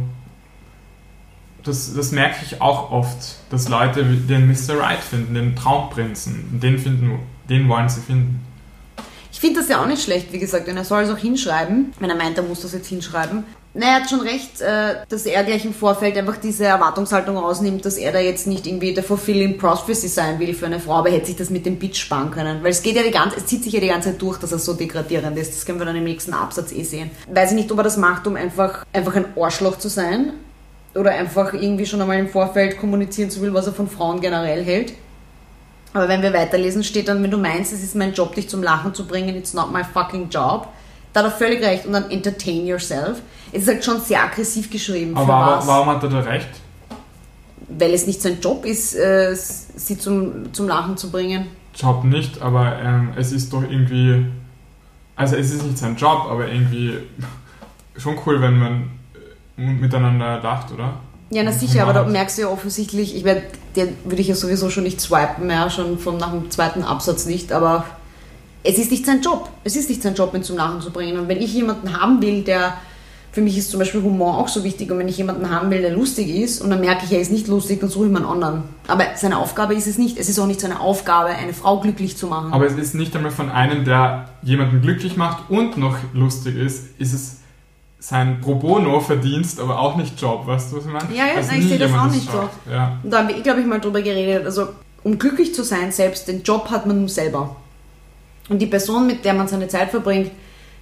das, 1.67 1.93
das 1.93 2.11
merke 2.11 2.37
ich 2.45 2.61
auch 2.61 2.91
oft, 2.91 3.35
dass 3.49 3.69
Leute 3.69 4.03
den 4.03 4.47
Mr. 4.47 4.79
Right 4.79 4.99
finden, 4.99 5.33
den 5.33 5.55
Traumprinzen. 5.55 6.59
Den, 6.61 6.79
finden, 6.79 7.19
den 7.49 7.67
wollen 7.69 7.89
sie 7.89 8.01
finden. 8.01 8.45
Ich 9.31 9.39
finde 9.39 9.59
das 9.59 9.69
ja 9.69 9.81
auch 9.81 9.85
nicht 9.85 10.01
schlecht, 10.01 10.33
wie 10.33 10.39
gesagt, 10.39 10.67
und 10.67 10.77
er 10.77 10.83
soll 10.83 11.03
es 11.03 11.11
auch 11.11 11.17
hinschreiben, 11.17 11.93
wenn 11.99 12.09
er 12.09 12.15
meint, 12.15 12.37
er 12.37 12.43
muss 12.43 12.61
das 12.61 12.73
jetzt 12.73 12.87
hinschreiben. 12.87 13.43
Na, 13.79 13.85
er 13.85 13.95
hat 13.97 14.09
schon 14.09 14.21
recht, 14.21 14.59
äh, 14.61 14.95
dass 15.07 15.27
er 15.27 15.43
gleich 15.43 15.63
im 15.63 15.73
Vorfeld 15.75 16.17
einfach 16.17 16.37
diese 16.37 16.65
Erwartungshaltung 16.65 17.37
rausnimmt, 17.37 17.85
dass 17.85 17.97
er 17.97 18.11
da 18.11 18.19
jetzt 18.19 18.47
nicht 18.47 18.65
irgendwie 18.65 18.95
der 18.95 19.03
fulfilling 19.03 19.59
prophecy 19.59 20.07
sein 20.07 20.39
will 20.39 20.55
für 20.55 20.65
eine 20.65 20.79
Frau, 20.79 20.93
aber 20.93 21.11
hätte 21.11 21.27
sich 21.27 21.35
das 21.35 21.51
mit 21.51 21.67
dem 21.67 21.77
Bitch 21.77 21.99
sparen 21.99 22.31
können. 22.31 22.63
Weil 22.63 22.71
es 22.71 22.81
geht 22.81 22.95
ja 22.95 23.03
die 23.03 23.11
ganze, 23.11 23.37
es 23.37 23.45
zieht 23.45 23.63
sich 23.63 23.73
ja 23.73 23.79
die 23.79 23.89
ganze 23.89 24.09
Zeit 24.09 24.21
durch, 24.23 24.39
dass 24.39 24.51
er 24.51 24.57
so 24.57 24.73
degradierend 24.73 25.37
ist. 25.37 25.53
Das 25.53 25.65
können 25.67 25.77
wir 25.77 25.85
dann 25.85 25.95
im 25.95 26.05
nächsten 26.05 26.33
Absatz 26.33 26.71
eh 26.71 26.81
sehen. 26.81 27.11
Weiß 27.31 27.51
ich 27.51 27.57
nicht, 27.57 27.71
ob 27.71 27.77
er 27.77 27.83
das 27.83 27.97
macht, 27.97 28.25
um 28.25 28.35
einfach, 28.35 28.83
einfach 28.93 29.15
ein 29.15 29.25
Arschloch 29.37 29.77
zu 29.77 29.89
sein 29.89 30.33
oder 30.97 31.11
einfach 31.11 31.53
irgendwie 31.53 31.85
schon 31.85 32.01
einmal 32.01 32.19
im 32.19 32.29
Vorfeld 32.29 32.77
kommunizieren 32.77 33.29
zu 33.29 33.41
will, 33.41 33.53
was 33.53 33.67
er 33.67 33.73
von 33.73 33.87
Frauen 33.89 34.19
generell 34.19 34.63
hält. 34.63 34.93
Aber 35.93 36.07
wenn 36.09 36.21
wir 36.21 36.33
weiterlesen, 36.33 36.83
steht 36.83 37.07
dann, 37.07 37.23
wenn 37.23 37.31
du 37.31 37.37
meinst, 37.37 37.73
es 37.73 37.83
ist 37.83 37.95
mein 37.95 38.13
Job, 38.13 38.35
dich 38.35 38.49
zum 38.49 38.61
Lachen 38.61 38.93
zu 38.93 39.07
bringen, 39.07 39.35
it's 39.35 39.53
not 39.53 39.71
my 39.71 39.83
fucking 39.83 40.29
job. 40.29 40.67
Da 41.13 41.23
hat 41.23 41.27
er 41.27 41.31
völlig 41.31 41.63
recht. 41.63 41.85
Und 41.85 41.93
dann 41.93 42.11
entertain 42.11 42.67
yourself. 42.67 43.21
Es 43.51 43.63
ist 43.63 43.67
halt 43.67 43.83
schon 43.83 44.01
sehr 44.01 44.23
aggressiv 44.23 44.69
geschrieben. 44.69 45.15
Aber 45.15 45.61
für 45.61 45.67
warum, 45.67 45.87
hat 45.87 46.03
er 46.03 46.09
da 46.09 46.19
recht? 46.19 46.49
Weil 47.69 47.93
es 47.93 48.05
nicht 48.05 48.21
sein 48.21 48.39
Job 48.41 48.65
ist, 48.65 48.95
äh, 48.95 49.33
sie 49.35 49.97
zum, 49.97 50.53
zum 50.53 50.67
Lachen 50.67 50.97
zu 50.97 51.09
bringen. 51.09 51.47
Job 51.75 52.03
nicht, 52.03 52.41
aber 52.41 52.77
ähm, 52.79 53.13
es 53.15 53.31
ist 53.31 53.51
doch 53.53 53.63
irgendwie. 53.63 54.25
Also, 55.15 55.35
es 55.35 55.51
ist 55.51 55.63
nicht 55.63 55.77
sein 55.77 55.95
Job, 55.95 56.27
aber 56.29 56.47
irgendwie 56.47 56.93
schon 57.97 58.17
cool, 58.25 58.41
wenn 58.41 58.59
man 58.59 58.96
miteinander 59.57 60.39
lacht, 60.41 60.71
oder? 60.71 60.93
Ja, 61.29 61.43
na 61.43 61.51
sicher, 61.51 61.81
aber 61.83 61.91
da 61.91 62.05
merkst 62.05 62.37
du 62.37 62.43
ja 62.43 62.47
offensichtlich, 62.47 63.15
ich 63.15 63.25
werde, 63.25 63.43
den 63.75 63.89
würde 64.05 64.21
ich 64.21 64.29
ja 64.29 64.35
sowieso 64.35 64.69
schon 64.69 64.83
nicht 64.83 65.01
swipen 65.01 65.47
mehr, 65.47 65.69
schon 65.69 65.99
von 65.99 66.17
nach 66.17 66.31
dem 66.31 66.49
zweiten 66.49 66.83
Absatz 66.83 67.25
nicht, 67.25 67.51
aber 67.51 67.83
es 68.63 68.77
ist 68.77 68.91
nicht 68.91 69.05
sein 69.05 69.21
Job. 69.21 69.49
Es 69.63 69.75
ist 69.75 69.89
nicht 69.89 70.01
sein 70.01 70.15
Job, 70.15 70.33
ihn 70.33 70.43
zum 70.43 70.57
Lachen 70.57 70.81
zu 70.81 70.91
bringen. 70.91 71.19
Und 71.19 71.27
wenn 71.27 71.41
ich 71.41 71.53
jemanden 71.53 71.99
haben 71.99 72.21
will, 72.21 72.43
der, 72.43 72.73
für 73.31 73.41
mich 73.41 73.57
ist 73.57 73.71
zum 73.71 73.79
Beispiel 73.79 74.01
Humor 74.01 74.37
auch 74.37 74.47
so 74.47 74.63
wichtig, 74.63 74.91
und 74.91 74.99
wenn 74.99 75.07
ich 75.07 75.17
jemanden 75.17 75.49
haben 75.49 75.69
will, 75.69 75.81
der 75.81 75.91
lustig 75.91 76.29
ist, 76.29 76.61
und 76.61 76.69
dann 76.69 76.81
merke 76.81 77.05
ich, 77.05 77.11
er 77.11 77.19
ist 77.21 77.31
nicht 77.31 77.47
lustig, 77.47 77.79
dann 77.79 77.89
suche 77.89 78.05
ich 78.05 78.11
mir 78.11 78.17
einen 78.17 78.25
anderen. 78.25 78.63
Aber 78.87 79.05
seine 79.15 79.37
Aufgabe 79.37 79.73
ist 79.73 79.87
es 79.87 79.97
nicht. 79.97 80.17
Es 80.17 80.27
ist 80.29 80.39
auch 80.39 80.47
nicht 80.47 80.59
seine 80.59 80.79
Aufgabe, 80.79 81.29
eine 81.29 81.53
Frau 81.53 81.79
glücklich 81.79 82.17
zu 82.17 82.27
machen. 82.27 82.51
Aber 82.51 82.65
es 82.65 82.73
ist 82.73 82.95
nicht 82.95 83.15
einmal 83.15 83.31
von 83.31 83.49
einem, 83.49 83.85
der 83.85 84.29
jemanden 84.43 84.81
glücklich 84.81 85.17
macht 85.17 85.49
und 85.49 85.77
noch 85.77 85.97
lustig 86.13 86.57
ist, 86.57 86.99
ist 86.99 87.13
es 87.13 87.36
sein 87.99 88.41
Pro 88.41 88.55
Bono-Verdienst, 88.55 89.59
aber 89.59 89.79
auch 89.79 89.97
nicht 89.97 90.19
Job, 90.21 90.45
weißt 90.45 90.71
du, 90.71 90.77
was 90.77 90.85
ich 90.85 90.91
meine? 90.91 91.13
Ja, 91.13 91.27
ja, 91.27 91.35
Dass 91.35 91.47
nein, 91.47 91.61
ich 91.61 91.67
sehe 91.67 91.79
das 91.79 91.91
auch 91.93 92.11
nicht 92.11 92.29
so. 92.31 92.49
Ja. 92.69 92.99
Und 93.03 93.11
da 93.11 93.19
haben 93.19 93.29
wir, 93.29 93.41
glaube 93.41 93.61
ich, 93.61 93.65
mal 93.65 93.79
drüber 93.79 94.01
geredet. 94.01 94.45
Also, 94.45 94.69
um 95.03 95.17
glücklich 95.17 95.53
zu 95.53 95.63
sein, 95.63 95.91
selbst 95.91 96.27
den 96.27 96.43
Job 96.43 96.69
hat 96.69 96.85
man 96.85 96.99
nur 96.99 97.09
selber. 97.09 97.55
Und 98.49 98.59
die 98.59 98.67
Person, 98.67 99.07
mit 99.07 99.25
der 99.25 99.33
man 99.33 99.47
seine 99.47 99.67
Zeit 99.67 99.89
verbringt, 99.89 100.31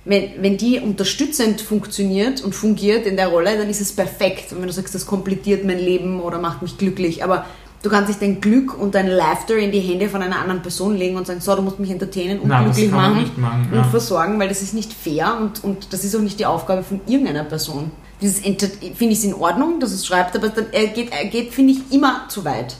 wenn, 0.03 0.31
wenn 0.39 0.57
die 0.57 0.79
unterstützend 0.79 1.61
funktioniert 1.61 2.43
und 2.43 2.53
fungiert 2.53 3.07
in 3.07 3.15
der 3.15 3.29
Rolle, 3.29 3.57
dann 3.57 3.69
ist 3.69 3.81
es 3.81 3.91
perfekt. 3.91 4.51
Und 4.51 4.59
wenn 4.59 4.67
du 4.67 4.73
sagst, 4.73 4.93
das 4.93 5.07
komplettiert 5.07 5.65
mein 5.65 5.79
Leben 5.79 6.21
oder 6.21 6.37
macht 6.37 6.61
mich 6.61 6.77
glücklich, 6.77 7.23
aber 7.23 7.45
du 7.85 7.91
kannst 7.91 8.07
nicht 8.09 8.21
dein 8.21 8.41
Glück 8.41 8.77
und 8.77 8.95
dein 8.95 9.07
Laughter 9.07 9.55
in 9.57 9.71
die 9.71 9.79
Hände 9.79 10.09
von 10.09 10.21
einer 10.21 10.39
anderen 10.39 10.61
Person 10.61 10.97
legen 10.97 11.15
und 11.15 11.27
sagen, 11.27 11.39
so, 11.39 11.55
du 11.55 11.61
musst 11.61 11.79
mich 11.79 11.91
entertainen 11.91 12.39
und 12.39 12.47
Nein, 12.47 12.65
glücklich 12.65 12.91
machen, 12.91 13.31
machen, 13.37 13.69
ja. 13.71 13.81
und 13.81 13.85
versorgen, 13.89 14.39
weil 14.39 14.49
das 14.49 14.61
ist 14.61 14.73
nicht 14.73 14.91
fair 14.91 15.37
und, 15.39 15.63
und 15.63 15.93
das 15.93 16.03
ist 16.03 16.15
auch 16.15 16.21
nicht 16.21 16.39
die 16.39 16.47
Aufgabe 16.47 16.83
von 16.83 16.99
irgendeiner 17.05 17.43
Person. 17.43 17.91
Dieses 18.21 18.39
finde 18.39 19.13
ich 19.13 19.23
in 19.23 19.35
Ordnung, 19.35 19.79
dass 19.79 19.91
es 19.91 20.05
schreibt, 20.05 20.35
aber 20.35 20.49
dann, 20.49 20.65
er 20.71 20.87
geht, 20.87 21.11
er 21.11 21.25
geht 21.25 21.53
finde 21.53 21.73
ich, 21.73 21.93
immer 21.93 22.27
zu 22.27 22.43
weit. 22.43 22.75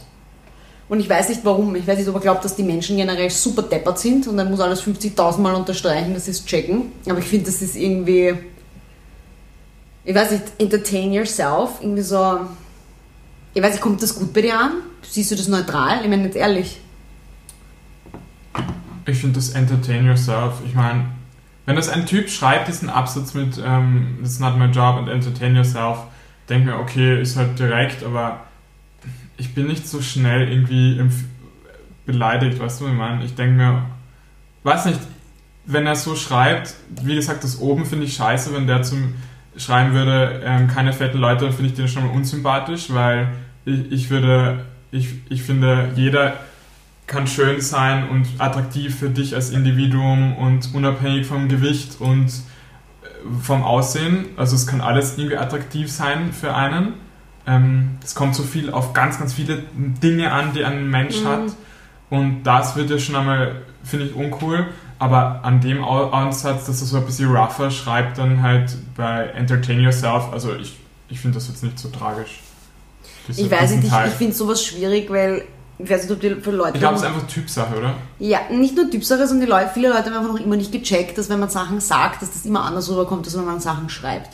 Und 0.88 1.00
ich 1.00 1.10
weiß 1.10 1.30
nicht 1.30 1.41
warum. 1.44 1.76
Ich 1.76 1.88
weiß 1.88 1.98
nicht, 1.98 2.08
ob 2.08 2.15
er 2.15 2.22
glaubt, 2.22 2.46
dass 2.46 2.56
die 2.56 2.63
Menschen 2.63 2.98
generell 2.98 3.30
super 3.30 3.63
deppert 3.63 4.00
sind 4.00 4.28
und 4.28 4.38
dann 4.38 4.50
muss 4.50 4.60
alles 4.60 4.84
50.000 4.84 5.39
Mal 5.39 5.56
unterstreichen, 5.56 6.13
dass 6.13 6.26
sie 6.26 6.32
es 6.32 6.46
checken. 6.46 6.91
Aber 7.10 7.20
ich 7.20 7.26
finde, 7.26 7.46
das 7.46 7.62
ist 7.62 7.76
irgendwie. 7.76 8.36
Ich 10.04 10.13
weiß 10.13 10.32
nicht, 10.32 10.44
entertain 10.60 11.12
yourself. 11.12 11.72
Irgendwie 11.82 12.04
so. 12.04 12.41
Ich 13.56 13.63
weiß 13.63 13.72
nicht, 13.72 13.82
kommt 13.82 14.04
das 14.04 14.15
gut 14.15 14.34
bei 14.34 14.41
dir 14.41 14.60
an? 14.60 14.72
Siehst 15.02 15.32
du 15.32 15.36
das 15.36 15.48
neutral? 15.48 16.02
Ich 16.04 16.10
meine, 16.10 16.26
jetzt 16.26 16.36
ehrlich. 16.36 16.82
Ich 19.06 19.18
finde 19.18 19.36
das 19.36 19.52
Entertain 19.52 20.06
Yourself. 20.06 20.56
Ich 20.65 20.76
meine, 20.76 21.06
wenn 21.65 21.78
das 21.78 21.88
ein 21.88 22.06
Typ 22.06 22.30
schreibt, 22.30 22.68
diesen 22.68 22.89
Absatz 22.89 23.34
mit 23.34 23.58
ähm, 23.65 24.18
It's 24.22 24.39
not 24.39 24.58
my 24.58 24.65
job 24.65 24.98
and 24.98 25.08
entertain 25.08 25.56
yourself, 25.56 26.00
denke 26.50 26.72
mir, 26.72 26.80
okay, 26.80 27.22
ist 27.22 27.38
halt 27.38 27.58
direkt, 27.58 28.04
aber 28.04 28.41
ich 29.38 29.56
bin 29.56 29.68
nicht 29.68 29.88
so 29.88 30.02
schnell 30.02 30.52
irgendwie 30.52 31.02
beleidigt, 32.06 32.60
weißt 32.60 32.82
du, 32.82 32.88
ich 32.88 32.94
meine? 32.94 33.24
Ich 33.24 33.36
denke 33.36 33.54
mir, 33.54 33.86
weiß 34.63 34.88
nicht, 34.88 35.00
wenn 35.65 35.88
er 35.88 35.96
so 35.96 36.18
schreibt, 36.18 36.74
wie 37.04 37.15
gesagt, 37.15 37.46
das 37.46 37.58
oben 37.62 37.86
finde 37.86 38.04
ich 38.04 38.15
scheiße, 38.15 38.54
wenn 38.54 38.68
der 38.68 38.84
zum 38.84 39.13
schreiben 39.56 39.94
würde, 39.94 40.41
ähm, 40.44 40.68
keine 40.68 40.91
fetten 40.91 41.20
Leute, 41.20 41.50
finde 41.54 41.68
ich 41.68 41.76
den 41.76 41.88
schon 41.88 42.06
mal 42.06 42.13
unsympathisch, 42.13 42.94
weil 42.94 43.30
ich, 43.65 43.91
ich 43.91 44.10
würde, 44.10 44.65
ich, 44.91 45.10
ich 45.30 45.43
finde, 45.43 45.89
jeder 45.95 46.34
kann 47.08 47.28
schön 47.28 47.62
sein 47.62 48.10
und 48.10 48.25
attraktiv 48.39 48.97
für 48.97 49.10
dich 49.10 49.36
als 49.36 49.51
Individuum 49.51 50.36
und 50.38 50.73
unabhängig 50.73 51.28
vom 51.28 51.47
Gewicht 51.49 51.97
und 51.99 52.28
äh, 52.28 53.08
vom 53.41 53.63
Aussehen. 53.63 54.25
Also 54.38 54.56
es 54.56 54.65
kann 54.65 54.82
alles 54.82 55.17
irgendwie 55.17 55.38
attraktiv 55.38 55.91
sein 55.91 56.34
für 56.34 56.56
einen. 56.56 56.93
Ähm, 57.47 57.97
es 58.04 58.15
kommt 58.15 58.34
so 58.34 58.41
viel 58.41 58.71
auf 58.71 58.93
ganz, 58.93 59.19
ganz 59.19 59.34
viele 59.34 59.63
Dinge 60.01 60.32
an, 60.32 60.54
die 60.54 60.65
ein 60.65 60.89
Mensch 60.89 61.21
Mhm. 61.21 61.28
hat. 61.28 61.41
Und 62.10 62.43
das 62.43 62.75
wird 62.75 62.89
ja 62.89 62.97
schon 62.97 63.15
einmal, 63.15 63.56
finde 63.84 64.06
ich, 64.08 64.15
uncool. 64.15 64.67
Aber 64.97 65.41
an 65.43 65.60
dem 65.62 65.84
Ansatz, 65.84 66.65
dass 66.65 66.82
er 66.82 66.88
so 66.88 66.97
ein 66.97 67.06
bisschen 67.06 67.30
rougher 67.36 67.69
schreibt, 67.69 68.17
dann 68.17 68.41
halt 68.41 68.75
bei 68.95 69.25
Entertain 69.36 69.82
Yourself, 69.82 70.32
also 70.32 70.56
ich, 70.56 70.78
ich 71.10 71.19
finde 71.19 71.36
das 71.36 71.49
jetzt 71.49 71.63
nicht 71.63 71.78
so 71.78 71.89
tragisch. 71.89 72.39
Diese- 73.28 73.42
Ich 73.42 73.52
weiß 73.52 73.72
nicht, 73.72 73.84
ich, 73.88 73.92
ich 74.08 74.14
finde 74.14 74.34
sowas 74.34 74.64
schwierig, 74.64 75.10
weil 75.10 75.44
ich 75.78 75.90
weiß 75.90 76.04
nicht, 76.04 76.12
ob 76.12 76.22
die 76.22 76.36
für 76.42 76.52
Leute. 76.52 76.74
Ich 76.76 76.80
glaube, 76.80 76.96
es 76.96 77.02
ist 77.02 77.08
einfach 77.08 77.28
Typsache, 77.28 77.76
oder? 77.78 77.96
Ja, 78.20 78.40
nicht 78.50 78.76
nur 78.76 78.90
Typsache, 78.90 79.28
sondern 79.28 79.46
die 79.46 79.52
Leute, 79.52 79.70
viele 79.74 79.90
Leute 79.90 80.06
haben 80.06 80.14
einfach 80.14 80.34
noch 80.34 80.40
immer 80.40 80.56
nicht 80.56 80.72
gecheckt, 80.72 81.18
dass 81.18 81.30
wenn 81.30 81.40
man 81.40 81.50
Sachen 81.50 81.82
sagt, 81.82 82.22
dass 82.22 82.32
das 82.32 82.46
immer 82.46 82.64
anders 82.64 82.90
rüberkommt, 82.90 83.26
als 83.26 83.38
wenn 83.38 83.46
man 83.46 83.60
Sachen 83.60 83.90
schreibt. 83.90 84.30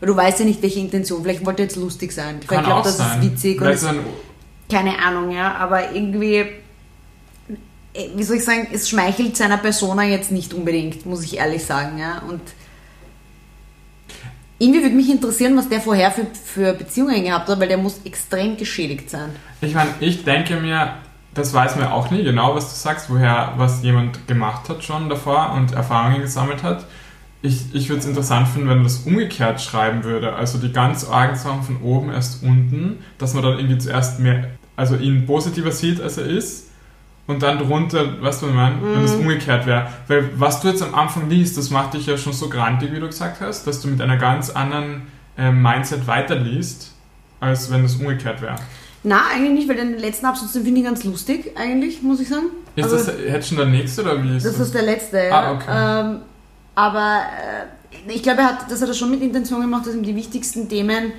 Weil 0.00 0.06
du 0.06 0.16
weißt 0.16 0.38
ja 0.40 0.44
nicht, 0.46 0.62
welche 0.62 0.78
Intention. 0.80 1.22
Vielleicht 1.22 1.44
wollte 1.44 1.62
er 1.62 1.66
jetzt 1.68 1.76
lustig 1.76 2.12
sein. 2.12 2.40
Vielleicht 2.46 2.64
glaubt, 2.64 2.86
das 2.86 2.96
sein. 2.96 3.20
ist 3.20 3.30
witzig 3.32 3.58
und 3.58 3.64
Vielleicht 3.64 3.80
so 3.80 3.88
ein, 3.88 3.98
keine 4.70 4.98
Ahnung, 4.98 5.30
ja. 5.30 5.56
Aber 5.56 5.92
irgendwie, 5.92 6.36
äh, 6.36 8.08
wie 8.14 8.22
soll 8.22 8.36
ich 8.36 8.44
sagen, 8.44 8.68
es 8.72 8.88
schmeichelt 8.88 9.36
seiner 9.36 9.56
Persona 9.58 10.04
jetzt 10.04 10.30
nicht 10.30 10.54
unbedingt, 10.54 11.04
muss 11.04 11.22
ich 11.24 11.36
ehrlich 11.38 11.64
sagen, 11.64 11.98
ja. 11.98 12.22
Und 12.28 12.40
irgendwie 14.58 14.82
würde 14.82 14.94
mich 14.94 15.10
interessieren, 15.10 15.56
was 15.56 15.68
der 15.68 15.80
vorher 15.80 16.10
für, 16.10 16.26
für 16.26 16.72
Beziehungen 16.72 17.22
gehabt 17.24 17.48
hat, 17.48 17.60
weil 17.60 17.68
der 17.68 17.78
muss 17.78 18.00
extrem 18.04 18.56
geschädigt 18.56 19.08
sein. 19.08 19.30
Ich 19.60 19.74
meine, 19.74 19.90
ich 20.00 20.24
denke 20.24 20.56
mir, 20.56 20.94
das 21.34 21.54
weiß 21.54 21.76
man 21.76 21.86
auch 21.86 22.10
nie 22.10 22.24
genau, 22.24 22.54
was 22.54 22.70
du 22.70 22.76
sagst, 22.76 23.10
woher 23.10 23.54
was 23.56 23.82
jemand 23.82 24.26
gemacht 24.26 24.68
hat 24.68 24.82
schon 24.82 25.08
davor 25.08 25.52
und 25.52 25.72
Erfahrungen 25.72 26.20
gesammelt 26.20 26.62
hat. 26.62 26.84
Ich, 27.40 27.72
ich 27.72 27.88
würde 27.88 28.00
es 28.00 28.06
interessant 28.06 28.48
finden, 28.48 28.68
wenn 28.68 28.78
man 28.78 28.84
das 28.84 29.06
umgekehrt 29.06 29.60
schreiben 29.60 30.02
würde. 30.02 30.32
Also 30.32 30.58
die 30.58 30.72
ganz 30.72 31.08
argen 31.08 31.36
Sachen 31.36 31.62
von 31.62 31.80
oben 31.82 32.10
erst 32.10 32.42
unten, 32.42 32.98
dass 33.18 33.34
man 33.34 33.44
dann 33.44 33.58
irgendwie 33.58 33.78
zuerst 33.78 34.18
mehr, 34.18 34.50
also 34.74 34.96
ihn 34.96 35.24
positiver 35.24 35.70
sieht, 35.70 36.00
als 36.00 36.18
er 36.18 36.26
ist. 36.26 36.67
Und 37.28 37.42
dann 37.42 37.58
drunter, 37.58 38.20
weißt 38.22 38.40
du, 38.42 38.46
was 38.46 38.50
ich 38.50 38.56
meine, 38.56 38.76
wenn 38.82 39.02
das 39.02 39.14
umgekehrt 39.14 39.66
wäre. 39.66 39.86
Weil 40.08 40.30
was 40.40 40.60
du 40.60 40.68
jetzt 40.68 40.82
am 40.82 40.94
Anfang 40.94 41.28
liest, 41.28 41.56
das 41.58 41.68
macht 41.70 41.92
dich 41.94 42.06
ja 42.06 42.16
schon 42.16 42.32
so 42.32 42.48
grantig, 42.48 42.90
wie 42.92 42.98
du 43.00 43.06
gesagt 43.06 43.40
hast, 43.40 43.66
dass 43.66 43.80
du 43.82 43.88
mit 43.88 44.00
einer 44.00 44.16
ganz 44.16 44.48
anderen 44.50 45.02
ähm, 45.36 45.62
Mindset 45.62 46.06
weiterliest, 46.06 46.90
als 47.38 47.70
wenn 47.70 47.82
das 47.82 47.96
umgekehrt 47.96 48.40
wäre. 48.42 48.56
Na, 49.04 49.20
eigentlich 49.32 49.52
nicht, 49.52 49.68
weil 49.68 49.76
den 49.76 49.98
letzten 49.98 50.24
Absatz 50.26 50.52
finde 50.52 50.80
ich 50.80 50.84
ganz 50.84 51.04
lustig, 51.04 51.52
eigentlich, 51.56 52.02
muss 52.02 52.18
ich 52.18 52.28
sagen. 52.28 52.46
Ist 52.74 52.84
Also- 52.84 52.96
das 52.96 53.14
jetzt 53.28 53.48
schon 53.48 53.58
der 53.58 53.66
nächste 53.66 54.02
oder 54.02 54.22
wie 54.24 54.36
ist 54.36 54.46
Das 54.46 54.54
das? 54.56 54.66
ist 54.68 54.74
der 54.74 54.82
letzte, 54.82 55.18
ja. 55.18 55.30
Ah, 55.40 55.52
okay. 55.52 55.66
ähm, 56.10 56.18
aber 56.74 57.20
äh, 58.08 58.12
ich 58.12 58.22
glaube, 58.22 58.40
er 58.40 58.46
hat, 58.48 58.70
das 58.70 58.80
hat 58.80 58.88
er 58.88 58.94
schon 58.94 59.10
mit 59.10 59.20
Intention 59.20 59.60
gemacht, 59.60 59.86
dass 59.86 59.94
ihm 59.94 60.02
die 60.02 60.16
wichtigsten 60.16 60.66
Themen, 60.68 61.12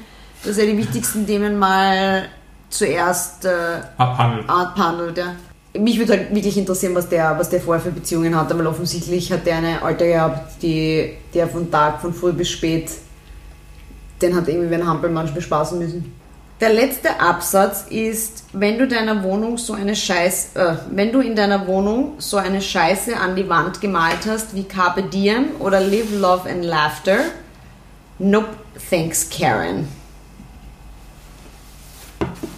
dass 0.44 0.58
er 0.58 0.66
die 0.66 0.78
wichtigsten 0.78 1.26
Themen 1.28 1.58
mal 1.60 2.26
zuerst 2.70 3.46
äh, 3.46 3.52
Abhandelt. 3.98 4.50
abhandelt, 4.50 5.18
ja. 5.18 5.36
Mich 5.80 5.98
würde 5.98 6.14
halt 6.14 6.34
wirklich 6.34 6.58
interessieren, 6.58 6.96
was 6.96 7.10
der, 7.10 7.38
was 7.38 7.50
der 7.50 7.62
vorher 7.62 7.82
für 7.82 7.92
Beziehungen 7.92 8.36
hat, 8.36 8.56
weil 8.58 8.68
offensichtlich 8.68 9.32
hat 9.32 9.46
der 9.46 9.58
eine 9.58 9.82
Alte 9.82 10.08
gehabt, 10.08 10.62
die 10.62 11.14
der 11.34 11.48
von 11.48 11.70
Tag, 11.72 12.02
von 12.02 12.14
früh 12.14 12.34
bis 12.34 12.50
spät, 12.50 12.92
den 14.22 14.36
hat 14.36 14.48
irgendwie 14.48 14.70
wie 14.70 14.76
ein 14.76 14.88
Hampelmann 14.88 15.34
bespaßen 15.34 15.80
müssen. 15.80 16.14
Der 16.60 16.74
letzte 16.74 17.22
Absatz 17.22 17.86
ist, 17.90 18.44
wenn 18.52 18.78
du 18.78 18.86
deiner 18.86 19.24
Wohnung 19.24 19.58
so 19.58 19.74
eine 19.74 19.96
Scheiß, 19.96 20.56
äh, 20.56 20.76
wenn 20.92 21.14
du 21.14 21.22
in 21.22 21.34
deiner 21.34 21.66
Wohnung 21.68 22.16
so 22.18 22.36
eine 22.36 22.62
Scheiße 22.62 23.16
an 23.16 23.38
die 23.38 23.48
Wand 23.48 23.80
gemalt 23.80 24.26
hast 24.28 24.54
wie 24.54 24.64
Carpe 24.64 25.04
Diem 25.04 25.52
oder 25.60 25.80
Live, 25.80 26.12
Love 26.20 26.50
and 26.50 26.66
Laughter, 26.66 27.20
nope, 28.18 28.50
thanks 28.90 29.30
Karen. 29.30 29.88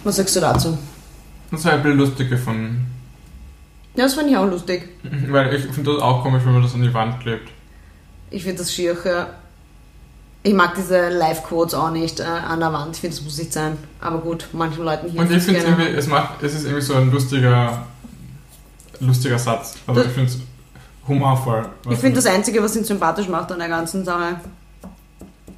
Was 0.02 0.16
sagst 0.16 0.34
du 0.34 0.40
dazu? 0.40 0.76
Das 1.52 1.64
war 1.64 1.74
ein 1.74 1.82
bisschen 1.84 1.98
lustig 1.98 2.28
gefunden. 2.28 2.91
Ja, 3.94 4.04
das 4.04 4.14
fand 4.14 4.30
ich 4.30 4.36
auch 4.36 4.46
lustig. 4.46 4.88
Weil 5.28 5.54
ich 5.54 5.64
finde 5.66 5.92
das 5.94 6.02
auch 6.02 6.22
komisch, 6.22 6.42
wenn 6.46 6.54
man 6.54 6.62
das 6.62 6.74
an 6.74 6.82
die 6.82 6.92
Wand 6.94 7.20
klebt. 7.20 7.50
Ich 8.30 8.42
finde 8.44 8.58
das 8.58 8.72
schier, 8.72 8.96
ja. 9.04 9.28
Ich 10.44 10.54
mag 10.54 10.74
diese 10.74 11.08
Live-Quotes 11.10 11.74
auch 11.74 11.90
nicht 11.90 12.18
äh, 12.18 12.24
an 12.24 12.58
der 12.58 12.72
Wand. 12.72 12.94
Ich 12.96 13.00
finde, 13.00 13.14
das 13.16 13.24
muss 13.24 13.38
nicht 13.38 13.52
sein. 13.52 13.76
Aber 14.00 14.18
gut, 14.18 14.48
manchen 14.52 14.82
Leuten 14.84 15.08
hier. 15.10 15.20
Und 15.20 15.30
ich 15.30 15.42
finde 15.42 15.60
irgendwie, 15.60 15.86
es, 15.86 16.06
macht, 16.08 16.42
es 16.42 16.54
ist 16.54 16.64
irgendwie 16.64 16.80
so 16.82 16.94
ein 16.94 17.12
lustiger, 17.12 17.86
lustiger 19.00 19.38
Satz. 19.38 19.76
Also 19.86 20.00
Das- 20.00 20.08
ich 20.08 20.14
finde 20.14 20.30
es 20.32 20.38
humorvoll. 21.06 21.66
Ich 21.90 21.98
finde 21.98 22.16
das 22.16 22.26
Einzige, 22.26 22.62
was 22.62 22.74
ihn 22.74 22.84
sympathisch 22.84 23.28
macht 23.28 23.52
an 23.52 23.58
der 23.60 23.68
ganzen 23.68 24.04
Sache. 24.04 24.36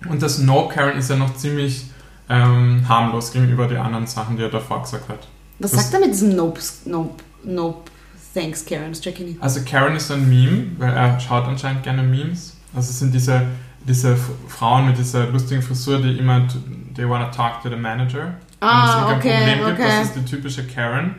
Und 0.08 0.20
das 0.22 0.38
No 0.38 0.68
Karen 0.68 0.98
ist 0.98 1.08
ja 1.08 1.16
noch 1.16 1.34
ziemlich 1.36 1.84
ähm, 2.28 2.84
harmlos 2.88 3.32
gegenüber 3.32 3.66
den 3.66 3.78
anderen 3.78 4.06
Sachen, 4.06 4.36
die 4.36 4.42
er 4.42 4.50
davor 4.50 4.82
gesagt 4.82 5.08
hat. 5.08 5.20
Was 5.60 5.70
Das- 5.70 5.82
sagt 5.82 5.94
er 5.94 6.00
mit 6.00 6.10
diesem 6.10 6.34
Nope, 6.36 6.60
Nope, 6.84 7.22
Nope, 7.44 7.90
thanks 8.34 8.64
Karen? 8.66 8.90
Nicht. 8.90 9.42
Also 9.42 9.60
Karen 9.64 9.96
ist 9.96 10.10
ein 10.10 10.28
Meme, 10.28 10.66
weil 10.78 10.92
er 10.92 11.18
schaut 11.20 11.44
anscheinend 11.44 11.82
gerne 11.82 12.02
Memes. 12.02 12.56
Also 12.74 12.90
es 12.90 12.98
sind 12.98 13.14
diese, 13.14 13.42
diese 13.86 14.16
Frauen 14.48 14.86
mit 14.86 14.98
dieser 14.98 15.26
lustigen 15.28 15.62
Frisur, 15.62 16.00
die 16.00 16.18
immer 16.18 16.46
they 16.94 17.08
wanna 17.08 17.30
talk 17.30 17.62
to 17.62 17.68
the 17.68 17.76
manager. 17.76 18.34
Ah, 18.60 19.08
Wenn 19.08 19.16
es 19.16 19.18
okay, 19.18 19.38
Problem 19.38 19.66
gibt, 19.66 19.80
okay. 19.80 19.88
das 19.98 20.06
ist 20.06 20.16
die 20.16 20.24
typische 20.24 20.66
Karen. 20.66 21.14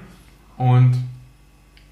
Und, 0.58 0.94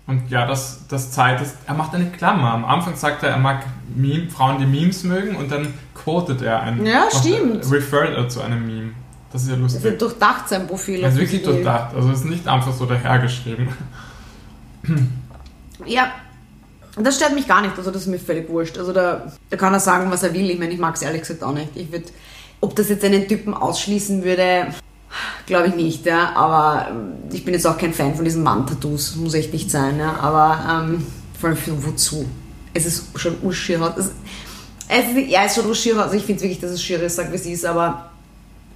und 0.07 0.29
ja, 0.29 0.45
das, 0.45 0.85
das 0.87 1.11
zeigt, 1.11 1.41
es. 1.41 1.55
er 1.65 1.73
macht 1.73 1.93
eine 1.95 2.05
Klammer. 2.07 2.51
Am 2.53 2.65
Anfang 2.65 2.95
sagt 2.95 3.23
er, 3.23 3.29
er 3.29 3.37
mag 3.37 3.65
Meme, 3.95 4.29
Frauen, 4.29 4.59
die 4.59 4.65
Memes 4.65 5.03
mögen 5.03 5.35
und 5.35 5.51
dann 5.51 5.73
quotet 5.93 6.41
er 6.41 6.61
ein. 6.61 6.85
Ja, 6.85 7.07
stimmt. 7.11 7.69
Referred 7.71 8.15
er 8.15 8.27
zu 8.29 8.41
einem 8.41 8.65
Meme. 8.65 8.91
Das 9.31 9.43
ist 9.43 9.49
ja 9.49 9.55
lustig. 9.55 9.83
wird 9.83 10.01
durchdacht 10.01 10.47
sein 10.47 10.67
Profil. 10.67 10.99
Ist 10.99 11.17
wirklich 11.17 11.41
durchdacht. 11.43 11.95
Also 11.95 12.11
es 12.11 12.19
ist 12.19 12.25
nicht 12.25 12.47
einfach 12.47 12.71
so 12.71 12.85
dahergeschrieben. 12.85 13.67
Ja, 15.85 16.13
das 16.95 17.15
stört 17.15 17.33
mich 17.33 17.47
gar 17.47 17.61
nicht. 17.61 17.77
Also 17.77 17.91
das 17.91 18.03
ist 18.03 18.07
mir 18.07 18.19
völlig 18.19 18.49
wurscht. 18.49 18.77
Also 18.77 18.93
da, 18.93 19.31
da 19.49 19.57
kann 19.57 19.73
er 19.73 19.79
sagen, 19.79 20.11
was 20.11 20.23
er 20.23 20.33
will. 20.33 20.49
Ich 20.49 20.59
meine, 20.59 20.73
ich 20.73 20.79
mag 20.79 20.95
es 20.95 21.01
ehrlich 21.01 21.21
gesagt 21.21 21.43
auch 21.43 21.53
nicht. 21.53 21.69
Ich 21.75 21.91
würde, 21.91 22.05
ob 22.61 22.75
das 22.75 22.89
jetzt 22.89 23.03
einen 23.03 23.27
Typen 23.27 23.53
ausschließen 23.53 24.23
würde, 24.23 24.67
glaube 25.45 25.67
ich 25.69 25.75
nicht. 25.75 26.05
Ja. 26.05 26.33
Aber 26.35 26.87
ähm, 26.89 27.13
ich 27.31 27.43
bin 27.43 27.53
jetzt 27.53 27.65
auch 27.65 27.77
kein 27.77 27.93
Fan 27.93 28.15
von 28.15 28.25
diesen 28.25 28.43
Mann-Tattoos. 28.43 29.15
Muss 29.15 29.33
echt 29.33 29.53
nicht 29.53 29.71
sein. 29.71 29.97
Ja. 29.99 30.17
Aber 30.19 30.85
ähm, 30.85 31.05
vor 31.39 31.49
allem 31.49 31.57
für 31.57 31.83
wozu? 31.83 32.25
Es 32.73 32.85
ist 32.85 33.19
schon 33.19 33.37
urschier. 33.41 33.93
Es, 33.97 34.07
ist, 35.07 35.29
ja, 35.29 35.43
es 35.45 35.51
ist 35.51 35.61
schon 35.61 35.69
urschier. 35.69 35.97
Also 35.97 36.15
ich 36.15 36.23
finde 36.23 36.37
es 36.37 36.43
wirklich, 36.43 36.59
dass 36.59 36.71
es 36.71 36.81
schier 36.81 37.01
ist, 37.01 37.15
sag 37.15 37.31
wie 37.31 37.35
es 37.35 37.45
ist. 37.45 37.65
Aber 37.65 38.11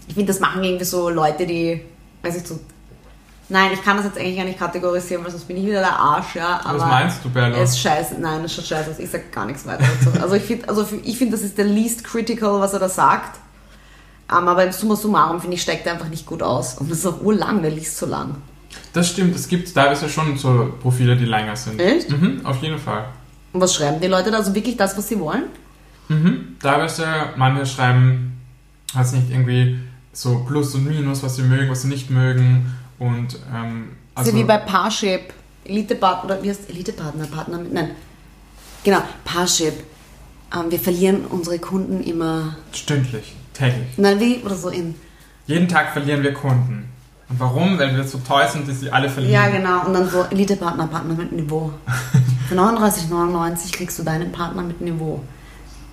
ich 0.07 0.15
finde, 0.15 0.31
das 0.33 0.39
machen 0.39 0.63
irgendwie 0.63 0.85
so 0.85 1.09
Leute, 1.09 1.45
die, 1.45 1.81
weiß 2.23 2.37
ich 2.37 2.47
so. 2.47 2.59
Nein, 3.49 3.71
ich 3.73 3.81
kann 3.81 3.95
das 3.97 4.05
jetzt 4.05 4.17
eigentlich 4.17 4.35
gar 4.35 4.43
nicht 4.45 4.59
kategorisieren, 4.59 5.23
weil 5.23 5.31
sonst 5.31 5.45
bin 5.47 5.55
ich 5.57 5.65
wieder 5.65 5.79
der 5.79 5.97
Arsch, 5.97 6.35
ja. 6.35 6.59
Aber 6.65 6.79
Was 6.79 6.85
meinst 6.87 7.23
du, 7.23 7.29
Bella? 7.29 7.55
es 7.57 7.71
ist 7.71 7.79
scheiße. 7.79 8.15
Nein, 8.19 8.43
es 8.43 8.53
schaut 8.53 8.65
scheiße 8.65 8.91
aus. 8.91 8.99
Ich 8.99 9.09
sag 9.09 9.31
gar 9.31 9.45
nichts 9.45 9.65
weiter 9.65 9.85
dazu. 10.03 10.19
Also 10.21 10.35
ich 10.35 10.43
finde, 10.43 10.67
also 10.67 10.85
ich 11.03 11.17
find, 11.17 11.31
das 11.31 11.41
ist 11.41 11.57
der 11.57 11.65
least 11.65 12.03
critical, 12.03 12.59
was 12.59 12.73
er 12.73 12.79
da 12.79 12.89
sagt. 12.89 13.39
Ähm, 14.29 14.47
aber 14.49 14.65
im 14.65 14.73
Summa 14.73 14.97
summarum, 14.97 15.39
finde 15.39 15.55
ich, 15.55 15.61
steigt 15.61 15.85
er 15.85 15.93
einfach 15.93 16.09
nicht 16.09 16.25
gut 16.25 16.43
aus. 16.43 16.77
Und 16.77 16.91
das 16.91 16.99
ist 16.99 17.05
auch 17.05 17.21
urlang, 17.21 17.61
der 17.61 17.71
liest 17.71 17.97
so 17.97 18.05
lang. 18.05 18.35
Das 18.91 19.07
stimmt, 19.09 19.33
es 19.35 19.47
gibt 19.47 19.73
teilweise 19.73 20.09
schon 20.09 20.37
so 20.37 20.73
Profile, 20.81 21.15
die 21.15 21.25
länger 21.25 21.55
sind. 21.55 21.79
Echt? 21.79 22.09
Mhm, 22.09 22.45
auf 22.45 22.61
jeden 22.61 22.77
Fall. 22.77 23.05
Und 23.53 23.61
was 23.61 23.73
schreiben 23.73 24.01
die 24.01 24.07
Leute 24.07 24.29
da? 24.31 24.37
Also 24.37 24.53
wirklich 24.53 24.75
das, 24.75 24.97
was 24.97 25.07
sie 25.07 25.19
wollen? 25.19 25.43
Mhm. 26.09 26.57
Teilweise, 26.61 27.05
manche 27.37 27.65
schreiben, 27.65 28.41
weiß 28.93 29.13
nicht, 29.13 29.29
irgendwie 29.29 29.79
so 30.11 30.43
Plus 30.47 30.75
und 30.75 30.85
Minus, 30.85 31.23
was 31.23 31.35
sie 31.37 31.43
mögen, 31.43 31.69
was 31.69 31.83
sie 31.83 31.87
nicht 31.87 32.09
mögen. 32.09 32.73
Und, 32.99 33.37
ähm, 33.53 33.89
Also 34.15 34.33
wie 34.33 34.43
bei 34.43 34.57
Parship, 34.57 35.33
Elite-Partner, 35.65 36.25
oder 36.25 36.43
wie 36.43 36.49
heißt 36.49 36.69
Elite-Partner, 36.69 37.27
Partner, 37.27 37.57
mit- 37.59 37.73
nein, 37.73 37.91
genau, 38.83 39.01
Parship. 39.23 39.73
Ähm, 40.55 40.71
wir 40.71 40.79
verlieren 40.79 41.25
unsere 41.25 41.59
Kunden 41.59 42.01
immer, 42.03 42.55
stündlich, 42.71 43.35
täglich. 43.53 43.97
nein, 43.97 44.19
wie, 44.19 44.37
oder 44.43 44.55
so 44.55 44.69
in, 44.69 44.95
Jeden 45.45 45.67
Tag 45.67 45.93
verlieren 45.93 46.23
wir 46.23 46.33
Kunden. 46.33 46.89
Und 47.29 47.39
warum? 47.39 47.77
Weil 47.79 47.95
wir 47.95 48.03
so 48.05 48.17
teuer 48.19 48.47
sind, 48.49 48.67
dass 48.67 48.79
sie 48.81 48.89
alle 48.89 49.09
verlieren. 49.09 49.33
ja 49.33 49.49
genau, 49.49 49.85
und 49.85 49.93
dann 49.93 50.09
so 50.09 50.23
Elite-Partner, 50.23 50.87
Partner 50.87 51.13
mit 51.13 51.31
Niveau. 51.33 51.71
Für 52.49 52.55
39,99 52.55 53.73
kriegst 53.73 53.99
du 53.99 54.03
deinen 54.03 54.31
Partner 54.31 54.61
mit 54.63 54.79
Niveau. 54.81 55.21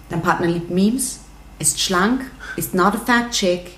Dein 0.09 0.23
Partner 0.23 0.47
liebt 0.47 0.71
Memes, 0.71 1.21
ist 1.59 1.81
schlank, 1.81 2.23
ist 2.57 2.75
not 2.75 2.95
a 2.95 2.99
fat 3.05 3.31
chick, 3.33 3.73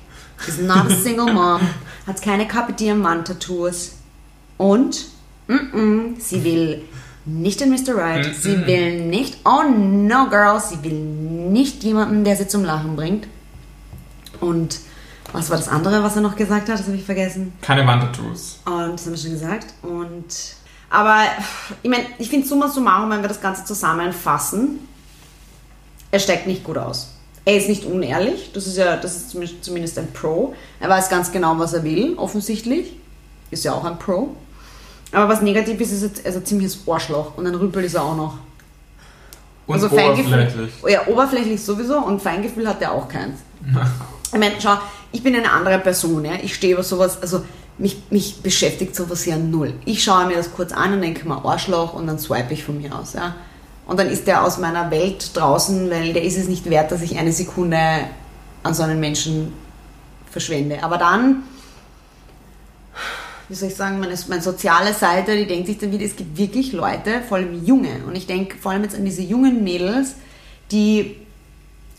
is 0.47 0.59
not 0.61 0.87
a 0.91 0.95
single 0.95 1.33
mom, 1.33 1.61
hat 2.07 2.23
keine 2.23 2.47
Wand-Tattoos 2.49 3.97
und 4.59 5.07
mm 5.49 5.55
-mm, 5.55 6.21
sie 6.21 6.45
will 6.45 6.83
nicht 7.25 7.61
den 7.61 7.71
Mr. 7.71 7.97
Right, 7.97 8.35
sie 8.35 8.67
will 8.67 9.07
nicht, 9.07 9.39
oh 9.45 9.63
no 9.69 10.29
girl, 10.29 10.61
sie 10.61 10.83
will 10.85 10.95
nicht 10.95 11.83
jemanden, 11.83 12.25
der 12.25 12.37
sie 12.37 12.47
zum 12.47 12.65
Lachen 12.65 12.95
bringt. 12.95 13.27
Und 14.41 14.79
was 15.33 15.51
war 15.51 15.57
das 15.57 15.69
andere, 15.69 16.05
was 16.05 16.15
er 16.15 16.23
noch 16.23 16.37
gesagt 16.37 16.69
hat? 16.69 16.79
Das 16.79 16.87
habe 16.87 16.97
ich 16.97 17.05
vergessen. 17.05 17.53
Keine 17.63 17.87
Wandtattoos. 17.87 18.61
Und 18.65 18.93
das 18.93 19.07
haben 19.07 19.13
wir 19.13 19.19
schon 19.19 19.33
gesagt. 19.33 19.75
Und 19.83 20.25
aber 20.89 21.25
ich 21.83 21.91
meine, 21.91 22.05
ich 22.19 22.31
finde 22.31 22.47
summa 22.47 22.69
summarum, 22.69 23.11
wenn 23.11 23.23
wir 23.23 23.29
das 23.29 23.41
Ganze 23.41 23.65
zusammenfassen, 23.65 24.79
er 26.13 26.21
steigt 26.21 26.47
nicht 26.47 26.63
gut 26.63 26.79
aus. 26.79 27.16
Er 27.47 27.57
ist 27.57 27.69
nicht 27.69 27.85
unehrlich, 27.85 28.51
das 28.53 28.67
ist 28.67 28.77
ja, 28.77 28.97
das 28.97 29.17
ist 29.17 29.31
zumindest- 29.63 29.99
ein 29.99 30.13
Pro. 30.13 30.55
Er 30.81 30.89
weiß 30.91 31.09
ganz 31.09 31.31
genau, 31.33 31.59
was 31.59 31.73
er 31.73 31.85
will, 31.85 32.15
offensichtlich. 32.19 32.93
Ist 33.51 33.65
ja 33.65 33.73
auch 33.73 33.85
ein 33.85 33.99
Pro. 33.99 34.31
Aber 35.13 35.29
was 35.29 35.41
negativ 35.41 35.81
ist, 35.81 35.93
ist, 35.93 36.19
er- 36.25 36.31
ist 36.31 36.37
ein 36.37 36.45
ziemliches 36.45 36.81
Arschloch 36.87 37.37
und 37.39 37.47
ein 37.47 37.55
Rüpel 37.55 37.85
ist 37.85 37.95
er 37.95 38.03
auch 38.03 38.17
noch. 38.17 38.35
Und 39.69 39.75
Also 39.75 39.87
oberflächlich. 39.87 40.73
Ja, 40.89 41.07
oberflächlich 41.07 41.63
sowieso 41.65 41.99
und 41.99 42.21
Feingefühl 42.21 42.69
hat 42.69 42.83
er 42.83 42.93
auch 42.93 43.09
keins. 43.09 43.39
Ich 44.33 44.41
meine, 44.41 44.55
schau, 44.61 44.77
ich 45.13 45.23
bin 45.23 45.37
eine 45.37 45.51
andere 45.51 45.79
Person, 45.79 46.25
ja. 46.25 46.33
Ich 46.43 46.57
stehe 46.57 46.75
über 46.75 46.83
sowas, 46.83 47.23
also 47.23 47.43
mich, 47.79 48.03
mich 48.11 48.43
beschäftigt 48.43 48.95
sowas 48.97 49.25
ja 49.25 49.37
null. 49.37 49.73
Ich 49.85 50.03
schaue 50.03 50.27
mir 50.27 50.35
das 50.37 50.53
kurz 50.53 50.73
an 50.73 50.95
und 50.95 51.01
denke 51.01 51.27
mir 51.29 51.43
Arschloch 51.45 51.95
und 51.95 52.09
dann 52.09 52.19
swipe 52.19 52.53
ich 52.53 52.65
von 52.65 52.77
mir 52.83 52.93
aus, 52.95 53.13
ja. 53.15 53.37
Und 53.87 53.99
dann 54.01 54.09
ist 54.09 54.27
der 54.27 54.45
aus 54.45 54.59
meiner 54.59 54.91
Welt 54.91 55.31
draußen, 55.37 55.89
weil 55.91 56.13
der 56.13 56.25
ist 56.25 56.37
es 56.37 56.49
nicht 56.49 56.69
wert, 56.69 56.91
dass 56.91 57.03
ich 57.03 57.19
eine 57.19 57.33
Sekunde 57.33 57.79
an 58.63 58.75
so 58.75 58.83
einen 58.83 58.99
Menschen 58.99 59.53
verschwende. 60.31 60.83
Aber 60.83 60.99
dann, 60.99 61.45
wie 63.49 63.55
soll 63.55 63.69
ich 63.69 63.77
sagen, 63.77 64.01
meine, 64.01 64.15
meine 64.29 64.43
soziale 64.43 64.93
Seite, 64.93 65.37
die 65.37 65.47
denkt 65.47 65.69
sich 65.69 65.79
dann 65.79 65.93
wieder, 65.93 66.05
es 66.05 66.17
gibt 66.17 66.37
wirklich 66.37 66.73
Leute, 66.73 67.21
vor 67.29 67.39
allem 67.39 67.65
junge. 67.65 68.01
Und 68.07 68.17
ich 68.17 68.27
denke 68.27 68.57
vor 68.59 68.73
allem 68.73 68.83
jetzt 68.83 68.97
an 68.97 69.05
diese 69.05 69.23
jungen 69.23 69.63
Mädels, 69.63 70.15
die 70.73 71.17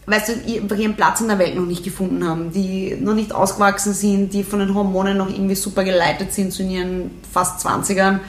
weißt 0.09 0.29
du, 0.29 0.33
ihr- 0.49 0.71
ihren 0.79 0.95
Platz 0.95 1.19
in 1.19 1.27
der 1.27 1.37
Welt 1.37 1.55
noch 1.55 1.65
nicht 1.65 1.83
gefunden 1.83 2.25
haben, 2.25 2.51
die 2.53 2.95
noch 2.99 3.13
nicht 3.13 3.33
ausgewachsen 3.33 3.93
sind, 3.93 4.33
die 4.33 4.43
von 4.45 4.59
den 4.59 4.73
Hormonen 4.73 5.17
noch 5.17 5.29
irgendwie 5.29 5.55
super 5.55 5.83
geleitet 5.83 6.31
sind 6.33 6.53
zu 6.53 6.63
ihren 6.63 7.11
fast 7.29 7.65
20ern, 7.65 8.19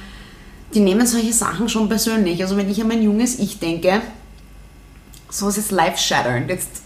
die 0.75 0.81
nehmen 0.81 1.07
solche 1.07 1.33
Sachen 1.33 1.69
schon 1.69 1.89
persönlich. 1.89 2.43
Also 2.43 2.57
wenn 2.57 2.71
ich 2.71 2.81
an 2.81 2.89
mein 2.89 3.03
junges 3.03 3.39
Ich 3.39 3.59
denke, 3.59 4.03
sowas 5.31 5.59
ist 5.59 5.71
life-shatternd. 5.71 6.49
Jetzt, 6.51 6.83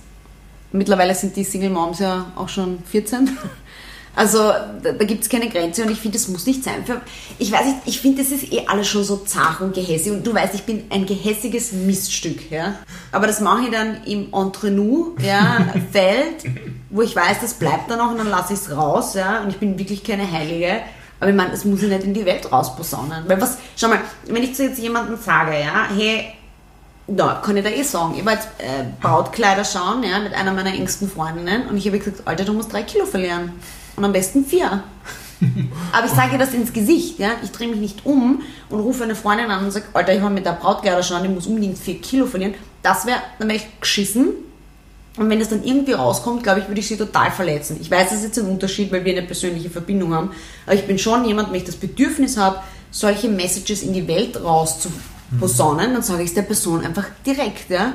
mittlerweile 0.73 1.14
sind 1.14 1.37
die 1.37 1.45
Single 1.45 1.71
Moms 1.71 1.99
ja 1.99 2.33
auch 2.37 2.49
schon 2.49 2.79
14. 2.85 3.38
Also 4.14 4.38
da, 4.83 4.92
da 4.92 5.05
gibt 5.05 5.23
es 5.23 5.31
keine 5.31 5.49
Grenze 5.49 5.83
und 5.85 5.90
ich 5.90 5.99
finde, 5.99 6.18
das 6.18 6.29
muss 6.29 6.45
nicht 6.45 6.62
sein. 6.62 6.85
Für, 6.85 7.01
ich 7.38 7.51
weiß 7.51 7.64
nicht, 7.64 7.79
ich 7.87 8.01
finde, 8.01 8.23
das 8.23 8.31
ist 8.31 8.53
eh 8.53 8.66
alles 8.66 8.87
schon 8.87 9.05
so 9.05 9.16
zart 9.16 9.62
und 9.62 9.75
gehässig. 9.75 10.12
Und 10.12 10.27
du 10.27 10.35
weißt, 10.35 10.55
ich 10.55 10.64
bin 10.64 10.85
ein 10.90 11.07
gehässiges 11.07 11.73
Miststück. 11.73 12.51
Ja? 12.51 12.75
Aber 13.11 13.27
das 13.27 13.40
mache 13.40 13.64
ich 13.64 13.71
dann 13.71 14.05
im 14.05 14.29
Entre-nous, 14.35 15.14
ja, 15.22 15.66
Feld, 15.93 16.45
wo 16.91 17.01
ich 17.01 17.16
weiß, 17.16 17.39
das 17.41 17.55
bleibt 17.55 17.91
dann 17.91 18.01
auch 18.01 18.11
und 18.11 18.18
dann 18.18 18.28
lasse 18.28 18.53
ich 18.53 18.59
es 18.59 18.76
raus. 18.76 19.14
Ja? 19.14 19.43
Und 19.43 19.49
ich 19.49 19.57
bin 19.57 19.78
wirklich 19.78 20.05
keine 20.05 20.30
Heilige. 20.30 20.83
Aber 21.23 21.31
ich 21.31 21.37
meine, 21.37 21.53
das 21.53 21.64
muss 21.64 21.81
ich 21.81 21.89
nicht 21.89 22.03
in 22.03 22.14
die 22.14 22.27
Welt 22.27 22.51
rausposaunen. 22.51 23.29
Weil 23.29 23.41
was, 23.41 23.57
schau 23.77 23.87
mal, 23.87 24.01
wenn 24.27 24.43
ich 24.43 24.57
zu 24.57 24.64
jetzt 24.64 24.81
jemandem 24.81 25.16
sage, 25.16 25.53
ja, 25.53 25.87
hey, 25.97 26.35
ja, 27.07 27.41
kann 27.41 27.57
ich 27.57 27.62
da 27.62 27.70
eh 27.70 27.85
sagen. 27.85 28.16
Ich 28.18 28.25
war 28.25 28.33
jetzt 28.33 28.49
äh, 28.59 28.87
Brautkleider 29.01 29.64
schauen, 29.64 30.03
ja, 30.03 30.18
mit 30.18 30.35
einer 30.35 30.51
meiner 30.53 30.75
engsten 30.75 31.09
Freundinnen 31.09 31.68
und 31.68 31.77
ich 31.77 31.87
habe 31.87 32.01
gesagt, 32.01 32.23
Alter, 32.25 32.45
du 32.45 32.53
musst 32.53 32.73
drei 32.73 32.83
Kilo 32.83 33.07
verlieren. 33.07 33.53
Und 33.95 34.05
am 34.05 34.12
besten 34.12 34.45
vier. 34.45 34.83
Aber 35.93 36.07
ich 36.07 36.12
sage 36.12 36.33
ihr 36.33 36.39
das 36.39 36.55
ins 36.55 36.73
Gesicht, 36.73 37.20
ja. 37.20 37.31
Ich 37.45 37.53
drehe 37.53 37.68
mich 37.68 37.79
nicht 37.79 38.05
um 38.05 38.43
und 38.68 38.81
rufe 38.81 39.05
eine 39.05 39.14
Freundin 39.14 39.49
an 39.49 39.64
und 39.64 39.70
sage, 39.70 39.87
Alter, 39.93 40.12
ich 40.12 40.23
habe 40.23 40.35
mit 40.35 40.45
der 40.45 40.55
Brautkleider 40.55 41.05
schon 41.05 41.18
an, 41.18 41.25
ich 41.25 41.31
muss 41.31 41.47
unbedingt 41.47 41.79
4 41.79 42.01
Kilo 42.01 42.27
verlieren. 42.27 42.55
Das 42.83 43.07
wäre, 43.07 43.18
dann 43.39 43.47
wäre 43.47 43.59
ich 43.59 43.81
geschissen. 43.81 44.31
Und 45.16 45.28
wenn 45.28 45.38
das 45.38 45.50
dann 45.50 45.62
irgendwie 45.62 45.92
rauskommt, 45.92 46.42
glaube 46.42 46.60
ich, 46.60 46.68
würde 46.68 46.80
ich 46.80 46.88
sie 46.88 46.96
total 46.96 47.30
verletzen. 47.30 47.76
Ich 47.80 47.90
weiß, 47.90 48.08
das 48.08 48.18
ist 48.18 48.24
jetzt 48.24 48.38
ein 48.38 48.46
Unterschied, 48.46 48.90
weil 48.90 49.04
wir 49.04 49.12
eine 49.12 49.26
persönliche 49.26 49.68
Verbindung 49.68 50.14
haben. 50.14 50.30
Aber 50.64 50.74
ich 50.74 50.86
bin 50.86 50.98
schon 50.98 51.24
jemand, 51.26 51.50
wenn 51.50 51.56
ich 51.56 51.64
das 51.64 51.76
Bedürfnis 51.76 52.38
habe, 52.38 52.60
solche 52.90 53.28
Messages 53.28 53.82
in 53.82 53.92
die 53.92 54.08
Welt 54.08 54.42
rauszuposaunen, 54.42 55.92
dann 55.92 56.02
sage 56.02 56.22
ich 56.22 56.30
es 56.30 56.34
der 56.34 56.42
Person 56.42 56.84
einfach 56.84 57.06
direkt, 57.26 57.70
ja. 57.70 57.94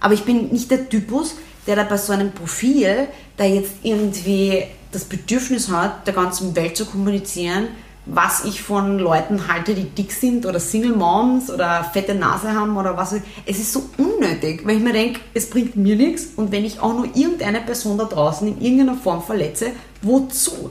Aber 0.00 0.14
ich 0.14 0.24
bin 0.24 0.48
nicht 0.48 0.70
der 0.70 0.88
Typus, 0.88 1.34
der 1.66 1.76
da 1.76 1.84
bei 1.84 1.96
so 1.96 2.12
einem 2.12 2.32
Profil, 2.32 3.08
da 3.36 3.44
jetzt 3.44 3.72
irgendwie 3.82 4.64
das 4.92 5.04
Bedürfnis 5.04 5.70
hat, 5.70 6.06
der 6.06 6.14
ganzen 6.14 6.54
Welt 6.56 6.76
zu 6.76 6.86
kommunizieren, 6.86 7.68
was 8.06 8.44
ich 8.44 8.62
von 8.62 8.98
Leuten 8.98 9.48
halte, 9.48 9.74
die 9.74 9.84
dick 9.84 10.12
sind 10.12 10.44
oder 10.44 10.60
Single 10.60 10.94
Moms 10.94 11.50
oder 11.50 11.84
fette 11.84 12.14
Nase 12.14 12.52
haben 12.52 12.76
oder 12.76 12.96
was. 12.96 13.14
Es 13.46 13.58
ist 13.58 13.72
so 13.72 13.88
unnötig, 13.96 14.66
weil 14.66 14.76
ich 14.76 14.82
mir 14.82 14.92
denke, 14.92 15.20
es 15.32 15.48
bringt 15.48 15.76
mir 15.76 15.96
nichts 15.96 16.28
und 16.36 16.52
wenn 16.52 16.64
ich 16.64 16.80
auch 16.80 16.92
nur 16.92 17.06
irgendeine 17.06 17.60
Person 17.60 17.96
da 17.96 18.04
draußen 18.04 18.46
in 18.46 18.60
irgendeiner 18.60 18.96
Form 18.96 19.22
verletze, 19.22 19.72
wozu? 20.02 20.70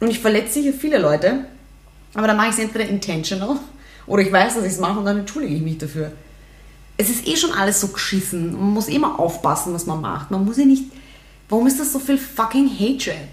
Und 0.00 0.10
ich 0.10 0.18
verletze 0.18 0.54
sicher 0.54 0.72
viele 0.72 0.98
Leute, 0.98 1.46
aber 2.14 2.26
dann 2.26 2.36
mache 2.36 2.48
ich 2.48 2.54
es 2.54 2.58
entweder 2.58 2.88
intentional 2.88 3.56
oder 4.06 4.22
ich 4.22 4.32
weiß, 4.32 4.54
dass 4.54 4.64
ich 4.64 4.72
es 4.72 4.80
mache 4.80 4.98
und 4.98 5.04
dann 5.04 5.18
entschuldige 5.18 5.54
ich 5.54 5.62
mich 5.62 5.78
dafür. 5.78 6.12
Es 6.96 7.10
ist 7.10 7.26
eh 7.26 7.36
schon 7.36 7.52
alles 7.52 7.80
so 7.80 7.88
geschissen. 7.88 8.52
Man 8.52 8.72
muss 8.72 8.88
mal 8.88 9.16
aufpassen, 9.16 9.74
was 9.74 9.84
man 9.84 10.00
macht. 10.00 10.30
Man 10.30 10.46
muss 10.46 10.56
ja 10.56 10.64
nicht. 10.64 10.84
Warum 11.48 11.66
ist 11.66 11.78
das 11.78 11.92
so 11.92 11.98
viel 11.98 12.16
fucking 12.16 12.70
Hatred? 12.70 13.28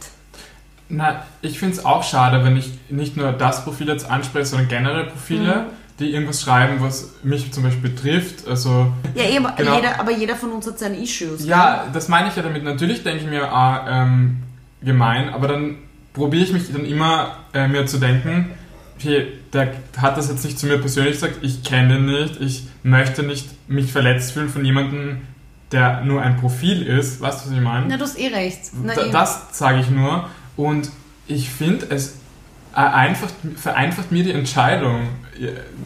Na, 0.93 1.25
ich 1.41 1.59
finde 1.59 1.75
es 1.75 1.85
auch 1.85 2.03
schade, 2.03 2.43
wenn 2.43 2.55
ich 2.55 2.71
nicht 2.89 3.17
nur 3.17 3.31
das 3.31 3.63
Profil 3.63 3.87
jetzt 3.87 4.09
anspreche, 4.09 4.45
sondern 4.45 4.67
generell 4.67 5.05
Profile, 5.05 5.55
mhm. 5.55 5.99
die 5.99 6.11
irgendwas 6.13 6.41
schreiben, 6.41 6.75
was 6.79 7.15
mich 7.23 7.51
zum 7.51 7.63
Beispiel 7.63 7.89
betrifft. 7.89 8.47
Also, 8.47 8.93
ja, 9.15 9.23
aber, 9.39 9.53
genau. 9.57 9.75
jeder, 9.75 9.99
aber 9.99 10.11
jeder 10.11 10.35
von 10.35 10.51
uns 10.51 10.67
hat 10.67 10.79
seine 10.79 10.97
Issues. 10.97 11.45
Ja, 11.45 11.87
das 11.91 12.07
meine 12.07 12.29
ich 12.29 12.35
ja 12.35 12.43
damit. 12.43 12.63
Natürlich 12.63 13.03
denke 13.03 13.23
ich 13.23 13.29
mir, 13.29 13.51
ah, 13.51 14.03
ähm, 14.03 14.43
gemein, 14.81 15.33
aber 15.33 15.47
dann 15.47 15.77
probiere 16.13 16.43
ich 16.43 16.53
mich 16.53 16.71
dann 16.71 16.85
immer, 16.85 17.37
äh, 17.53 17.67
mir 17.67 17.85
zu 17.85 17.97
denken, 17.97 18.51
okay, 18.97 19.27
der 19.51 19.73
hat 19.97 20.17
das 20.17 20.29
jetzt 20.29 20.45
nicht 20.45 20.59
zu 20.59 20.67
mir 20.67 20.77
persönlich 20.77 21.13
gesagt, 21.13 21.39
ich 21.41 21.63
kenne 21.63 21.97
ihn 21.97 22.05
nicht, 22.05 22.39
ich 22.39 22.67
möchte 22.83 23.23
nicht 23.23 23.47
mich 23.67 23.91
verletzt 23.91 24.33
fühlen 24.33 24.49
von 24.49 24.63
jemandem, 24.63 25.21
der 25.71 26.01
nur 26.01 26.21
ein 26.21 26.37
Profil 26.37 26.83
ist. 26.83 27.19
Weißt 27.19 27.45
du, 27.45 27.49
was 27.49 27.57
ich 27.57 27.63
meine? 27.63 27.87
Na, 27.87 27.97
du 27.97 28.03
hast 28.03 28.19
eh 28.19 28.27
recht. 28.27 28.59
Na, 28.83 28.93
da, 28.93 29.07
das 29.07 29.57
sage 29.57 29.79
ich 29.79 29.89
nur. 29.89 30.29
Und 30.56 30.89
ich 31.28 31.49
finde, 31.49 31.88
es 31.89 32.16
vereinfacht, 32.74 33.34
vereinfacht 33.56 34.12
mir 34.12 34.24
die 34.24 34.32
Entscheidung, 34.32 35.08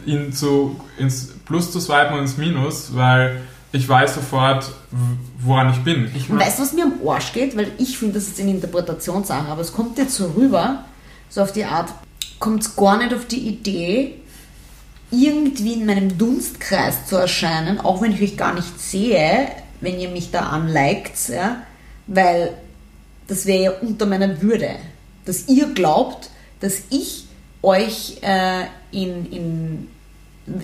ihn 0.06 0.32
zu, 0.32 0.80
ins 0.98 1.32
Plus 1.44 1.72
zu 1.72 1.80
swipen 1.80 2.14
und 2.14 2.20
ins 2.20 2.36
Minus, 2.36 2.94
weil 2.94 3.40
ich 3.72 3.88
weiß 3.88 4.14
sofort, 4.14 4.70
woran 5.40 5.70
ich 5.70 5.78
bin. 5.84 6.10
Ich 6.14 6.30
weißt 6.30 6.58
du, 6.58 6.62
was 6.62 6.72
mir 6.72 6.84
am 6.84 6.94
Arsch 7.06 7.32
geht? 7.32 7.56
Weil 7.56 7.70
ich 7.78 7.98
finde, 7.98 8.14
das 8.14 8.28
ist 8.28 8.40
eine 8.40 8.50
Interpretationssache, 8.50 9.48
aber 9.48 9.60
es 9.60 9.72
kommt 9.72 9.98
jetzt 9.98 10.14
so 10.14 10.32
rüber, 10.36 10.84
so 11.28 11.42
auf 11.42 11.52
die 11.52 11.64
Art, 11.64 11.90
kommt 12.38 12.62
es 12.62 12.76
gar 12.76 12.98
nicht 12.98 13.12
auf 13.12 13.26
die 13.26 13.48
Idee, 13.48 14.14
irgendwie 15.10 15.74
in 15.74 15.86
meinem 15.86 16.16
Dunstkreis 16.16 17.06
zu 17.06 17.16
erscheinen, 17.16 17.80
auch 17.80 18.00
wenn 18.02 18.12
ich 18.12 18.22
euch 18.22 18.36
gar 18.36 18.54
nicht 18.54 18.78
sehe, 18.80 19.48
wenn 19.80 19.98
ihr 19.98 20.10
mich 20.10 20.30
da 20.30 20.48
anliked, 20.48 21.28
ja, 21.28 21.62
weil 22.06 22.52
das 23.28 23.46
wäre 23.46 23.62
ja 23.62 23.70
unter 23.80 24.06
meiner 24.06 24.42
Würde, 24.42 24.70
dass 25.24 25.48
ihr 25.48 25.72
glaubt, 25.72 26.30
dass 26.60 26.82
ich 26.90 27.26
euch 27.62 28.18
äh, 28.22 28.64
in, 28.90 29.30
in 29.30 29.88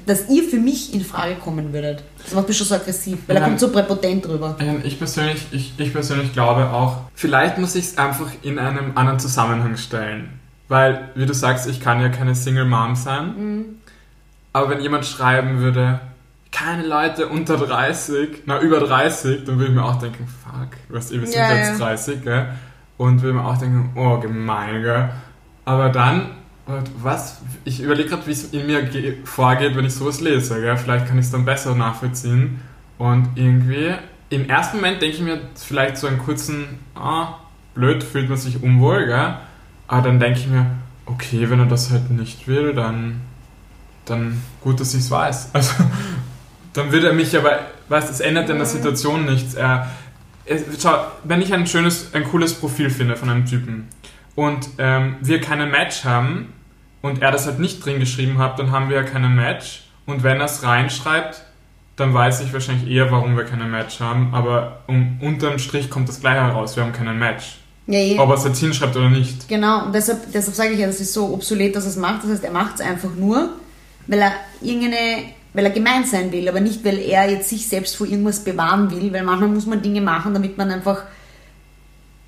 dass 0.07 0.31
ihr 0.31 0.45
für 0.45 0.57
mich 0.57 0.95
in 0.95 1.05
Frage 1.05 1.35
kommen 1.35 1.73
würdet. 1.73 2.03
Das 2.23 2.33
macht 2.33 2.49
mich 2.49 2.57
schon 2.57 2.67
so 2.67 2.75
aggressiv, 2.75 3.19
weil 3.27 3.37
er 3.37 3.43
kommt 3.43 3.61
so 3.61 3.71
präpotent 3.71 4.25
drüber. 4.25 4.57
Ich 4.83 4.99
persönlich, 4.99 5.47
ich, 5.53 5.75
ich 5.77 5.93
persönlich 5.93 6.33
glaube 6.33 6.71
auch, 6.71 7.03
vielleicht 7.15 7.59
muss 7.59 7.75
ich 7.75 7.85
es 7.85 7.99
einfach 7.99 8.29
in 8.43 8.59
einem 8.59 8.93
anderen 8.97 9.19
Zusammenhang 9.19 9.77
stellen. 9.77 10.41
Weil, 10.69 11.11
wie 11.15 11.27
du 11.27 11.35
sagst, 11.35 11.67
ich 11.67 11.81
kann 11.81 12.01
ja 12.01 12.09
keine 12.09 12.35
Single 12.35 12.65
Mom 12.65 12.97
sein. 12.97 13.35
Mhm. 13.37 13.65
Aber 14.55 14.71
wenn 14.71 14.81
jemand 14.81 15.05
schreiben 15.05 15.59
würde, 15.59 16.01
keine 16.55 16.87
Leute 16.87 17.27
unter 17.27 17.57
30, 17.57 18.45
na 18.47 18.61
über 18.61 18.79
30, 18.79 19.45
dann 19.45 19.59
würde 19.59 19.73
ich 19.73 19.77
mir 19.77 19.85
auch 19.85 19.99
denken, 19.99 20.27
fuck, 20.27 20.69
was 20.89 21.11
ihr, 21.11 21.21
wir 21.21 21.27
sind 21.27 21.37
ja, 21.37 21.53
jetzt 21.53 21.81
ja. 21.81 21.87
30, 21.87 22.23
gell? 22.23 22.49
Und 22.97 23.23
würde 23.23 23.39
mir 23.39 23.45
auch 23.45 23.59
denken, 23.59 23.91
oh, 23.97 24.21
gemein, 24.21 24.83
gell? 24.83 25.11
Aber 25.65 25.89
dann, 25.89 26.31
was, 27.03 27.43
ich 27.65 27.83
überlege 27.83 28.11
gerade, 28.11 28.27
wie 28.29 28.31
es 28.31 28.45
in 28.53 28.67
mir 28.67 28.89
vorgeht, 29.25 29.77
wenn 29.77 29.85
ich 29.85 29.95
sowas 29.95 30.21
lese, 30.21 30.61
gell? 30.61 30.77
Vielleicht 30.77 31.09
kann 31.09 31.19
ich 31.19 31.25
es 31.25 31.33
dann 31.33 31.45
besser 31.45 31.75
nachvollziehen. 31.75 32.61
Und 32.99 33.31
irgendwie, 33.35 33.93
im 34.31 34.49
ersten 34.49 34.77
Moment 34.77 35.03
denke 35.03 35.17
ich 35.17 35.23
mir 35.23 35.41
vielleicht 35.57 35.97
so 35.97 36.07
einen 36.07 36.19
kurzen, 36.19 36.79
ah, 36.95 37.35
blöd, 37.75 38.05
fühlt 38.05 38.29
man 38.29 38.39
sich 38.39 38.63
unwohl, 38.63 39.07
gell? 39.07 39.39
Aber 39.89 40.03
dann 40.03 40.21
denke 40.21 40.39
ich 40.39 40.47
mir, 40.47 40.67
okay, 41.07 41.51
wenn 41.51 41.59
er 41.59 41.67
das 41.67 41.91
halt 41.91 42.11
nicht 42.11 42.47
will, 42.47 42.75
dann, 42.75 43.23
dann 44.05 44.41
gut, 44.61 44.79
dass 44.79 44.95
ich 44.95 45.01
es 45.01 45.11
weiß. 45.11 45.51
Also, 45.53 45.75
dann 46.75 46.93
würde 46.93 47.09
er 47.09 47.15
mich 47.15 47.37
aber, 47.37 47.61
weißt 47.89 48.11
es 48.11 48.21
ändert 48.21 48.51
in 48.51 48.59
der 48.59 48.67
Situation 48.67 49.25
nichts. 49.25 49.55
Er, 49.55 49.91
er, 50.45 50.59
schau, 50.79 51.07
wenn 51.25 51.41
ich 51.41 51.53
ein 51.55 51.67
schönes, 51.67 52.13
ein 52.13 52.25
cooles 52.25 52.55
Profil 52.55 52.91
finde 52.91 53.17
von 53.17 53.31
einem 53.31 53.47
Typen 53.47 53.89
und 54.35 54.69
ähm, 54.79 55.17
wir 55.21 55.41
keinen 55.41 55.71
Match 55.71 56.05
haben 56.05 56.53
und 57.03 57.23
er 57.23 57.31
das 57.31 57.47
halt 57.47 57.59
nicht 57.59 57.85
drin 57.85 58.01
geschrieben 58.01 58.39
hat, 58.39 58.59
dann 58.59 58.71
haben 58.71 58.89
wir 58.89 58.97
ja 58.97 59.03
keinen 59.03 59.35
Match. 59.35 59.83
Und 60.07 60.23
wenn 60.23 60.39
er 60.39 60.47
es 60.47 60.63
reinschreibt, 60.63 61.43
dann 61.97 62.13
weiß 62.13 62.41
ich 62.41 62.53
wahrscheinlich 62.53 62.91
eher, 62.91 63.11
warum 63.11 63.37
wir 63.37 63.45
keinen 63.45 63.71
Match 63.71 64.01
haben. 64.01 64.35
Aber 64.35 64.81
um, 64.87 65.19
unterm 65.21 65.59
Strich 65.59 65.91
kommt 65.91 66.09
das 66.09 66.21
gleiche 66.21 66.41
heraus, 66.41 66.77
wir 66.77 66.83
haben 66.83 66.93
keinen 66.93 67.19
Match. 67.19 67.59
Ja, 67.87 67.99
ja. 67.99 68.21
Ob 68.21 68.31
er 68.31 68.37
es 68.37 68.45
jetzt 68.45 68.59
hinschreibt 68.61 68.97
oder 68.97 69.11
nicht. 69.11 69.49
Genau, 69.49 69.85
und 69.85 69.95
deshalb, 69.95 70.33
deshalb 70.33 70.57
sage 70.57 70.71
ich 70.71 70.79
ja, 70.79 70.87
das 70.87 71.01
ist 71.01 71.13
so 71.13 71.33
obsolet, 71.33 71.77
dass 71.77 71.85
er 71.85 71.91
es 71.91 71.97
macht. 71.97 72.25
Das 72.25 72.31
heißt, 72.31 72.45
er 72.45 72.51
macht 72.51 72.77
es 72.77 72.81
einfach 72.81 73.15
nur, 73.15 73.51
weil 74.07 74.21
er 74.21 74.33
irgendeine, 74.63 75.25
weil 75.55 75.65
er 75.65 75.71
gemein 75.71 76.05
sein 76.05 76.33
will, 76.33 76.49
aber 76.49 76.61
nicht, 76.61 76.85
weil 76.85 76.99
er 76.99 77.31
jetzt 77.31 77.49
sich 77.49 77.69
selbst 77.69 77.97
vor 77.97 78.07
irgendwas 78.07 78.41
bewahren 78.41 78.91
will, 78.91 79.13
weil 79.13 79.23
manchmal 79.23 79.49
muss 79.49 79.67
man 79.67 79.81
Dinge 79.81 80.01
machen, 80.01 80.35
damit 80.35 80.59
man 80.59 80.71
einfach 80.71 81.05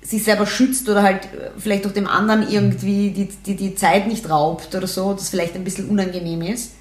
sich 0.01 0.23
selber 0.23 0.45
schützt 0.45 0.87
oder 0.87 1.03
halt 1.03 1.27
vielleicht 1.57 1.85
auch 1.85 1.91
dem 1.91 2.07
anderen 2.07 2.49
irgendwie 2.49 3.11
die, 3.11 3.29
die, 3.45 3.57
die 3.57 3.75
Zeit 3.75 4.07
nicht 4.07 4.29
raubt 4.29 4.73
oder 4.73 4.87
so, 4.87 5.13
das 5.13 5.29
vielleicht 5.29 5.55
ein 5.55 5.65
bisschen 5.65 5.89
unangenehm 5.89 6.41
ist. 6.41 6.71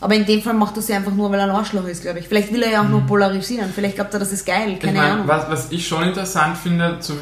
Aber 0.00 0.14
in 0.14 0.26
dem 0.26 0.42
Fall 0.42 0.54
macht 0.54 0.76
er 0.76 0.80
es 0.80 0.90
einfach 0.90 1.12
nur, 1.12 1.30
weil 1.32 1.40
er 1.40 1.46
ein 1.46 1.50
Arschloch 1.50 1.86
ist, 1.86 2.02
glaube 2.02 2.18
ich. 2.18 2.28
Vielleicht 2.28 2.52
will 2.52 2.62
er 2.62 2.70
ja 2.70 2.80
auch 2.80 2.84
mhm. 2.84 2.90
nur 2.90 3.00
polarisieren. 3.06 3.70
Vielleicht 3.74 3.96
glaubt 3.96 4.12
er, 4.12 4.20
das 4.20 4.30
ist 4.30 4.44
geil. 4.44 4.76
Keine 4.78 4.92
ich 4.92 4.98
mein, 4.98 5.10
Ahnung. 5.10 5.26
Was, 5.26 5.48
was 5.48 5.72
ich 5.72 5.88
schon 5.88 6.04
interessant 6.04 6.58
finde, 6.58 6.98
zu, 7.00 7.14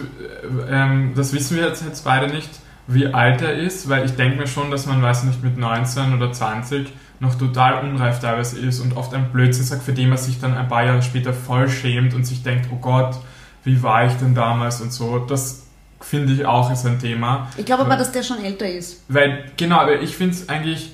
ähm, 0.69 1.13
das 1.15 1.33
wissen 1.33 1.57
wir 1.57 1.69
jetzt, 1.69 1.85
jetzt 1.85 2.05
beide 2.05 2.35
nicht, 2.35 2.51
wie 2.89 3.07
alt 3.07 3.41
er 3.43 3.55
ist, 3.55 3.89
weil 3.89 4.05
ich 4.05 4.17
denke 4.17 4.39
mir 4.39 4.47
schon, 4.49 4.71
dass 4.71 4.87
man, 4.87 5.01
weiß 5.01 5.23
nicht, 5.23 5.43
mit 5.43 5.57
19 5.57 6.15
oder 6.15 6.33
20 6.33 6.89
noch 7.21 7.37
total 7.37 7.85
unreif 7.85 8.21
teilweise 8.21 8.59
ist 8.59 8.81
und 8.81 8.97
oft 8.97 9.15
ein 9.15 9.31
Blödsinn 9.33 9.65
sagt, 9.65 9.83
für 9.83 9.93
den 9.93 10.09
man 10.09 10.19
sich 10.19 10.41
dann 10.41 10.55
ein 10.55 10.69
paar 10.69 10.85
Jahre 10.85 11.03
später 11.03 11.33
voll 11.33 11.69
schämt 11.69 12.15
und 12.15 12.25
sich 12.25 12.43
denkt, 12.43 12.69
oh 12.73 12.77
Gott, 12.77 13.17
wie 13.65 13.83
war 13.83 14.07
ich 14.07 14.13
denn 14.15 14.35
damals 14.35 14.81
und 14.81 14.93
so. 14.93 15.19
Das 15.19 15.65
finde 16.01 16.33
ich 16.33 16.45
auch 16.45 16.71
ist 16.71 16.87
ein 16.87 16.99
Thema. 16.99 17.49
Ich 17.57 17.65
glaube 17.65 17.85
aber, 17.85 17.97
dass 17.97 18.13
der 18.13 18.23
schon 18.23 18.45
älter 18.45 18.69
ist. 18.69 19.05
Weil, 19.09 19.51
genau, 19.57 19.79
aber 19.79 20.01
ich 20.01 20.17
finde 20.17 20.35
es 20.35 20.49
eigentlich 20.49 20.93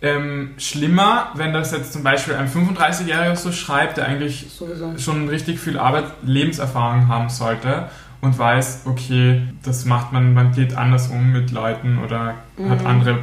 ähm, 0.00 0.54
schlimmer, 0.56 1.30
wenn 1.34 1.52
das 1.52 1.70
jetzt 1.72 1.92
zum 1.92 2.02
Beispiel 2.02 2.34
ein 2.34 2.48
35-Jähriger 2.48 3.36
so 3.36 3.52
schreibt, 3.52 3.98
der 3.98 4.06
eigentlich 4.06 4.46
Sowieso. 4.50 4.96
schon 4.98 5.28
richtig 5.28 5.60
viel 5.60 5.78
Arbeit, 5.78 6.04
Lebenserfahrung 6.22 7.08
haben 7.08 7.28
sollte 7.28 7.88
und 8.20 8.38
weiß, 8.38 8.82
okay, 8.86 9.42
das 9.62 9.84
macht 9.84 10.12
man, 10.12 10.32
man 10.34 10.52
geht 10.52 10.76
anders 10.76 11.08
um 11.08 11.30
mit 11.30 11.50
Leuten 11.50 11.98
oder 11.98 12.36
mhm. 12.56 12.70
hat 12.70 12.84
andere 12.84 13.18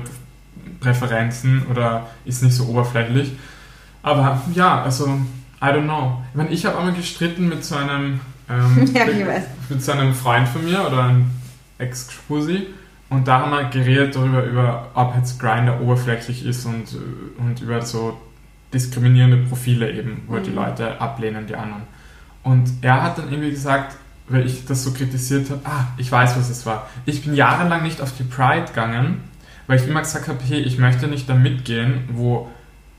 Präferenzen 0.80 1.66
oder 1.68 2.08
ist 2.26 2.44
nicht 2.44 2.56
so 2.56 2.66
oberflächlich. 2.66 3.32
Aber 4.02 4.42
ja, 4.54 4.82
also, 4.84 5.08
I 5.62 5.66
don't 5.66 5.84
know. 5.84 6.22
Ich 6.32 6.36
meine, 6.36 6.50
ich 6.50 6.66
habe 6.66 6.78
einmal 6.78 6.94
gestritten 6.94 7.50
mit 7.50 7.64
so 7.64 7.76
einem, 7.76 8.22
ähm, 8.50 8.90
ja, 8.94 9.06
mit 9.70 9.84
so 9.84 9.92
einem 9.92 10.14
Freund 10.14 10.48
von 10.48 10.64
mir 10.64 10.86
oder 10.86 11.04
einem 11.04 11.32
Ex-Spusi 11.78 12.68
und 13.10 13.28
da 13.28 13.42
haben 13.42 13.52
wir 13.52 13.64
geredet 13.66 14.16
darüber, 14.16 14.44
über, 14.44 14.88
ob 14.94 15.16
jetzt 15.16 15.40
Grinder 15.40 15.82
oberflächlich 15.82 16.46
ist 16.46 16.66
und, 16.66 16.96
und 17.38 17.60
über 17.62 17.82
so 17.82 18.20
diskriminierende 18.74 19.38
Profile 19.38 19.92
eben, 19.92 20.24
wo 20.28 20.36
mhm. 20.36 20.44
die 20.44 20.52
Leute 20.52 21.02
ablehnen, 21.02 21.48
die 21.48 21.56
anderen. 21.56 21.84
Und 22.44 22.70
er 22.82 23.02
hat 23.02 23.18
dann 23.18 23.32
irgendwie 23.32 23.50
gesagt, 23.50 23.98
weil 24.28 24.46
ich 24.46 24.66
das 24.66 24.84
so 24.84 24.94
kritisiert 24.94 25.50
habe, 25.50 25.62
ah, 25.64 25.88
ich 25.98 26.12
weiß, 26.12 26.38
was 26.38 26.52
es 26.52 26.66
war. 26.68 26.88
Ich 27.06 27.24
bin 27.24 27.34
jahrelang 27.34 27.82
nicht 27.82 28.00
auf 28.00 28.16
die 28.16 28.24
Pride 28.24 28.66
gegangen, 28.68 29.24
weil 29.70 29.78
ich 29.78 29.88
immer 29.88 30.00
gesagt 30.02 30.28
habe, 30.28 30.40
hey, 30.48 30.62
ich 30.62 30.80
möchte 30.80 31.08
nicht 31.08 31.30
da 31.30 31.36
mitgehen, 31.36 32.10
wo 32.12 32.50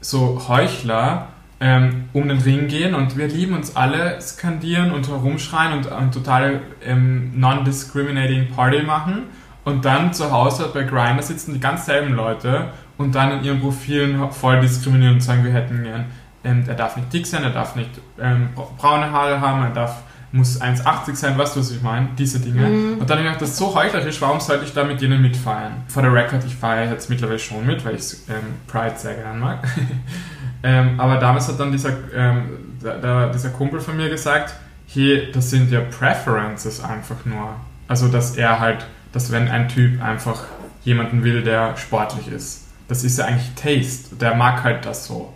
so 0.01 0.41
Heuchler 0.47 1.27
ähm, 1.59 2.05
um 2.13 2.29
den 2.29 2.39
Ring 2.39 2.69
gehen 2.69 2.95
und 2.95 3.19
wir 3.19 3.27
lieben 3.27 3.57
uns 3.57 3.75
alle 3.75 4.21
skandieren 4.21 4.93
und 4.93 5.09
herumschreien 5.09 5.73
und 5.73 5.91
eine 5.91 6.13
totale 6.13 6.61
ähm, 6.87 7.33
non-discriminating 7.35 8.51
Party 8.55 8.83
machen 8.83 9.25
Und 9.65 9.85
dann 9.85 10.15
zu 10.15 10.31
Hause 10.31 10.71
bei 10.73 10.85
Grindr 10.85 11.25
sitzen 11.25 11.55
die 11.55 11.61
ganz 11.61 11.87
selben 11.87 12.15
Leute 12.15 12.69
und 12.99 13.17
dann 13.17 13.39
in 13.39 13.45
ihren 13.45 13.61
Profilen 13.61 14.31
voll 14.31 14.61
diskriminieren 14.61 15.15
und 15.15 15.23
sagen, 15.23 15.43
wir 15.43 15.53
hätten 15.53 15.83
gern, 15.83 16.05
ähm, 16.45 16.63
er 16.69 16.77
darf 16.77 16.97
nicht 16.97 17.13
dick 17.13 17.27
sein, 17.27 17.43
er 17.43 17.51
darf 17.51 17.75
nicht 17.75 17.91
ähm, 18.21 18.51
braune 18.79 19.11
Haare 19.11 19.41
haben, 19.41 19.65
er 19.65 19.71
darf 19.71 20.05
muss 20.33 20.61
1,80 20.61 21.15
sein, 21.17 21.37
weißt 21.37 21.57
du, 21.57 21.61
was 21.61 21.71
ich 21.73 21.83
meine? 21.83 22.09
Diese 22.17 22.39
Dinge. 22.39 22.69
Mhm. 22.69 22.99
Und 22.99 23.11
dann 23.11 23.19
habe 23.19 23.21
ich 23.21 23.27
gedacht, 23.27 23.43
das 23.43 23.51
ist 23.51 23.57
so 23.57 23.75
heuchlerisch, 23.75 24.21
warum 24.21 24.39
sollte 24.39 24.65
ich 24.65 24.73
da 24.73 24.85
mit 24.85 25.01
denen 25.01 25.21
mitfeiern? 25.21 25.83
For 25.89 26.03
the 26.03 26.09
record, 26.09 26.45
ich 26.45 26.55
feiere 26.55 26.91
jetzt 26.91 27.11
mittlerweile 27.11 27.39
schon 27.39 27.67
mit, 27.67 27.85
weil 27.85 27.97
ich 27.97 28.13
ähm, 28.29 28.55
Pride 28.69 28.95
sehr 28.97 29.15
gerne 29.15 29.39
mag. 29.39 29.67
ähm, 30.63 31.01
aber 31.01 31.17
damals 31.17 31.49
hat 31.49 31.59
dann 31.59 31.73
dieser, 31.73 31.91
ähm, 32.15 32.77
der, 32.83 33.31
dieser 33.31 33.51
Kumpel 33.51 33.81
von 33.81 33.97
mir 33.97 34.09
gesagt, 34.09 34.55
hey, 34.87 35.31
das 35.33 35.51
sind 35.51 35.71
ja 35.71 35.81
Preferences 35.81 36.83
einfach 36.83 37.25
nur. 37.25 37.57
Also, 37.89 38.07
dass 38.07 38.37
er 38.37 38.61
halt, 38.61 38.87
dass 39.13 39.33
wenn 39.33 39.49
ein 39.49 39.69
Typ 39.69 40.01
einfach 40.01 40.45
jemanden 40.85 41.25
will, 41.25 41.43
der 41.43 41.77
sportlich 41.77 42.29
ist, 42.29 42.69
das 42.87 43.03
ist 43.03 43.19
ja 43.19 43.25
eigentlich 43.25 43.51
Taste. 43.55 44.17
Der 44.17 44.35
mag 44.35 44.63
halt 44.63 44.87
das 44.87 45.07
so. 45.07 45.35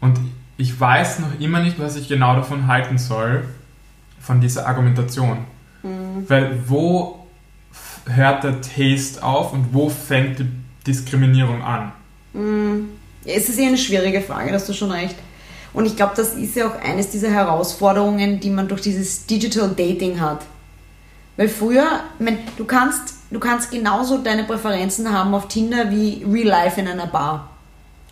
Und 0.00 0.18
ich 0.58 0.78
weiß 0.78 1.20
noch 1.20 1.40
immer 1.40 1.60
nicht, 1.60 1.78
was 1.78 1.96
ich 1.96 2.08
genau 2.08 2.36
davon 2.36 2.66
halten 2.66 2.98
soll, 2.98 3.44
von 4.26 4.40
dieser 4.40 4.66
Argumentation. 4.66 5.38
Mhm. 5.82 6.28
Weil 6.28 6.58
wo 6.66 7.26
hört 8.06 8.44
der 8.44 8.60
Taste 8.60 9.22
auf 9.22 9.52
und 9.52 9.72
wo 9.72 9.88
fängt 9.88 10.40
die 10.40 10.48
Diskriminierung 10.86 11.62
an? 11.62 11.92
Mhm. 12.32 12.88
Es 13.24 13.48
ist 13.48 13.58
eher 13.58 13.68
eine 13.68 13.78
schwierige 13.78 14.20
Frage, 14.20 14.52
hast 14.52 14.68
du 14.68 14.72
schon 14.72 14.90
recht. 14.90 15.16
Und 15.72 15.86
ich 15.86 15.96
glaube, 15.96 16.12
das 16.16 16.34
ist 16.34 16.56
ja 16.56 16.68
auch 16.68 16.80
eines 16.80 17.10
dieser 17.10 17.30
Herausforderungen, 17.30 18.40
die 18.40 18.50
man 18.50 18.68
durch 18.68 18.80
dieses 18.80 19.26
Digital 19.26 19.68
Dating 19.76 20.20
hat. 20.20 20.40
Weil 21.36 21.48
früher, 21.48 22.00
ich 22.18 22.24
mein, 22.24 22.38
du 22.56 22.64
kannst, 22.64 23.14
du 23.30 23.38
kannst 23.38 23.70
genauso 23.70 24.18
deine 24.18 24.44
Präferenzen 24.44 25.12
haben 25.12 25.34
auf 25.34 25.48
Tinder 25.48 25.90
wie 25.90 26.24
Real 26.24 26.46
Life 26.46 26.80
in 26.80 26.88
einer 26.88 27.06
Bar. 27.06 27.50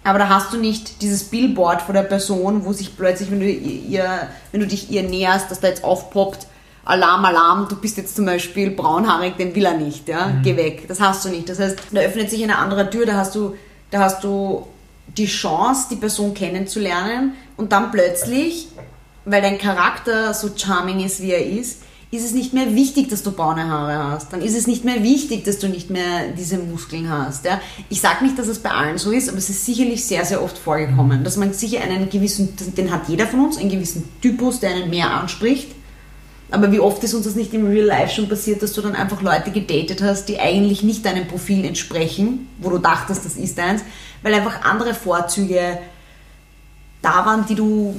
Aber 0.05 0.19
da 0.19 0.29
hast 0.29 0.53
du 0.53 0.59
nicht 0.59 1.01
dieses 1.01 1.25
Billboard 1.25 1.81
vor 1.83 1.95
der 1.95 2.03
Person, 2.03 2.67
wo 2.67 2.75
sich 2.75 2.97
plötzlich, 2.97 3.31
wenn 3.31 3.41
du, 3.41 3.51
ihr, 3.51 4.29
wenn 4.53 4.61
du 4.61 4.67
dich 4.67 4.91
ihr 4.91 5.03
näherst, 5.03 5.51
dass 5.51 5.61
da 5.61 5.69
jetzt 5.69 5.83
aufpoppt, 5.83 6.47
Alarm, 6.85 7.25
Alarm, 7.25 7.67
du 7.69 7.77
bist 7.77 7.97
jetzt 7.97 8.15
zum 8.15 8.27
Beispiel 8.27 8.71
braunhaarig, 8.71 9.37
den 9.37 9.55
will 9.55 9.65
er 9.65 9.79
nicht, 9.79 10.07
ja, 10.07 10.27
mhm. 10.27 10.43
geh 10.43 10.57
weg. 10.57 10.87
Das 10.87 11.01
hast 11.01 11.25
du 11.25 11.31
nicht. 11.31 11.49
Das 11.49 11.59
heißt, 11.59 11.79
da 11.93 12.01
öffnet 12.03 12.29
sich 12.29 12.43
eine 12.43 12.59
andere 12.59 12.91
Tür, 12.91 13.07
da 13.07 13.15
hast 13.15 13.35
du, 13.35 13.57
da 13.91 14.01
hast 14.01 14.23
du 14.23 14.67
die 15.07 15.27
Chance, 15.27 15.87
die 15.91 15.97
Person 15.97 16.35
kennenzulernen 16.35 17.33
und 17.57 17.73
dann 17.73 17.91
plötzlich, 17.91 18.69
weil 19.25 19.41
dein 19.41 19.57
Charakter 19.57 20.35
so 20.35 20.51
charming 20.55 21.03
ist, 21.03 21.23
wie 21.23 21.31
er 21.31 21.47
ist, 21.47 21.83
ist 22.15 22.25
es 22.25 22.33
nicht 22.33 22.53
mehr 22.53 22.75
wichtig, 22.75 23.09
dass 23.09 23.23
du 23.23 23.33
braune 23.33 23.69
Haare 23.69 24.13
hast. 24.13 24.33
Dann 24.33 24.41
ist 24.41 24.57
es 24.57 24.67
nicht 24.67 24.85
mehr 24.85 25.03
wichtig, 25.03 25.45
dass 25.45 25.59
du 25.59 25.69
nicht 25.69 25.91
mehr 25.91 26.29
diese 26.39 26.59
Muskeln 26.59 27.11
hast. 27.11 27.45
Ja? 27.45 27.61
Ich 27.89 28.01
sage 28.01 28.25
nicht, 28.25 28.39
dass 28.39 28.47
es 28.47 28.61
bei 28.61 28.71
allen 28.71 28.99
so 28.99 29.11
ist, 29.11 29.29
aber 29.29 29.39
es 29.39 29.51
ist 29.51 29.67
sicherlich 29.67 30.05
sehr, 30.05 30.25
sehr 30.25 30.43
oft 30.43 30.57
vorgekommen, 30.57 31.25
dass 31.25 31.37
man 31.37 31.53
sicher 31.53 31.83
einen 31.83 32.09
gewissen, 32.09 32.55
den 32.77 32.91
hat 32.91 33.09
jeder 33.09 33.27
von 33.27 33.41
uns, 33.41 33.59
einen 33.59 33.71
gewissen 33.71 34.09
Typus, 34.23 34.61
der 34.61 34.71
einen 34.71 34.91
mehr 34.91 35.11
anspricht. 35.11 35.73
Aber 36.51 36.71
wie 36.71 36.79
oft 36.79 37.03
ist 37.03 37.15
uns 37.15 37.25
das 37.25 37.35
nicht 37.35 37.53
im 37.53 37.67
Real 37.67 37.87
Life 37.87 38.15
schon 38.15 38.29
passiert, 38.29 38.63
dass 38.63 38.73
du 38.75 38.81
dann 38.81 38.95
einfach 38.95 39.21
Leute 39.23 39.51
gedatet 39.51 40.03
hast, 40.03 40.27
die 40.27 40.39
eigentlich 40.39 40.83
nicht 40.83 41.05
deinem 41.05 41.27
Profil 41.27 41.65
entsprechen, 41.65 42.49
wo 42.59 42.71
du 42.71 42.79
dachtest, 42.79 43.25
das 43.25 43.37
ist 43.37 43.59
deins, 43.59 43.83
weil 44.23 44.35
einfach 44.35 44.63
andere 44.63 44.95
Vorzüge 44.95 45.79
da 47.03 47.27
waren, 47.27 47.45
die 47.47 47.55
du 47.55 47.97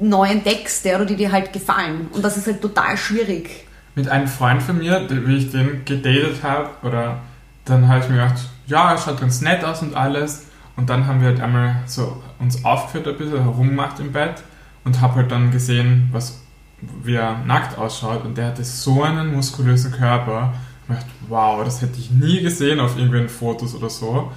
neu 0.00 0.28
entdeckst 0.28 0.86
oder 0.86 1.04
die 1.04 1.16
dir 1.16 1.32
halt 1.32 1.52
gefallen. 1.52 2.08
Und 2.12 2.24
das 2.24 2.36
ist 2.36 2.46
halt 2.46 2.62
total 2.62 2.96
schwierig. 2.96 3.66
Mit 3.94 4.08
einem 4.08 4.26
Freund 4.26 4.62
von 4.62 4.78
mir, 4.78 5.06
wie 5.08 5.36
ich 5.36 5.50
den 5.50 5.84
gedatet 5.84 6.42
habe, 6.42 6.70
oder 6.82 7.18
dann 7.64 7.88
habe 7.88 8.00
ich 8.00 8.08
mir 8.08 8.16
gedacht, 8.16 8.40
ja, 8.66 8.92
er 8.92 8.98
schaut 8.98 9.20
ganz 9.20 9.40
nett 9.40 9.64
aus 9.64 9.82
und 9.82 9.94
alles. 9.94 10.46
Und 10.76 10.88
dann 10.88 11.06
haben 11.06 11.20
wir 11.20 11.28
halt 11.28 11.40
einmal 11.40 11.76
so 11.86 12.22
uns 12.38 12.64
aufgeführt 12.64 13.06
ein 13.06 13.18
bisschen, 13.18 13.42
herumgemacht 13.42 14.00
im 14.00 14.12
Bett 14.12 14.42
und 14.84 15.00
habe 15.00 15.16
halt 15.16 15.30
dann 15.30 15.50
gesehen, 15.50 16.08
was, 16.12 16.40
wie 16.80 17.14
er 17.14 17.38
nackt 17.44 17.76
ausschaut. 17.78 18.24
Und 18.24 18.38
der 18.38 18.46
hatte 18.46 18.64
so 18.64 19.02
einen 19.02 19.34
muskulösen 19.34 19.92
Körper. 19.92 20.54
Ich 20.88 20.94
dachte, 20.94 21.10
wow, 21.28 21.62
das 21.64 21.82
hätte 21.82 21.98
ich 21.98 22.10
nie 22.10 22.40
gesehen 22.40 22.80
auf 22.80 22.96
irgendwelchen 22.96 23.28
Fotos 23.28 23.74
oder 23.74 23.90
so. 23.90 24.32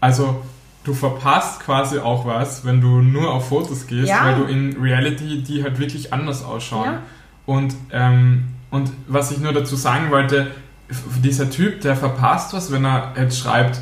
Also 0.00 0.42
du 0.88 0.94
verpasst 0.94 1.60
quasi 1.60 1.98
auch 1.98 2.24
was, 2.24 2.64
wenn 2.64 2.80
du 2.80 3.02
nur 3.02 3.30
auf 3.30 3.48
Fotos 3.48 3.86
gehst, 3.86 4.08
ja. 4.08 4.24
weil 4.24 4.36
du 4.36 4.44
in 4.44 4.80
Reality 4.80 5.42
die 5.42 5.62
halt 5.62 5.78
wirklich 5.78 6.12
anders 6.12 6.42
ausschauen. 6.42 6.86
Ja. 6.86 7.02
Und, 7.44 7.74
ähm, 7.92 8.48
und 8.70 8.90
was 9.06 9.30
ich 9.30 9.38
nur 9.38 9.52
dazu 9.52 9.76
sagen 9.76 10.10
wollte, 10.10 10.50
dieser 11.22 11.50
Typ, 11.50 11.82
der 11.82 11.94
verpasst 11.94 12.54
was, 12.54 12.72
wenn 12.72 12.86
er 12.86 13.12
jetzt 13.18 13.38
schreibt, 13.38 13.80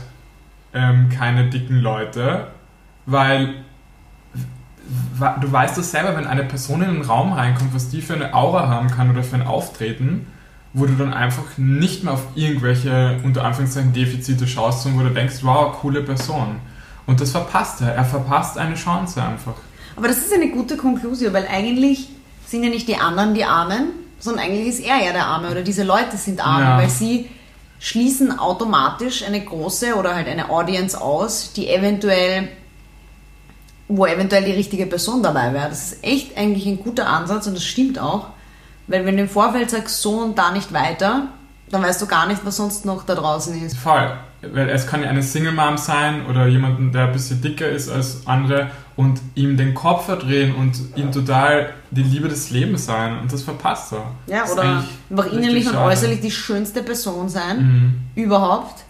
ähm, 0.74 1.08
keine 1.08 1.48
dicken 1.48 1.80
Leute, 1.80 2.48
weil 3.06 3.54
du 5.40 5.50
weißt 5.50 5.78
das 5.78 5.90
selber, 5.92 6.16
wenn 6.16 6.26
eine 6.26 6.44
Person 6.44 6.82
in 6.82 6.88
einen 6.88 7.02
Raum 7.02 7.32
reinkommt, 7.32 7.72
was 7.72 7.88
die 7.88 8.02
für 8.02 8.14
eine 8.14 8.34
Aura 8.34 8.68
haben 8.68 8.90
kann 8.90 9.10
oder 9.10 9.22
für 9.22 9.36
ein 9.36 9.46
Auftreten, 9.46 10.26
wo 10.72 10.86
du 10.86 10.94
dann 10.94 11.14
einfach 11.14 11.56
nicht 11.56 12.02
mehr 12.02 12.14
auf 12.14 12.26
irgendwelche, 12.34 13.20
unter 13.22 13.44
Anführungszeichen, 13.44 13.92
Defizite 13.92 14.46
schaust, 14.46 14.82
sondern 14.82 15.00
wo 15.00 15.08
du 15.08 15.14
denkst, 15.14 15.36
wow, 15.42 15.72
coole 15.80 16.02
Person. 16.02 16.60
Und 17.06 17.20
das 17.20 17.30
verpasst 17.30 17.80
er. 17.80 17.94
Er 17.94 18.04
verpasst 18.04 18.58
eine 18.58 18.74
Chance 18.74 19.22
einfach. 19.22 19.54
Aber 19.96 20.08
das 20.08 20.18
ist 20.18 20.32
eine 20.32 20.48
gute 20.48 20.76
Konklusion, 20.76 21.32
weil 21.32 21.46
eigentlich 21.46 22.08
sind 22.46 22.64
ja 22.64 22.70
nicht 22.70 22.88
die 22.88 22.96
anderen 22.96 23.34
die 23.34 23.44
Armen, 23.44 23.88
sondern 24.18 24.44
eigentlich 24.44 24.68
ist 24.68 24.80
er 24.80 25.04
ja 25.04 25.12
der 25.12 25.26
Arme 25.26 25.50
oder 25.50 25.62
diese 25.62 25.84
Leute 25.84 26.16
sind 26.16 26.44
arm, 26.44 26.62
ja. 26.62 26.78
weil 26.78 26.90
sie 26.90 27.28
schließen 27.78 28.38
automatisch 28.38 29.22
eine 29.22 29.44
große 29.44 29.94
oder 29.94 30.14
halt 30.14 30.28
eine 30.28 30.50
Audience 30.50 31.00
aus, 31.00 31.52
die 31.52 31.68
eventuell, 31.68 32.48
wo 33.88 34.06
eventuell 34.06 34.44
die 34.44 34.52
richtige 34.52 34.86
Person 34.86 35.22
dabei 35.22 35.52
wäre. 35.52 35.68
Das 35.68 35.92
ist 35.92 36.04
echt 36.04 36.36
eigentlich 36.36 36.66
ein 36.66 36.82
guter 36.82 37.06
Ansatz 37.06 37.46
und 37.46 37.54
das 37.54 37.64
stimmt 37.64 37.98
auch, 37.98 38.28
weil 38.86 39.04
wenn 39.04 39.16
du 39.16 39.22
im 39.22 39.28
Vorfeld 39.28 39.70
sagst, 39.70 40.00
so 40.00 40.20
und 40.20 40.38
da 40.38 40.52
nicht 40.52 40.72
weiter, 40.72 41.28
dann 41.70 41.82
weißt 41.82 42.00
du 42.00 42.06
gar 42.06 42.26
nicht, 42.26 42.44
was 42.44 42.56
sonst 42.56 42.84
noch 42.84 43.04
da 43.04 43.14
draußen 43.14 43.60
ist. 43.62 43.76
Voll. 43.76 44.10
Weil 44.42 44.68
es 44.68 44.86
kann 44.86 45.02
ja 45.02 45.08
eine 45.08 45.22
Single 45.22 45.52
Mom 45.52 45.76
sein 45.76 46.26
oder 46.26 46.46
jemanden, 46.46 46.92
der 46.92 47.06
ein 47.06 47.12
bisschen 47.12 47.40
dicker 47.40 47.68
ist 47.68 47.88
als 47.88 48.26
andere 48.26 48.70
und 48.94 49.20
ihm 49.34 49.56
den 49.56 49.74
Kopf 49.74 50.06
verdrehen 50.06 50.54
und 50.54 50.76
ihm 50.94 51.10
total 51.10 51.72
die 51.90 52.02
Liebe 52.02 52.28
des 52.28 52.50
Lebens 52.50 52.86
sein 52.86 53.18
und 53.18 53.32
das 53.32 53.42
verpasst 53.42 53.92
er. 53.92 54.04
Ja, 54.26 54.42
das 54.42 54.52
oder 54.52 54.84
einfach 55.10 55.32
innerlich 55.32 55.66
und 55.68 55.76
äußerlich 55.76 56.20
die 56.20 56.30
schönste 56.30 56.82
Person 56.82 57.28
sein, 57.28 57.58
mhm. 58.14 58.22
überhaupt. 58.22 58.84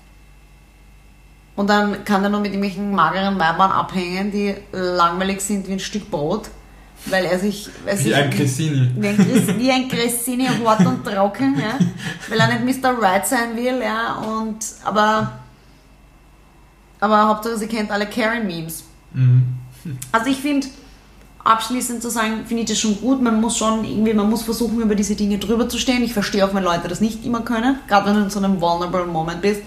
Und 1.54 1.70
dann 1.70 2.04
kann 2.04 2.22
er 2.22 2.28
nur 2.28 2.40
mit 2.40 2.52
irgendwelchen 2.52 2.94
mageren 2.94 3.38
Weibern 3.38 3.72
abhängen, 3.72 4.30
die 4.30 4.54
langweilig 4.72 5.40
sind 5.40 5.66
wie 5.68 5.72
ein 5.72 5.80
Stück 5.80 6.10
Brot 6.10 6.50
weil 7.10 7.24
er 7.24 7.38
sich... 7.38 7.68
Wie 7.84 7.96
sich, 7.96 8.14
ein 8.14 8.30
Cressini. 8.30 8.90
Wie 8.96 9.08
ein, 9.08 9.58
wie 9.58 9.70
ein 9.70 9.88
Cressini, 9.88 10.46
hart 10.46 10.86
und 10.86 11.04
trocken, 11.04 11.58
ja, 11.58 11.78
weil 12.28 12.38
er 12.38 12.58
nicht 12.58 12.82
Mr. 12.82 12.90
Right 13.00 13.26
sein 13.26 13.56
will, 13.56 13.80
ja, 13.82 14.14
und, 14.16 14.58
aber, 14.84 15.32
aber 17.00 17.28
Hauptsache 17.28 17.58
sie 17.58 17.66
kennt 17.66 17.90
alle 17.90 18.06
Karen-Memes. 18.06 18.84
Mhm. 19.12 19.56
Also 20.12 20.30
ich 20.30 20.38
finde, 20.38 20.66
abschließend 21.46 22.02
zu 22.02 22.10
sagen, 22.10 22.44
finde 22.46 22.64
ich 22.64 22.68
das 22.68 22.78
schon 22.78 23.00
gut, 23.00 23.22
man 23.22 23.40
muss 23.40 23.56
schon 23.56 23.84
irgendwie, 23.84 24.14
man 24.14 24.28
muss 24.28 24.42
versuchen, 24.42 24.80
über 24.80 24.94
diese 24.94 25.14
Dinge 25.14 25.38
drüber 25.38 25.68
zu 25.68 25.78
stehen. 25.78 26.02
Ich 26.02 26.12
verstehe 26.12 26.44
auch, 26.44 26.54
wenn 26.54 26.64
Leute 26.64 26.88
das 26.88 27.00
nicht 27.00 27.24
immer 27.24 27.42
können, 27.42 27.78
gerade 27.86 28.08
wenn 28.08 28.16
du 28.16 28.22
in 28.22 28.30
so 28.30 28.40
einem 28.40 28.60
vulnerable 28.60 29.06
Moment 29.06 29.42
bist. 29.42 29.62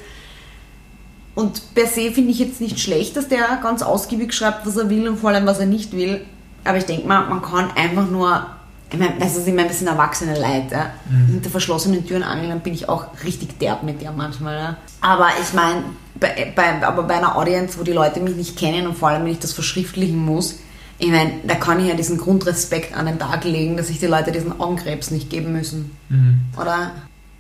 Und 1.35 1.73
per 1.73 1.87
se 1.87 2.11
finde 2.11 2.31
ich 2.31 2.39
jetzt 2.39 2.59
nicht 2.59 2.79
schlecht, 2.79 3.15
dass 3.15 3.29
der 3.29 3.59
ganz 3.63 3.81
ausgiebig 3.81 4.33
schreibt, 4.33 4.65
was 4.65 4.75
er 4.75 4.89
will 4.89 5.07
und 5.07 5.17
vor 5.17 5.29
allem, 5.29 5.45
was 5.45 5.59
er 5.59 5.67
nicht 5.67 5.93
will. 5.93 6.25
Aber 6.63 6.77
ich 6.77 6.85
denke 6.85 7.07
mal, 7.07 7.27
man 7.27 7.41
kann 7.41 7.71
einfach 7.75 8.09
nur, 8.09 8.45
ich 8.91 8.99
meine, 8.99 9.13
also 9.21 9.39
ich 9.45 9.53
meine, 9.53 9.69
wir 9.69 9.75
sind 9.75 9.87
erwachsene 9.87 10.35
Leute, 10.35 10.73
ja? 10.75 10.91
mhm. 11.09 11.27
hinter 11.27 11.49
verschlossenen 11.49 12.05
Türen 12.05 12.23
angeln, 12.23 12.49
dann 12.49 12.61
bin 12.61 12.73
ich 12.73 12.89
auch 12.89 13.07
richtig 13.23 13.59
derb 13.59 13.83
mit 13.83 14.01
dir 14.01 14.11
manchmal. 14.11 14.57
Ja? 14.57 14.77
Aber 15.01 15.29
ich 15.41 15.53
meine, 15.53 15.83
bei, 16.19 16.51
bei, 16.55 16.85
aber 16.85 17.03
bei 17.03 17.15
einer 17.15 17.35
Audience, 17.35 17.79
wo 17.79 17.83
die 17.83 17.93
Leute 17.93 18.19
mich 18.19 18.35
nicht 18.35 18.57
kennen 18.57 18.87
und 18.87 18.97
vor 18.97 19.09
allem, 19.09 19.23
wenn 19.25 19.31
ich 19.31 19.39
das 19.39 19.53
verschriftlichen 19.53 20.17
muss, 20.17 20.59
ich 21.01 21.09
meine, 21.09 21.31
da 21.45 21.55
kann 21.55 21.79
ich 21.79 21.87
ja 21.87 21.95
diesen 21.95 22.17
Grundrespekt 22.17 22.95
an 22.95 23.05
den 23.05 23.17
Tag 23.17 23.45
legen, 23.45 23.77
dass 23.77 23.87
sich 23.87 23.99
die 23.99 24.07
Leute 24.07 24.33
diesen 24.33 24.59
Augenkrebs 24.59 25.11
nicht 25.11 25.29
geben 25.29 25.53
müssen. 25.53 25.95
Mhm. 26.09 26.41
Oder? 26.61 26.91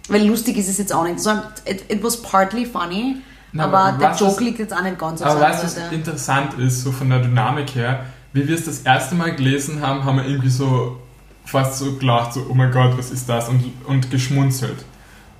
Weil 0.07 0.25
lustig 0.25 0.57
ist 0.57 0.69
es 0.69 0.77
jetzt 0.77 0.93
auch 0.93 1.03
nicht. 1.03 1.19
So, 1.19 1.31
it, 1.65 1.83
it 1.89 2.01
was 2.01 2.21
partly 2.21 2.65
funny, 2.65 3.17
Na, 3.51 3.65
aber, 3.65 3.79
aber 3.79 3.97
der 3.97 4.15
Joke 4.15 4.43
liegt 4.43 4.59
jetzt 4.59 4.73
auch 4.73 4.81
nicht 4.81 4.97
ganz 4.97 5.21
auf 5.21 5.31
Aber 5.31 5.41
was 5.41 5.77
interessant 5.91 6.57
ist, 6.57 6.83
so 6.83 6.91
von 6.93 7.09
der 7.09 7.19
Dynamik 7.19 7.75
her? 7.75 8.05
Wie 8.33 8.47
wir 8.47 8.55
es 8.55 8.65
das 8.65 8.81
erste 8.81 9.15
Mal 9.15 9.35
gelesen 9.35 9.81
haben, 9.81 10.03
haben 10.03 10.17
wir 10.17 10.25
irgendwie 10.25 10.49
so 10.49 10.99
fast 11.45 11.79
so 11.79 11.95
gelacht, 11.95 12.33
so, 12.33 12.45
oh 12.49 12.53
mein 12.53 12.71
Gott, 12.71 12.97
was 12.97 13.11
ist 13.11 13.27
das? 13.27 13.49
Und, 13.49 13.63
und 13.85 14.11
geschmunzelt. 14.11 14.85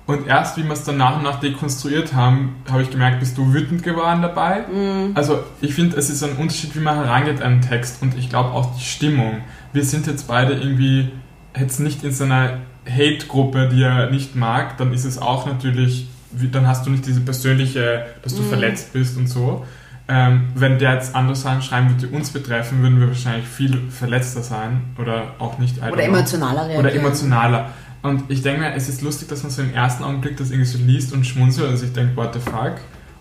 Und 0.06 0.26
erst, 0.26 0.56
wie 0.56 0.64
wir 0.64 0.72
es 0.72 0.82
dann 0.82 0.96
nach 0.96 1.16
und 1.16 1.22
nach 1.22 1.38
dekonstruiert 1.38 2.14
haben, 2.14 2.56
habe 2.68 2.82
ich 2.82 2.90
gemerkt, 2.90 3.20
bist 3.20 3.38
du 3.38 3.52
wütend 3.52 3.84
geworden 3.84 4.22
dabei. 4.22 4.62
Mm. 4.62 5.12
Also 5.14 5.44
ich 5.60 5.74
finde, 5.74 5.96
es 5.96 6.10
ist 6.10 6.24
ein 6.24 6.36
Unterschied, 6.36 6.74
wie 6.74 6.80
man 6.80 6.96
herangeht 6.96 7.40
an 7.40 7.52
einen 7.52 7.60
Text 7.60 8.02
und 8.02 8.18
ich 8.18 8.28
glaube 8.28 8.50
auch 8.50 8.74
die 8.74 8.82
Stimmung. 8.82 9.42
Wir 9.72 9.84
sind 9.84 10.08
jetzt 10.08 10.26
beide 10.26 10.54
irgendwie 10.54 11.10
jetzt 11.56 11.78
nicht 11.78 12.02
in 12.02 12.10
so 12.10 12.24
einer 12.24 12.58
Hate-Gruppe, 12.88 13.68
die 13.72 13.82
er 13.82 14.10
nicht 14.10 14.34
mag, 14.34 14.78
dann 14.78 14.92
ist 14.92 15.04
es 15.04 15.18
auch 15.18 15.46
natürlich 15.46 16.08
dann 16.32 16.66
hast 16.66 16.86
du 16.86 16.90
nicht 16.90 17.06
diese 17.06 17.20
persönliche, 17.20 18.06
dass 18.22 18.34
du 18.34 18.42
verletzt 18.42 18.92
bist 18.92 19.16
und 19.16 19.26
so. 19.26 19.66
Ähm, 20.12 20.48
wenn 20.56 20.80
der 20.80 20.94
jetzt 20.94 21.14
andere 21.14 21.36
Sachen 21.36 21.62
schreiben 21.62 21.90
würde, 21.90 22.08
die 22.08 22.12
uns 22.12 22.30
betreffen, 22.30 22.82
würden 22.82 22.98
wir 22.98 23.06
wahrscheinlich 23.06 23.46
viel 23.46 23.80
verletzter 23.90 24.42
sein 24.42 24.82
oder 24.98 25.34
auch 25.38 25.58
nicht. 25.58 25.80
Oder 25.80 26.02
emotionaler 26.02 26.62
reagieren. 26.62 26.80
Oder 26.80 26.94
emotionaler. 26.94 27.70
Und 28.02 28.28
ich 28.28 28.42
denke 28.42 28.62
mir, 28.62 28.74
es 28.74 28.88
ist 28.88 29.02
lustig, 29.02 29.28
dass 29.28 29.44
man 29.44 29.52
so 29.52 29.62
im 29.62 29.72
ersten 29.72 30.02
Augenblick 30.02 30.36
das 30.36 30.50
irgendwie 30.50 30.68
so 30.68 30.78
liest 30.78 31.12
und 31.12 31.24
schmunzelt 31.24 31.68
und 31.68 31.76
sich 31.76 31.92
denkt, 31.92 32.16
what 32.16 32.34
the 32.34 32.40
fuck? 32.40 32.78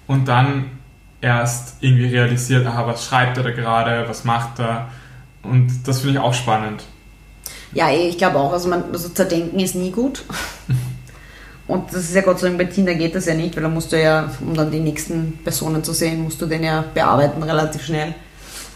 Und 0.07 0.27
dann 0.27 0.65
erst 1.21 1.75
irgendwie 1.81 2.07
realisiert, 2.07 2.65
aha, 2.65 2.87
was 2.87 3.05
schreibt 3.05 3.37
er 3.37 3.43
da 3.43 3.51
gerade, 3.51 4.09
was 4.09 4.23
macht 4.23 4.57
er? 4.57 4.89
Und 5.43 5.87
das 5.87 5.99
finde 5.99 6.15
ich 6.15 6.19
auch 6.19 6.33
spannend. 6.33 6.85
Ja, 7.71 7.91
ich 7.91 8.17
glaube 8.17 8.39
auch. 8.39 8.51
Also, 8.51 8.67
man, 8.67 8.85
also 8.91 9.09
zerdenken 9.09 9.59
ist 9.59 9.75
nie 9.75 9.91
gut. 9.91 10.23
Und 11.69 11.93
das 11.93 12.01
ist 12.01 12.15
ja 12.15 12.21
Gott 12.21 12.39
sei 12.39 12.47
Dank 12.47 12.57
bei 12.57 12.65
Tinder 12.65 12.95
geht 12.95 13.13
das 13.13 13.27
ja 13.27 13.35
nicht, 13.35 13.55
weil 13.55 13.61
da 13.61 13.69
musst 13.69 13.91
du 13.91 14.01
ja, 14.01 14.27
um 14.41 14.55
dann 14.55 14.71
die 14.71 14.79
nächsten 14.79 15.39
Personen 15.43 15.83
zu 15.83 15.93
sehen, 15.93 16.23
musst 16.23 16.41
du 16.41 16.47
den 16.47 16.63
ja 16.63 16.83
bearbeiten 16.95 17.43
relativ 17.43 17.85
schnell. 17.85 18.15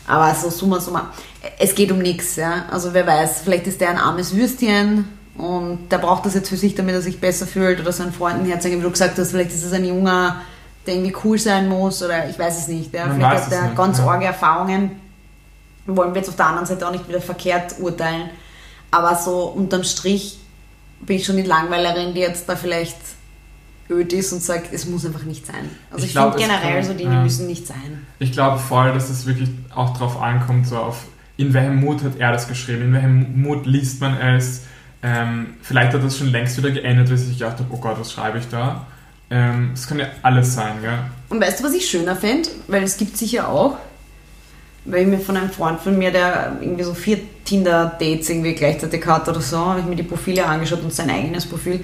Aber 0.08 0.36
so 0.36 0.52
summa 0.52 0.80
summa, 0.80 1.12
es 1.58 1.74
geht 1.74 1.91
um 1.91 1.98
nichts, 1.98 2.36
ja. 2.36 2.66
Also 2.70 2.94
wer 2.94 3.08
weiß, 3.08 3.41
vielleicht 3.44 3.66
ist 3.66 3.82
der 3.82 3.89
ein 3.89 3.98
armes 3.98 4.36
Würstchen 4.36 5.08
und 5.36 5.89
der 5.91 5.98
braucht 5.98 6.28
das 6.28 6.36
jetzt 6.36 6.50
für 6.50 6.56
sich, 6.56 6.76
damit 6.76 6.94
er 6.94 7.02
sich 7.02 7.20
besser 7.20 7.48
fühlt 7.48 7.80
oder 7.80 7.91
seinen 7.91 8.14
Freunden 8.14 8.46
herzeigen, 8.46 8.78
wie 8.78 8.84
du 8.84 8.91
gesagt 8.91 9.18
hast, 9.18 9.32
vielleicht 9.32 9.50
ist 9.50 9.64
es 9.64 9.74
ein 9.74 9.86
Junger, 9.86 10.44
der 10.86 10.94
irgendwie 10.94 11.16
cool 11.24 11.39
sein 11.39 11.68
muss 11.68 12.04
oder 12.04 12.30
ich 12.30 12.38
weiß 12.38 12.60
es 12.60 12.68
nicht. 12.68 12.94
Ja. 12.94 13.08
Man 13.08 13.16
Vielleicht 13.16 13.50
hat 13.50 13.64
nicht, 13.64 13.76
ganz 13.76 13.98
ja. 13.98 14.06
arge 14.06 14.26
Erfahrungen 14.26 14.91
wollen 15.88 16.14
wir 16.14 16.22
jetzt 16.22 16.30
auf 16.30 16.36
der 16.36 16.46
anderen 16.46 16.68
Seite 16.68 16.88
auch 16.88 16.91
nicht 16.91 17.10
wieder 17.10 17.22
verkehrt 17.22 17.76
urteilen. 17.80 18.30
Aber 18.91 19.16
so 19.16 19.46
unterm 19.46 19.84
Strich 19.84 20.38
bin 21.06 21.18
ich 21.18 21.26
schon 21.26 21.38
die 21.38 21.43
Langweilerin, 21.43 22.14
die 22.14 22.22
jetzt 22.22 22.47
da 22.49 22.56
vielleicht 22.56 22.97
öd 23.89 24.14
ist 24.14 24.32
und 24.34 24.41
sagt, 24.41 24.74
es 24.74 24.86
muss 24.86 25.06
einfach 25.06 25.24
nicht 25.24 25.45
sein. 25.45 25.70
Also 25.91 26.06
Ich 26.06 26.16
ich, 26.16 26.20
finde 26.20 26.38
generell 26.38 26.76
kann- 26.80 26.84
so 26.86 26.93
Dinge 26.93 27.14
ja. 27.16 27.22
müssen 27.24 27.47
nicht 27.47 27.68
sein. 27.68 28.06
Ich 28.20 28.32
glaube 28.32 28.58
voll, 28.60 28.93
dass 28.93 29.10
es 29.10 29.26
wirklich 29.26 29.49
auch 29.76 29.97
drauf 29.97 30.22
ankommt, 30.22 30.68
so 30.68 30.78
auf 30.78 31.06
in 31.36 31.54
welchem 31.54 31.78
Mut 31.78 32.04
hat 32.04 32.14
er 32.20 32.32
das 32.32 32.47
geschrieben, 32.47 32.84
in 32.84 32.93
welchem 32.93 33.41
Mut 33.41 33.66
liest 33.66 33.99
man 34.01 34.16
es. 34.20 34.62
Ähm, 35.01 35.56
vielleicht 35.62 35.93
hat 35.93 36.04
das 36.04 36.18
schon 36.18 36.28
längst 36.28 36.58
wieder 36.58 36.72
geändert, 36.72 37.10
weil 37.10 37.18
sich 37.18 37.38
gedacht 37.38 37.58
habe, 37.60 37.68
oh 37.72 37.78
Gott, 37.78 37.99
was 37.99 38.12
schreibe 38.14 38.38
ich 38.38 38.47
da? 38.49 38.86
Ähm, 39.30 39.72
Es 39.74 39.88
kann 39.88 39.99
ja 39.99 40.06
alles 40.22 40.54
sein, 40.54 40.76
gell? 40.82 40.99
Und 41.30 41.41
weißt 41.41 41.60
du, 41.60 41.64
was 41.66 41.74
ich 41.74 41.89
schöner 41.89 42.16
fände? 42.16 42.47
Weil 42.68 42.84
es 42.84 42.95
gibt 42.97 43.18
sicher 43.18 43.49
auch, 43.49 43.78
weil 44.86 45.04
ich 45.04 45.08
mir 45.08 45.20
von 45.20 45.38
einem 45.38 45.50
Freund 45.50 45.80
von 45.80 45.98
mir, 45.98 46.12
der 46.12 46.58
irgendwie 46.62 46.84
so 46.84 46.94
vier 46.94 47.20
Tinder-Dates 47.46 48.30
irgendwie 48.30 48.54
gleichzeitig 48.54 49.06
hat 49.06 49.28
oder 49.30 49.42
so, 49.42 49.58
habe 49.58 49.80
ich 49.80 49.86
mir 49.86 49.96
die 49.96 50.04
Profile 50.04 50.46
angeschaut 50.46 50.82
und 50.84 50.94
sein 50.94 51.10
eigenes 51.10 51.46
Profil. 51.46 51.84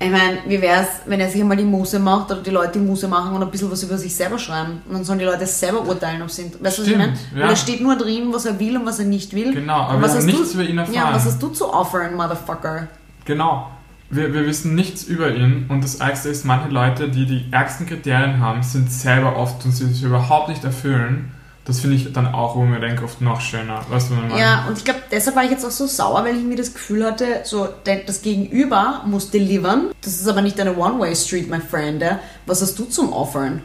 Ich 0.00 0.10
meine, 0.10 0.38
wie 0.46 0.60
wäre 0.60 0.82
es, 0.82 0.88
wenn 1.06 1.20
er 1.20 1.30
sich 1.30 1.40
einmal 1.40 1.56
die 1.56 1.64
Muse 1.64 1.98
macht 1.98 2.30
oder 2.30 2.42
die 2.42 2.50
Leute 2.50 2.72
die 2.72 2.78
Muse 2.80 3.08
machen 3.08 3.34
und 3.34 3.42
ein 3.42 3.50
bisschen 3.50 3.70
was 3.70 3.82
über 3.84 3.96
sich 3.96 4.14
selber 4.14 4.38
schreiben? 4.38 4.82
Und 4.86 4.94
dann 4.94 5.04
sollen 5.04 5.18
die 5.20 5.24
Leute 5.24 5.46
selber 5.46 5.80
urteilen, 5.86 6.20
ob 6.20 6.30
sie 6.30 6.42
sind. 6.42 6.62
Weißt 6.62 6.78
du, 6.78 6.82
was 6.82 6.88
ich 6.88 6.96
meine? 6.98 7.12
ja. 7.34 7.40
Weil 7.42 7.48
da 7.48 7.56
steht 7.56 7.80
nur 7.80 7.96
drin, 7.96 8.28
was 8.32 8.44
er 8.44 8.58
will 8.58 8.76
und 8.76 8.84
was 8.84 8.98
er 8.98 9.06
nicht 9.06 9.32
will. 9.34 9.54
Genau, 9.54 9.74
aber 9.74 9.94
und 9.94 10.00
wir 10.00 10.08
was 10.08 10.16
haben 10.16 10.26
nichts 10.26 10.52
du, 10.52 10.60
über 10.60 10.68
ihn 10.68 10.76
Ja, 10.76 10.82
erfahren. 10.82 11.14
was 11.14 11.24
hast 11.24 11.42
du 11.42 11.48
zu 11.48 11.72
offern, 11.72 12.14
Motherfucker? 12.16 12.88
Genau. 13.24 13.70
Wir, 14.10 14.34
wir 14.34 14.44
wissen 14.46 14.74
nichts 14.74 15.04
über 15.04 15.34
ihn 15.34 15.66
und 15.70 15.82
das 15.82 15.94
Ärgste 15.96 16.28
ist, 16.28 16.44
manche 16.44 16.68
Leute, 16.68 17.08
die 17.08 17.24
die 17.24 17.46
ärgsten 17.50 17.86
Kriterien 17.86 18.40
haben, 18.40 18.62
sind 18.62 18.92
selber 18.92 19.36
oft 19.36 19.64
und 19.64 19.72
sie 19.72 19.86
sich 19.86 20.02
überhaupt 20.02 20.50
nicht 20.50 20.64
erfüllen. 20.64 21.32
Das 21.66 21.80
finde 21.80 21.96
ich 21.96 22.12
dann 22.12 22.26
auch, 22.34 22.56
wo 22.56 22.62
mir 22.64 22.78
denke, 22.78 23.04
oft 23.04 23.22
noch 23.22 23.40
schöner. 23.40 23.80
Weißt 23.88 24.10
du, 24.10 24.14
was? 24.30 24.38
Ja, 24.38 24.66
und 24.68 24.76
ich 24.76 24.84
glaube, 24.84 25.00
deshalb 25.10 25.34
war 25.34 25.44
ich 25.44 25.50
jetzt 25.50 25.64
auch 25.64 25.70
so 25.70 25.86
sauer, 25.86 26.22
weil 26.22 26.36
ich 26.36 26.42
mir 26.44 26.56
das 26.56 26.74
Gefühl 26.74 27.04
hatte, 27.06 27.40
so 27.44 27.68
das 27.84 28.20
Gegenüber 28.20 29.02
muss 29.06 29.30
delivern. 29.30 29.86
Das 30.02 30.12
ist 30.20 30.28
aber 30.28 30.42
nicht 30.42 30.60
eine 30.60 30.76
One-Way-Street, 30.76 31.48
my 31.48 31.60
friend. 31.60 32.04
Was 32.44 32.60
hast 32.60 32.78
du 32.78 32.84
zum 32.84 33.12
Offern? 33.14 33.62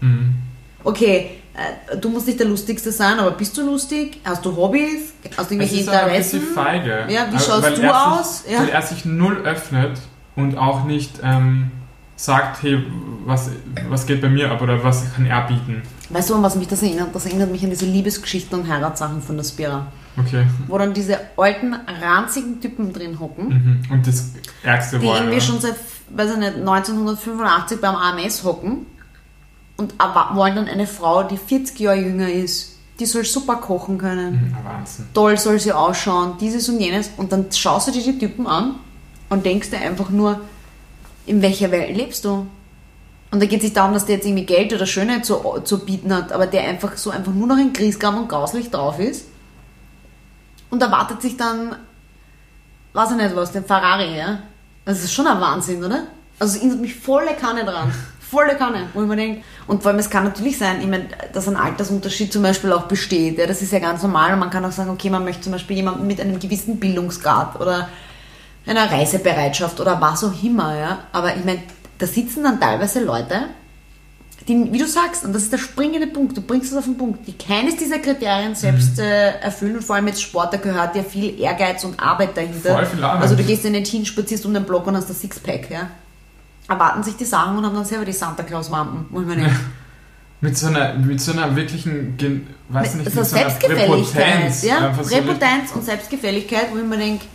Mhm. 0.00 0.34
Okay, 0.84 1.30
äh, 1.54 1.96
du 1.96 2.10
musst 2.10 2.26
nicht 2.26 2.38
der 2.40 2.48
Lustigste 2.48 2.92
sein, 2.92 3.18
aber 3.18 3.30
bist 3.30 3.56
du 3.56 3.64
lustig? 3.64 4.20
Hast 4.24 4.44
du 4.44 4.54
Hobbys? 4.54 5.14
Hast 5.24 5.38
du 5.38 5.42
Es 5.42 5.50
irgendwelche 5.52 5.76
ist 5.80 5.88
aber 5.88 5.98
ein 6.00 6.08
Interessen? 6.08 6.40
bisschen 6.40 6.54
feige. 6.54 6.90
Ja, 7.08 7.26
wie 7.30 7.36
Aber- 7.36 7.38
schaust 7.38 7.76
du 7.78 7.82
er 7.82 8.12
aus? 8.20 8.42
Sich, 8.42 8.52
Ja. 8.52 8.58
Weil 8.60 8.68
er 8.68 8.82
sich 8.82 9.04
null 9.06 9.36
öffnet 9.44 9.98
und 10.36 10.58
auch 10.58 10.84
nicht 10.84 11.12
ähm, 11.22 11.70
sagt, 12.22 12.62
hey, 12.62 12.80
was, 13.26 13.50
was 13.88 14.06
geht 14.06 14.20
bei 14.20 14.28
mir 14.28 14.48
ab 14.48 14.62
oder 14.62 14.82
was 14.84 15.12
kann 15.12 15.26
er 15.26 15.44
bieten. 15.48 15.82
Weißt 16.08 16.30
du, 16.30 16.36
an 16.36 16.42
was 16.44 16.54
mich 16.54 16.68
das 16.68 16.80
erinnert? 16.82 17.12
Das 17.12 17.26
erinnert 17.26 17.50
mich 17.50 17.64
an 17.64 17.70
diese 17.70 17.84
Liebesgeschichten 17.84 18.60
und 18.60 18.68
Heiratssachen 18.68 19.20
von 19.20 19.36
der 19.36 19.42
Spira. 19.44 19.86
Okay. 20.16 20.46
Wo 20.68 20.78
dann 20.78 20.94
diese 20.94 21.18
alten, 21.36 21.74
ranzigen 21.74 22.60
Typen 22.60 22.92
drin 22.92 23.18
hocken. 23.18 23.48
Mhm. 23.48 23.92
Und 23.92 24.06
das 24.06 24.30
Ärgste 24.62 25.00
die 25.00 25.06
war 25.06 25.16
irgendwie 25.16 25.38
ja, 25.38 25.40
schon 25.40 25.58
seit, 25.60 25.74
weiß 26.10 26.32
ich 26.32 26.38
nicht, 26.38 26.56
1985 26.58 27.80
beim 27.80 27.96
AMS 27.96 28.44
hocken 28.44 28.86
und 29.76 29.94
wollen 30.34 30.54
dann 30.54 30.68
eine 30.68 30.86
Frau, 30.86 31.24
die 31.24 31.38
40 31.38 31.80
Jahre 31.80 31.98
jünger 31.98 32.28
ist, 32.28 32.76
die 33.00 33.06
soll 33.06 33.24
super 33.24 33.56
kochen 33.56 33.98
können, 33.98 34.32
Mhm, 34.34 34.56
Wahnsinn. 34.64 35.06
toll 35.12 35.36
soll 35.38 35.58
sie 35.58 35.72
ausschauen, 35.72 36.34
dieses 36.38 36.68
und 36.68 36.78
jenes 36.78 37.10
und 37.16 37.32
dann 37.32 37.50
schaust 37.50 37.88
du 37.88 37.92
dir 37.92 38.02
die 38.12 38.18
Typen 38.18 38.46
an 38.46 38.76
und 39.28 39.44
denkst 39.44 39.70
dir 39.70 39.78
einfach 39.80 40.10
nur, 40.10 40.40
in 41.26 41.42
welcher 41.42 41.70
Welt 41.70 41.96
lebst 41.96 42.24
du? 42.24 42.46
Und 43.30 43.40
da 43.40 43.46
geht 43.46 43.58
es 43.58 43.64
nicht 43.64 43.76
darum, 43.76 43.94
dass 43.94 44.04
der 44.04 44.16
jetzt 44.16 44.26
irgendwie 44.26 44.44
Geld 44.44 44.72
oder 44.74 44.86
Schönheit 44.86 45.24
zu, 45.24 45.36
zu 45.64 45.84
bieten 45.84 46.14
hat, 46.14 46.32
aber 46.32 46.46
der 46.46 46.64
einfach 46.64 46.96
so 46.98 47.10
einfach 47.10 47.32
nur 47.32 47.46
noch 47.46 47.56
in 47.56 47.72
Griesgram 47.72 48.18
und 48.18 48.28
grauslich 48.28 48.70
drauf 48.70 48.98
ist 48.98 49.26
und 50.68 50.82
erwartet 50.82 51.22
sich 51.22 51.36
dann, 51.36 51.76
weiß 52.92 53.12
ich 53.12 53.16
nicht 53.16 53.34
was, 53.34 53.52
den 53.52 53.64
Ferrari, 53.64 54.18
ja? 54.18 54.40
Das 54.84 55.02
ist 55.02 55.12
schon 55.12 55.26
ein 55.26 55.40
Wahnsinn, 55.40 55.82
oder? 55.82 56.06
Also 56.38 56.54
es 56.54 56.56
erinnert 56.56 56.80
mich 56.80 56.94
volle 56.94 57.34
Kanne 57.34 57.64
dran. 57.64 57.92
Volle 58.32 58.56
Kanne, 58.56 58.88
wo 58.94 59.02
ich 59.02 59.08
mir 59.08 59.16
denke. 59.16 59.42
Und 59.66 59.82
vor 59.82 59.90
allem, 59.90 60.00
es 60.00 60.08
kann 60.08 60.24
natürlich 60.24 60.56
sein, 60.56 60.80
ich 60.80 60.86
meine, 60.86 61.06
dass 61.34 61.48
ein 61.48 61.56
Altersunterschied 61.56 62.32
zum 62.32 62.42
Beispiel 62.42 62.72
auch 62.72 62.84
besteht. 62.84 63.36
Ja, 63.36 63.46
das 63.46 63.60
ist 63.60 63.74
ja 63.74 63.78
ganz 63.78 64.02
normal. 64.02 64.32
Und 64.32 64.38
man 64.38 64.48
kann 64.48 64.64
auch 64.64 64.72
sagen, 64.72 64.88
okay, 64.88 65.10
man 65.10 65.22
möchte 65.22 65.42
zum 65.42 65.52
Beispiel 65.52 65.76
jemanden 65.76 66.06
mit 66.06 66.18
einem 66.18 66.40
gewissen 66.40 66.80
Bildungsgrad 66.80 67.60
oder 67.60 67.90
einer 68.66 68.90
Reisebereitschaft 68.90 69.80
oder 69.80 70.00
was 70.00 70.24
auch 70.24 70.42
immer. 70.42 70.76
Ja. 70.76 70.98
Aber 71.12 71.36
ich 71.36 71.44
meine, 71.44 71.62
da 71.98 72.06
sitzen 72.06 72.44
dann 72.44 72.60
teilweise 72.60 73.04
Leute, 73.04 73.46
die, 74.48 74.72
wie 74.72 74.78
du 74.78 74.86
sagst, 74.86 75.24
und 75.24 75.32
das 75.32 75.44
ist 75.44 75.52
der 75.52 75.58
springende 75.58 76.08
Punkt, 76.08 76.36
du 76.36 76.40
bringst 76.40 76.72
es 76.72 76.76
auf 76.76 76.84
den 76.84 76.98
Punkt, 76.98 77.26
die 77.26 77.32
keines 77.32 77.76
dieser 77.76 77.98
Kriterien 77.98 78.54
selbst 78.54 78.98
äh, 78.98 79.38
erfüllen 79.38 79.76
und 79.76 79.84
vor 79.84 79.96
allem 79.96 80.08
jetzt 80.08 80.22
Sport, 80.22 80.52
da 80.52 80.56
gehört 80.56 80.96
ja 80.96 81.02
viel 81.02 81.38
Ehrgeiz 81.40 81.84
und 81.84 82.00
Arbeit 82.00 82.36
dahinter. 82.36 82.74
Voll 82.74 82.86
viel 82.86 83.04
Arbeit. 83.04 83.22
Also 83.22 83.36
du 83.36 83.44
gehst 83.44 83.64
in 83.64 83.72
den 83.72 83.84
Teen, 83.84 84.04
spazierst 84.04 84.44
um 84.44 84.54
den 84.54 84.64
Block 84.64 84.86
und 84.86 84.96
hast 84.96 85.08
das 85.08 85.20
Sixpack, 85.20 85.70
ja. 85.70 85.90
Erwarten 86.68 87.02
sich 87.02 87.16
die 87.16 87.24
Sachen 87.24 87.58
und 87.58 87.66
haben 87.66 87.74
dann 87.74 87.84
selber 87.84 88.04
die 88.04 88.12
Santa 88.12 88.42
Claus-Wampen, 88.42 89.06
muss 89.10 89.26
man 89.26 89.38
denken. 89.38 89.56
Mit 90.40 90.58
so 90.58 90.66
einer, 90.66 90.94
mit 90.94 91.20
so 91.20 91.32
einer 91.32 91.54
wirklichen, 91.54 92.18
weiß 92.68 92.94
nicht, 92.94 93.12
so 93.12 93.20
mit 93.20 93.28
so 93.28 93.36
einer 93.36 93.44
Selbstgefälligkeit, 93.44 94.24
Präpotenz. 94.24 94.62
ja? 94.64 94.92
So 95.00 95.08
Präpotenz 95.08 95.70
und 95.72 95.84
Selbstgefälligkeit, 95.84 96.66
wo 96.72 96.78
ich 96.78 96.84
mir 96.84 96.98
denke, 96.98 97.26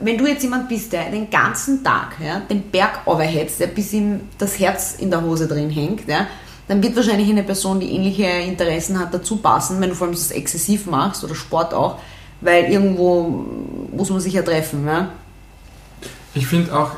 wenn 0.00 0.18
du 0.18 0.26
jetzt 0.26 0.42
jemand 0.42 0.68
bist, 0.68 0.92
der 0.92 1.10
den 1.10 1.28
ganzen 1.30 1.82
Tag 1.84 2.16
ja, 2.24 2.40
den 2.40 2.62
Berg 2.70 3.00
overhetzt, 3.06 3.60
der 3.60 3.68
bis 3.68 3.92
ihm 3.92 4.20
das 4.38 4.58
Herz 4.58 4.94
in 4.98 5.10
der 5.10 5.22
Hose 5.22 5.46
drin 5.48 5.70
hängt, 5.70 6.06
ja, 6.08 6.26
dann 6.68 6.82
wird 6.82 6.94
wahrscheinlich 6.96 7.28
eine 7.30 7.42
Person, 7.42 7.80
die 7.80 7.90
ähnliche 7.92 8.24
Interessen 8.26 8.98
hat, 8.98 9.12
dazu 9.14 9.36
passen, 9.36 9.80
wenn 9.80 9.88
du 9.90 9.94
vor 9.94 10.06
allem 10.06 10.14
das 10.14 10.30
exzessiv 10.30 10.86
machst 10.86 11.24
oder 11.24 11.34
Sport 11.34 11.72
auch, 11.72 11.98
weil 12.40 12.64
irgendwo 12.64 13.46
muss 13.92 14.10
man 14.10 14.20
sich 14.20 14.34
ja 14.34 14.42
treffen. 14.42 14.86
Ja. 14.86 15.08
Ich 16.34 16.46
finde 16.46 16.72
auch, 16.78 16.92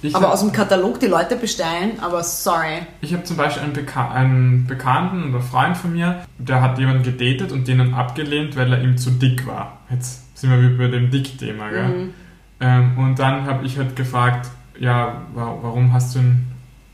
ich 0.00 0.14
Aber 0.16 0.26
hab- 0.28 0.32
aus 0.32 0.40
dem 0.40 0.50
Katalog 0.50 0.98
die 0.98 1.06
Leute 1.06 1.36
bestellen, 1.36 1.92
aber 2.00 2.24
sorry. 2.24 2.78
Ich 3.02 3.12
habe 3.12 3.22
zum 3.22 3.36
Beispiel 3.36 3.62
einen, 3.62 3.74
Beka 3.74 4.10
einen 4.10 4.66
Bekannten 4.66 5.28
oder 5.32 5.42
Freund 5.42 5.76
von 5.76 5.92
mir, 5.92 6.24
der 6.38 6.62
hat 6.62 6.78
jemanden 6.78 7.02
gedatet 7.04 7.52
und 7.52 7.68
den 7.68 7.94
abgelehnt, 7.94 8.56
weil 8.56 8.72
er 8.72 8.82
ihm 8.82 8.96
zu 8.96 9.10
dick 9.10 9.46
war. 9.46 9.78
Jetzt 9.90 10.36
sind 10.38 10.50
wir 10.50 10.58
wieder 10.60 10.78
bei 10.78 10.88
dem 10.88 11.10
Dick-Thema, 11.10 11.68
gell? 11.70 11.88
Mhm. 11.88 12.14
Ähm, 12.62 12.96
und 12.96 13.18
dann 13.18 13.44
habe 13.44 13.66
ich 13.66 13.76
halt 13.76 13.96
gefragt, 13.96 14.48
ja, 14.78 15.22
wa 15.34 15.58
warum 15.60 15.92
hast 15.92 16.14
du 16.14 16.20
ihn 16.20 16.46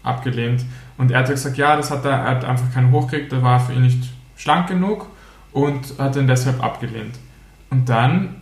abgelehnt? 0.02 0.64
Und 0.96 1.10
er 1.10 1.20
hat 1.20 1.28
gesagt, 1.28 1.58
ja, 1.58 1.76
das 1.76 1.90
hat 1.90 2.04
er, 2.06 2.12
er 2.12 2.30
hat 2.30 2.44
einfach 2.44 2.72
keinen 2.72 2.90
hochgekriegt, 2.90 3.30
der 3.30 3.42
war 3.42 3.60
für 3.60 3.74
ihn 3.74 3.82
nicht 3.82 4.10
schlank 4.36 4.68
genug 4.68 5.06
und 5.52 5.98
hat 5.98 6.16
ihn 6.16 6.26
deshalb 6.26 6.62
abgelehnt. 6.62 7.16
Und 7.70 7.88
dann, 7.88 8.36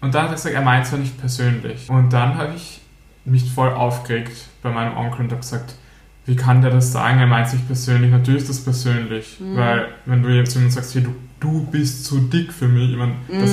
und 0.00 0.14
dann 0.14 0.22
hat 0.22 0.30
er 0.30 0.34
gesagt, 0.36 0.54
er 0.54 0.62
meint 0.62 0.86
es 0.86 0.92
ja 0.92 0.98
nicht 0.98 1.18
persönlich. 1.18 1.90
Und 1.90 2.12
dann 2.12 2.36
habe 2.36 2.54
ich 2.54 2.80
mich 3.24 3.52
voll 3.52 3.70
aufgeregt 3.70 4.48
bei 4.62 4.70
meinem 4.70 4.96
Onkel 4.96 5.22
und 5.22 5.30
habe 5.32 5.40
gesagt, 5.40 5.74
wie 6.26 6.36
kann 6.36 6.62
der 6.62 6.70
das 6.70 6.92
sagen? 6.92 7.18
Er 7.18 7.26
meint 7.26 7.48
es 7.48 7.54
nicht 7.54 7.66
persönlich. 7.66 8.12
Natürlich 8.12 8.42
ist 8.42 8.50
das 8.50 8.62
persönlich. 8.62 9.38
Weil, 9.56 9.88
wenn 10.06 10.22
du 10.22 10.28
jetzt 10.28 10.54
jemand 10.54 10.72
sagst, 10.72 10.94
hey, 10.94 11.02
du, 11.02 11.14
du 11.40 11.66
bist 11.66 12.04
zu 12.04 12.20
dick 12.20 12.52
für 12.52 12.68
mich, 12.68 12.90
ich 12.90 12.96
meine, 12.96 13.14
das 13.28 13.50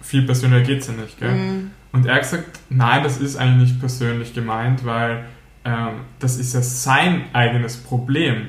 viel 0.00 0.22
persönlicher 0.22 0.64
geht 0.64 0.80
es 0.80 0.88
ja 0.88 0.94
nicht, 0.94 1.18
gell? 1.20 1.30
Mhm. 1.32 1.61
Und 1.92 2.06
er 2.06 2.14
hat 2.14 2.22
gesagt, 2.22 2.60
nein, 2.70 3.02
das 3.02 3.18
ist 3.18 3.36
eigentlich 3.36 3.70
nicht 3.70 3.80
persönlich 3.80 4.34
gemeint, 4.34 4.84
weil 4.84 5.24
ähm, 5.64 6.00
das 6.18 6.36
ist 6.38 6.54
ja 6.54 6.62
sein 6.62 7.26
eigenes 7.32 7.76
Problem, 7.76 8.48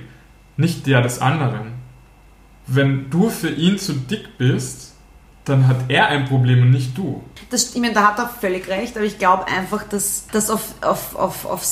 nicht 0.58 0.88
der 0.88 1.02
des 1.02 1.20
anderen. 1.20 1.74
Wenn 2.68 3.10
du 3.10 3.30
für 3.30 3.50
ihn 3.50 3.78
zu 3.78 3.94
dick 3.94 4.38
bist, 4.38 4.94
dann 5.46 5.68
hat 5.68 5.78
er 5.90 6.08
ein 6.08 6.26
Problem 6.26 6.62
und 6.62 6.72
nicht 6.72 6.98
du. 6.98 7.22
Das, 7.50 7.76
ich 7.76 7.82
meine, 7.82 7.94
da 7.94 8.08
hat 8.08 8.20
er 8.20 8.30
völlig 8.30 8.68
recht, 8.70 8.96
aber 8.96 9.06
ich 9.06 9.20
glaube 9.20 9.46
einfach, 9.48 9.84
dass, 9.84 10.28
dass, 10.32 10.50
auf, 10.50 10.76
auf, 10.82 11.16
auf, 11.16 11.46
auf, 11.46 11.64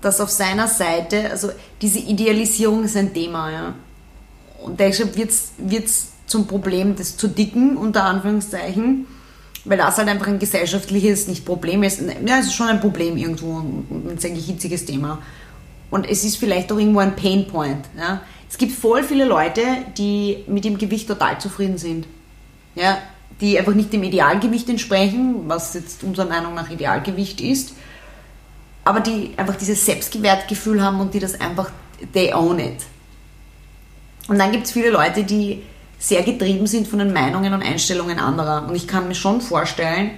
dass 0.00 0.20
auf 0.20 0.30
seiner 0.30 0.68
Seite, 0.68 1.30
also 1.30 1.50
diese 1.82 1.98
Idealisierung 1.98 2.84
ist 2.84 2.96
ein 2.96 3.12
Thema, 3.12 3.50
ja. 3.50 3.74
Und 4.62 4.78
deshalb 4.78 5.16
wird 5.16 5.30
es 5.30 6.12
zum 6.26 6.46
Problem 6.46 6.94
des 6.96 7.16
zu 7.16 7.28
dicken, 7.28 7.76
unter 7.76 8.04
Anführungszeichen, 8.04 9.06
weil 9.66 9.78
das 9.78 9.98
halt 9.98 10.08
einfach 10.08 10.28
ein 10.28 10.38
gesellschaftliches, 10.38 11.28
nicht 11.28 11.44
Problem 11.44 11.82
ist, 11.82 12.00
ja, 12.00 12.38
es 12.38 12.46
ist 12.46 12.54
schon 12.54 12.68
ein 12.68 12.80
Problem 12.80 13.16
irgendwo 13.16 13.58
ein 13.58 14.18
sehr 14.18 14.34
hitziges 14.34 14.84
Thema. 14.84 15.18
Und 15.90 16.08
es 16.08 16.24
ist 16.24 16.36
vielleicht 16.36 16.72
auch 16.72 16.78
irgendwo 16.78 17.00
ein 17.00 17.16
Painpoint. 17.16 17.84
Ja. 17.98 18.22
Es 18.48 18.58
gibt 18.58 18.72
voll 18.72 19.02
viele 19.02 19.24
Leute, 19.24 19.62
die 19.98 20.44
mit 20.46 20.64
dem 20.64 20.78
Gewicht 20.78 21.08
total 21.08 21.38
zufrieden 21.40 21.78
sind. 21.78 22.06
Ja, 22.74 22.98
die 23.40 23.58
einfach 23.58 23.74
nicht 23.74 23.92
dem 23.92 24.02
Idealgewicht 24.02 24.68
entsprechen, 24.68 25.42
was 25.46 25.74
jetzt 25.74 26.02
unserer 26.02 26.26
Meinung 26.26 26.54
nach 26.54 26.70
Idealgewicht 26.70 27.40
ist, 27.40 27.74
aber 28.84 29.00
die 29.00 29.32
einfach 29.36 29.56
dieses 29.56 29.84
Selbstgewertgefühl 29.84 30.82
haben 30.82 31.00
und 31.00 31.12
die 31.12 31.18
das 31.18 31.38
einfach, 31.40 31.70
they 32.14 32.32
own 32.32 32.58
it. 32.58 32.76
Und 34.28 34.38
dann 34.38 34.52
gibt 34.52 34.66
es 34.66 34.72
viele 34.72 34.90
Leute, 34.90 35.24
die 35.24 35.62
sehr 35.98 36.22
getrieben 36.22 36.66
sind 36.66 36.86
von 36.86 36.98
den 36.98 37.12
Meinungen 37.12 37.52
und 37.54 37.62
Einstellungen 37.62 38.18
anderer. 38.18 38.66
Und 38.68 38.74
ich 38.74 38.86
kann 38.86 39.08
mir 39.08 39.14
schon 39.14 39.40
vorstellen, 39.40 40.10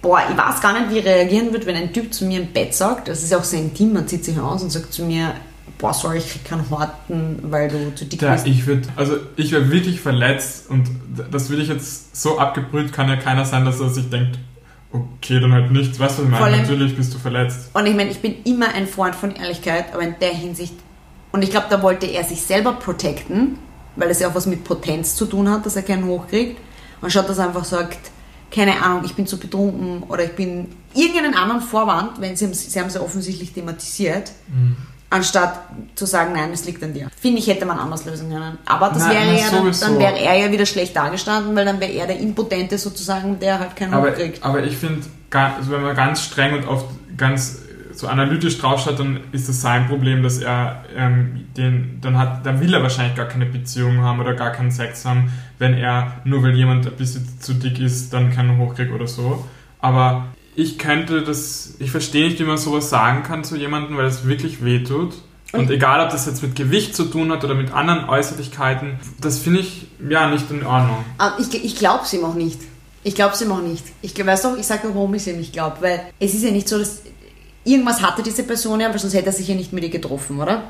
boah, 0.00 0.20
ich 0.28 0.36
weiß 0.36 0.60
gar 0.60 0.78
nicht, 0.78 0.92
wie 0.92 0.98
ich 0.98 1.04
reagieren 1.04 1.52
würde, 1.52 1.66
wenn 1.66 1.76
ein 1.76 1.92
Typ 1.92 2.12
zu 2.12 2.24
mir 2.24 2.40
im 2.40 2.48
Bett 2.48 2.74
sagt, 2.74 3.08
das 3.08 3.22
ist 3.22 3.30
ja 3.30 3.38
auch 3.38 3.44
sehr 3.44 3.60
intim, 3.60 3.92
man 3.92 4.08
zieht 4.08 4.24
sich 4.24 4.38
aus 4.38 4.62
und 4.62 4.70
sagt 4.70 4.92
zu 4.92 5.04
mir, 5.04 5.34
boah, 5.78 5.94
sorry, 5.94 6.18
ich 6.18 6.28
krieg 6.28 6.44
keinen 6.44 6.68
Horten, 6.68 7.38
weil 7.50 7.68
du 7.68 7.94
zu 7.94 8.04
dick 8.04 8.20
ja, 8.20 8.32
bist. 8.32 8.46
Ich 8.46 8.66
würde, 8.66 8.88
also 8.96 9.16
ich 9.36 9.52
wäre 9.52 9.70
wirklich 9.70 10.00
verletzt 10.00 10.68
und 10.68 10.88
das 11.30 11.48
würde 11.48 11.62
ich 11.62 11.68
jetzt 11.68 12.16
so 12.16 12.38
abgebrüht, 12.38 12.92
kann 12.92 13.08
ja 13.08 13.16
keiner 13.16 13.44
sein, 13.44 13.64
dass 13.64 13.80
er 13.80 13.90
sich 13.90 14.10
denkt, 14.10 14.38
okay, 14.92 15.40
dann 15.40 15.52
halt 15.52 15.70
nichts. 15.70 15.98
Weißt 15.98 16.18
du, 16.18 16.22
was 16.22 16.32
ich 16.32 16.40
meine? 16.40 16.56
Natürlich 16.58 16.96
bist 16.96 17.14
du 17.14 17.18
verletzt. 17.18 17.70
Und 17.72 17.86
ich 17.86 17.94
meine, 17.94 18.10
ich 18.10 18.20
bin 18.20 18.36
immer 18.44 18.74
ein 18.74 18.86
Freund 18.86 19.14
von 19.14 19.34
Ehrlichkeit, 19.34 19.86
aber 19.94 20.02
in 20.02 20.16
der 20.20 20.34
Hinsicht, 20.34 20.74
und 21.30 21.42
ich 21.42 21.50
glaube, 21.50 21.66
da 21.70 21.82
wollte 21.82 22.06
er 22.06 22.24
sich 22.24 22.42
selber 22.42 22.72
protecten, 22.72 23.58
weil 23.96 24.10
es 24.10 24.20
ja 24.20 24.28
auch 24.28 24.34
was 24.34 24.46
mit 24.46 24.64
Potenz 24.64 25.16
zu 25.16 25.26
tun 25.26 25.48
hat, 25.50 25.66
dass 25.66 25.76
er 25.76 25.82
keinen 25.82 26.06
hochkriegt. 26.06 26.58
Und 27.00 27.10
statt 27.10 27.28
dass 27.28 27.38
er 27.38 27.48
einfach 27.48 27.64
sagt, 27.64 27.98
keine 28.50 28.82
Ahnung, 28.82 29.02
ich 29.04 29.14
bin 29.14 29.26
zu 29.26 29.38
betrunken 29.38 30.02
oder 30.04 30.24
ich 30.24 30.32
bin 30.32 30.68
irgendeinen 30.94 31.34
anderen 31.34 31.62
Vorwand, 31.62 32.20
wenn 32.20 32.36
sie, 32.36 32.52
sie 32.52 32.78
haben 32.78 32.88
es 32.88 32.94
ja 32.94 33.00
offensichtlich 33.00 33.52
thematisiert, 33.52 34.32
mhm 34.48 34.76
anstatt 35.12 35.60
zu 35.94 36.06
sagen, 36.06 36.32
nein, 36.32 36.50
es 36.52 36.64
liegt 36.64 36.82
an 36.82 36.94
dir. 36.94 37.08
Finde 37.20 37.38
ich, 37.38 37.46
hätte 37.46 37.66
man 37.66 37.78
anders 37.78 38.04
lösen 38.06 38.30
können. 38.30 38.58
Aber 38.64 38.88
das 38.88 39.02
nein, 39.02 39.10
wäre 39.10 39.38
ja 39.38 39.50
dann, 39.50 39.72
dann 39.80 39.98
wäre 39.98 40.18
er 40.18 40.34
ja 40.36 40.50
wieder 40.50 40.64
schlecht 40.64 40.96
dargestanden, 40.96 41.54
weil 41.54 41.66
dann 41.66 41.80
wäre 41.80 41.92
er 41.92 42.06
der 42.06 42.18
Impotente 42.18 42.78
sozusagen, 42.78 43.38
der 43.38 43.58
halt 43.58 43.76
keinen 43.76 43.92
aber, 43.92 44.08
Hof 44.08 44.16
kriegt. 44.16 44.42
Aber 44.42 44.62
ich 44.64 44.76
finde, 44.76 45.02
also 45.30 45.70
wenn 45.70 45.82
man 45.82 45.94
ganz 45.94 46.22
streng 46.22 46.54
und 46.54 46.66
oft 46.66 46.86
ganz 47.16 47.61
so 47.92 48.08
analytisch 48.08 48.58
draufschaut, 48.58 48.98
dann 48.98 49.20
ist 49.32 49.48
das 49.48 49.60
sein 49.60 49.88
Problem, 49.88 50.22
dass 50.22 50.38
er 50.38 50.84
ähm, 50.96 51.46
den, 51.56 51.98
dann 52.00 52.18
hat, 52.18 52.44
dann 52.46 52.60
will 52.60 52.72
er 52.72 52.82
wahrscheinlich 52.82 53.16
gar 53.16 53.26
keine 53.26 53.46
Beziehung 53.46 53.98
haben 54.00 54.20
oder 54.20 54.34
gar 54.34 54.52
keinen 54.52 54.70
Sex 54.70 55.04
haben, 55.04 55.32
wenn 55.58 55.74
er 55.74 56.20
nur 56.24 56.42
weil 56.42 56.54
jemand 56.54 56.86
ein 56.86 56.96
bisschen 56.96 57.26
zu 57.40 57.54
dick 57.54 57.78
ist, 57.78 58.12
dann 58.12 58.32
keinen 58.32 58.58
hochkriegt 58.58 58.92
oder 58.92 59.06
so. 59.06 59.46
Aber 59.80 60.26
ich 60.54 60.78
könnte 60.78 61.22
das, 61.22 61.76
ich 61.78 61.90
verstehe 61.90 62.26
nicht, 62.26 62.38
wie 62.38 62.44
man 62.44 62.58
sowas 62.58 62.90
sagen 62.90 63.22
kann 63.22 63.44
zu 63.44 63.56
jemandem, 63.56 63.96
weil 63.96 64.06
es 64.06 64.26
wirklich 64.26 64.64
wehtut. 64.64 65.14
Und 65.52 65.70
egal, 65.70 66.04
ob 66.04 66.10
das 66.10 66.24
jetzt 66.24 66.42
mit 66.42 66.56
Gewicht 66.56 66.96
zu 66.96 67.04
tun 67.04 67.30
hat 67.30 67.44
oder 67.44 67.54
mit 67.54 67.72
anderen 67.72 68.08
Äußerlichkeiten, 68.08 68.98
das 69.20 69.38
finde 69.38 69.60
ich 69.60 69.86
ja 70.08 70.30
nicht 70.30 70.50
in 70.50 70.64
Ordnung. 70.64 71.04
Ah, 71.18 71.32
ich, 71.38 71.52
ich 71.62 71.76
glaube 71.76 72.04
es 72.04 72.12
ihm 72.14 72.24
auch 72.24 72.34
nicht. 72.34 72.58
Ich 73.04 73.14
glaube 73.14 73.34
es 73.34 73.42
ihm 73.42 73.52
auch 73.52 73.60
nicht. 73.60 73.84
Ich 74.00 74.14
weiß 74.24 74.42
doch, 74.42 74.56
ich 74.56 74.66
sage 74.66 74.86
nur, 74.86 74.94
warum 74.94 75.14
ich 75.14 75.22
es 75.22 75.28
ihm 75.28 75.36
nicht 75.36 75.52
glaube. 75.52 75.76
Weil 75.80 76.00
es 76.18 76.32
ist 76.32 76.44
ja 76.44 76.50
nicht 76.50 76.68
so, 76.68 76.78
dass 76.78 77.02
irgendwas 77.64 78.02
hatte 78.02 78.22
diese 78.22 78.42
Person 78.44 78.80
ja, 78.80 78.90
weil 78.90 78.98
sonst 78.98 79.14
hätte 79.14 79.26
er 79.26 79.32
sich 79.32 79.48
ja 79.48 79.54
nicht 79.54 79.72
mit 79.72 79.84
ihr 79.84 79.90
getroffen, 79.90 80.40
oder? 80.40 80.62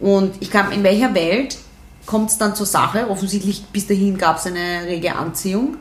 Und 0.00 0.34
ich 0.40 0.50
kann, 0.50 0.72
in 0.72 0.82
welcher 0.82 1.14
Welt 1.14 1.56
kommt 2.06 2.30
es 2.30 2.38
dann 2.38 2.54
zur 2.54 2.66
Sache? 2.66 3.08
Offensichtlich 3.08 3.64
bis 3.66 3.86
dahin 3.86 4.18
gab 4.18 4.38
es 4.38 4.46
eine 4.46 4.86
rege 4.86 5.14
Anziehung. 5.14 5.76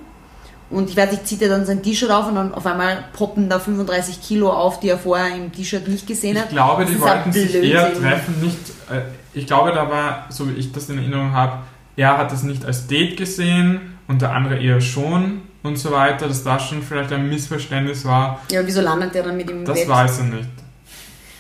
Und 0.69 0.89
ich 0.89 0.97
weiß 0.97 1.11
nicht, 1.11 1.27
zieht 1.27 1.41
er 1.41 1.49
dann 1.49 1.65
sein 1.65 1.84
T-Shirt 1.84 2.09
auf 2.09 2.27
und 2.27 2.36
dann 2.36 2.53
auf 2.53 2.65
einmal 2.65 3.03
poppen 3.13 3.47
da 3.47 3.59
35 3.59 4.21
Kilo 4.21 4.49
auf, 4.49 4.79
die 4.79 4.89
er 4.89 4.97
vorher 4.97 5.36
im 5.36 5.51
T-Shirt 5.51 5.88
nicht 5.88 6.07
gesehen 6.07 6.38
hat. 6.38 6.45
Ich 6.45 6.51
glaube, 6.51 6.86
die 6.86 6.99
wollten 6.99 7.31
sich 7.31 7.53
eher 7.53 7.93
treffen, 7.93 8.41
nicht. 8.41 8.57
Äh, 8.89 9.01
ich 9.34 9.45
glaube, 9.45 9.71
da 9.71 9.89
war, 9.89 10.25
so 10.29 10.49
wie 10.49 10.53
ich 10.53 10.71
das 10.71 10.89
in 10.89 10.97
Erinnerung 10.97 11.34
habe, 11.34 11.59
er 11.95 12.17
hat 12.17 12.31
es 12.31 12.43
nicht 12.43 12.65
als 12.65 12.88
Date 12.88 13.17
gesehen 13.17 13.97
und 14.07 14.21
der 14.21 14.31
andere 14.31 14.57
eher 14.59 14.81
schon 14.81 15.43
und 15.64 15.78
so 15.78 15.91
weiter, 15.91 16.28
dass 16.28 16.43
das 16.43 16.64
schon 16.64 16.84
vielleicht 16.84 17.11
ein 17.14 17.28
Missverständnis 17.30 18.05
war. 18.05 18.41
Ja, 18.51 18.61
wieso 18.66 18.82
landet 18.82 19.16
er 19.16 19.24
dann 19.24 19.38
mit 19.38 19.49
ihm 19.49 19.66
Das 19.66 19.80
Bett? 19.80 19.89
weiß 19.89 20.20
er 20.20 20.26
nicht. 20.26 20.49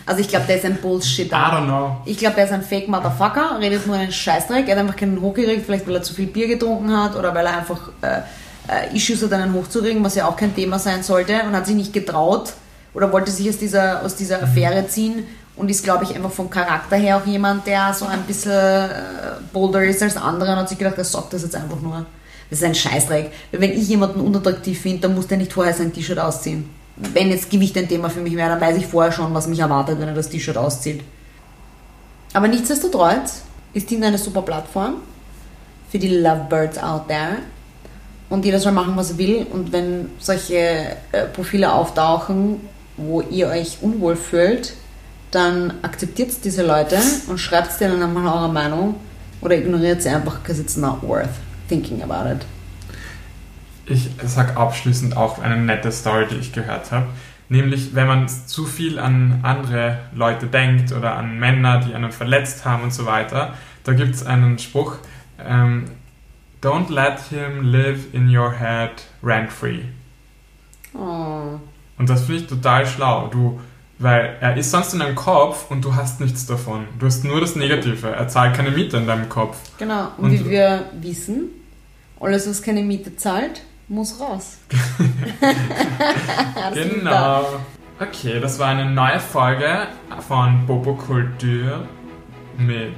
Also 0.05 0.19
ich 0.19 0.27
glaube, 0.27 0.45
der 0.47 0.57
ist 0.57 0.65
ein 0.65 0.75
Bullshit. 0.81 1.27
I 1.27 1.35
don't 1.35 1.65
know. 1.65 1.97
Ich 2.05 2.17
glaube, 2.17 2.37
er 2.37 2.45
ist 2.45 2.51
ein 2.51 2.61
Fake 2.61 2.89
Motherfucker, 2.89 3.57
redet 3.59 3.87
nur 3.87 3.95
einen 3.95 4.11
Scheißdreck. 4.11 4.67
Er 4.67 4.75
hat 4.75 4.81
einfach 4.81 4.97
keinen 4.97 5.21
hochgeregt, 5.21 5.65
vielleicht 5.65 5.87
weil 5.87 5.95
er 5.95 6.01
zu 6.01 6.13
viel 6.13 6.27
Bier 6.27 6.47
getrunken 6.47 6.91
hat 6.95 7.15
oder 7.15 7.33
weil 7.33 7.45
er 7.45 7.57
einfach 7.57 7.89
äh, 8.01 8.19
äh, 8.67 8.95
Issues 8.95 9.23
hat, 9.23 9.31
einen 9.31 9.53
hochzuregen, 9.53 10.03
was 10.03 10.15
ja 10.15 10.27
auch 10.27 10.35
kein 10.35 10.53
Thema 10.53 10.77
sein 10.79 11.03
sollte 11.03 11.41
und 11.43 11.55
hat 11.55 11.65
sich 11.65 11.75
nicht 11.75 11.93
getraut 11.93 12.51
oder 12.93 13.11
wollte 13.13 13.31
sich 13.31 13.47
aus 13.47 13.57
dieser, 13.57 14.03
aus 14.03 14.15
dieser 14.15 14.43
Affäre 14.43 14.85
ziehen 14.87 15.25
und 15.55 15.69
ist, 15.69 15.83
glaube 15.83 16.03
ich, 16.03 16.13
einfach 16.15 16.31
vom 16.31 16.49
Charakter 16.49 16.97
her 16.97 17.17
auch 17.17 17.25
jemand, 17.25 17.65
der 17.65 17.93
so 17.93 18.05
ein 18.05 18.23
bisschen 18.23 18.51
äh, 18.51 18.89
bolder 19.53 19.83
ist 19.85 20.01
als 20.03 20.17
andere 20.17 20.51
und 20.51 20.57
hat 20.57 20.69
sich 20.69 20.77
gedacht, 20.77 20.97
er 20.97 21.05
sagt 21.05 21.31
das 21.31 21.43
jetzt 21.43 21.55
einfach 21.55 21.79
nur. 21.79 22.05
Das 22.49 22.59
ist 22.59 22.65
ein 22.65 22.75
Scheißdreck. 22.75 23.31
Wenn 23.51 23.71
ich 23.71 23.87
jemanden 23.87 24.19
unattraktiv 24.19 24.79
finde, 24.79 25.01
dann 25.01 25.15
muss 25.15 25.27
der 25.27 25.37
nicht 25.37 25.53
vorher 25.53 25.73
sein 25.73 25.93
T-Shirt 25.93 26.19
ausziehen. 26.19 26.69
Wenn 26.95 27.29
jetzt 27.29 27.49
Gewicht 27.49 27.77
ein 27.77 27.87
Thema 27.87 28.09
für 28.09 28.19
mich 28.19 28.35
wäre, 28.35 28.49
dann 28.49 28.61
weiß 28.61 28.77
ich 28.77 28.85
vorher 28.85 29.11
schon, 29.11 29.33
was 29.33 29.47
mich 29.47 29.59
erwartet, 29.59 29.99
wenn 29.99 30.07
er 30.07 30.13
das 30.13 30.29
T-Shirt 30.29 30.57
auszieht. 30.57 31.01
Aber 32.33 32.47
nichtsdestotrotz 32.47 33.41
ist 33.73 33.87
Tinder 33.87 34.07
eine 34.07 34.17
super 34.17 34.41
Plattform 34.41 34.95
für 35.89 35.99
die 35.99 36.09
Lovebirds 36.09 36.77
out 36.77 37.07
there 37.07 37.37
und 38.29 38.45
jeder 38.45 38.59
soll 38.59 38.71
machen, 38.71 38.95
was 38.95 39.11
er 39.11 39.17
will. 39.17 39.47
Und 39.51 39.71
wenn 39.71 40.09
solche 40.19 40.95
äh, 41.11 41.25
Profile 41.33 41.73
auftauchen, 41.73 42.61
wo 42.97 43.21
ihr 43.21 43.47
euch 43.47 43.79
unwohl 43.81 44.15
fühlt, 44.15 44.73
dann 45.31 45.73
akzeptiert 45.81 46.31
diese 46.43 46.63
Leute 46.63 46.97
und 47.27 47.39
schreibt 47.39 47.79
denen 47.79 48.01
einmal 48.01 48.25
eure 48.25 48.51
Meinung 48.51 48.95
oder 49.41 49.55
ignoriert 49.55 50.01
sie 50.01 50.09
einfach, 50.09 50.39
because 50.39 50.61
it's 50.61 50.77
not 50.77 51.01
worth 51.01 51.29
thinking 51.73 52.03
about 52.03 52.29
it. 52.29 52.45
Ich 53.85 54.09
sag 54.23 54.55
abschließend 54.55 55.17
auch 55.17 55.39
eine 55.39 55.57
nette 55.57 55.91
Story, 55.91 56.27
die 56.29 56.37
ich 56.37 56.53
gehört 56.53 56.91
habe. 56.91 57.07
Nämlich, 57.49 57.93
wenn 57.95 58.07
man 58.07 58.29
zu 58.29 58.65
viel 58.65 58.97
an 58.97 59.39
andere 59.43 59.99
Leute 60.15 60.47
denkt 60.47 60.91
oder 60.93 61.15
an 61.15 61.37
Männer, 61.37 61.79
die 61.79 61.93
einen 61.93 62.11
verletzt 62.11 62.63
haben 62.63 62.83
und 62.83 62.93
so 62.93 63.05
weiter, 63.05 63.53
da 63.83 63.93
gibt 63.93 64.15
es 64.15 64.25
einen 64.25 64.57
Spruch, 64.59 64.97
ähm, 65.43 65.85
Don't 66.61 66.89
let 66.89 67.19
him 67.29 67.73
live 67.73 68.13
in 68.13 68.33
your 68.33 68.53
head 68.57 68.91
rent 69.21 69.51
free. 69.51 69.81
Oh. 70.93 71.59
Und 71.97 72.09
das 72.09 72.23
finde 72.23 72.41
ich 72.41 72.47
total 72.47 72.85
schlau. 72.85 73.27
Du, 73.27 73.59
weil 73.99 74.37
er 74.39 74.55
ist 74.55 74.71
sonst 74.71 74.93
in 74.93 74.99
deinem 74.99 75.15
Kopf 75.15 75.69
und 75.69 75.83
du 75.83 75.93
hast 75.93 76.21
nichts 76.21 76.45
davon. 76.45 76.85
Du 76.99 77.05
hast 77.05 77.25
nur 77.25 77.41
das 77.41 77.57
Negative. 77.57 78.07
Er 78.07 78.29
zahlt 78.29 78.55
keine 78.55 78.71
Miete 78.71 78.95
in 78.95 79.07
deinem 79.07 79.27
Kopf. 79.27 79.57
Genau. 79.77 80.11
Und, 80.17 80.25
und 80.25 80.31
wie 80.31 80.49
wir 80.49 80.85
wissen, 81.01 81.49
alles, 82.19 82.49
was 82.49 82.61
keine 82.61 82.81
Miete 82.81 83.15
zahlt, 83.15 83.61
muss 83.87 84.19
raus. 84.19 84.57
genau. 86.73 87.45
Okay, 87.99 88.39
das 88.39 88.59
war 88.59 88.69
eine 88.69 88.89
neue 88.89 89.19
Folge 89.19 89.87
von 90.27 90.65
Bobo 90.65 90.95
Kultur 90.95 91.87
mit 92.57 92.95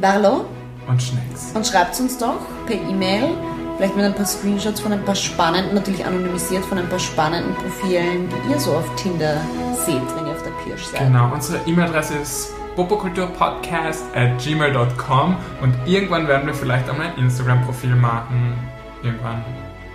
Barlo 0.00 0.46
und 0.88 1.02
Schnecks. 1.02 1.52
Und 1.54 1.66
schreibt 1.66 1.98
uns 2.00 2.18
doch 2.18 2.40
per 2.66 2.76
E-Mail, 2.76 3.30
vielleicht 3.76 3.96
mit 3.96 4.04
ein 4.04 4.14
paar 4.14 4.26
Screenshots 4.26 4.80
von 4.80 4.92
ein 4.92 5.04
paar 5.04 5.14
spannenden, 5.14 5.74
natürlich 5.74 6.04
anonymisiert 6.04 6.64
von 6.64 6.78
ein 6.78 6.88
paar 6.88 6.98
spannenden 6.98 7.54
Profilen, 7.54 8.28
die 8.28 8.52
ihr 8.52 8.60
so 8.60 8.72
auf 8.72 8.94
Tinder 8.96 9.40
seht, 9.84 10.02
wenn 10.16 10.26
ihr 10.26 10.32
auf 10.32 10.42
der 10.42 10.50
Pirsch 10.64 10.84
seid. 10.84 11.00
Genau, 11.00 11.32
unsere 11.32 11.60
E-Mail-Adresse 11.66 12.14
ist 12.14 12.52
popokulturpodcast 12.76 14.04
at 14.14 14.38
gmail.com 14.42 15.36
und 15.62 15.74
irgendwann 15.86 16.28
werden 16.28 16.46
wir 16.46 16.54
vielleicht 16.54 16.88
auch 16.88 16.96
mal 16.96 17.08
ein 17.08 17.18
Instagram-Profil 17.18 17.94
machen. 17.94 18.54
Irgendwann. 19.02 19.44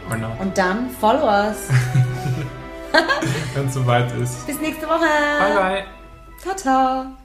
Or 0.10 0.18
not. 0.18 0.40
Und 0.40 0.58
dann 0.58 0.90
follow 0.90 1.28
us. 1.28 1.70
Wenn 3.54 3.68
es 3.68 3.74
soweit 3.74 4.12
ist. 4.14 4.46
Bis 4.48 4.60
nächste 4.62 4.88
Woche. 4.88 5.08
Bye 5.40 5.56
bye. 5.56 5.84
Ciao, 6.42 6.56
ciao. 6.56 7.25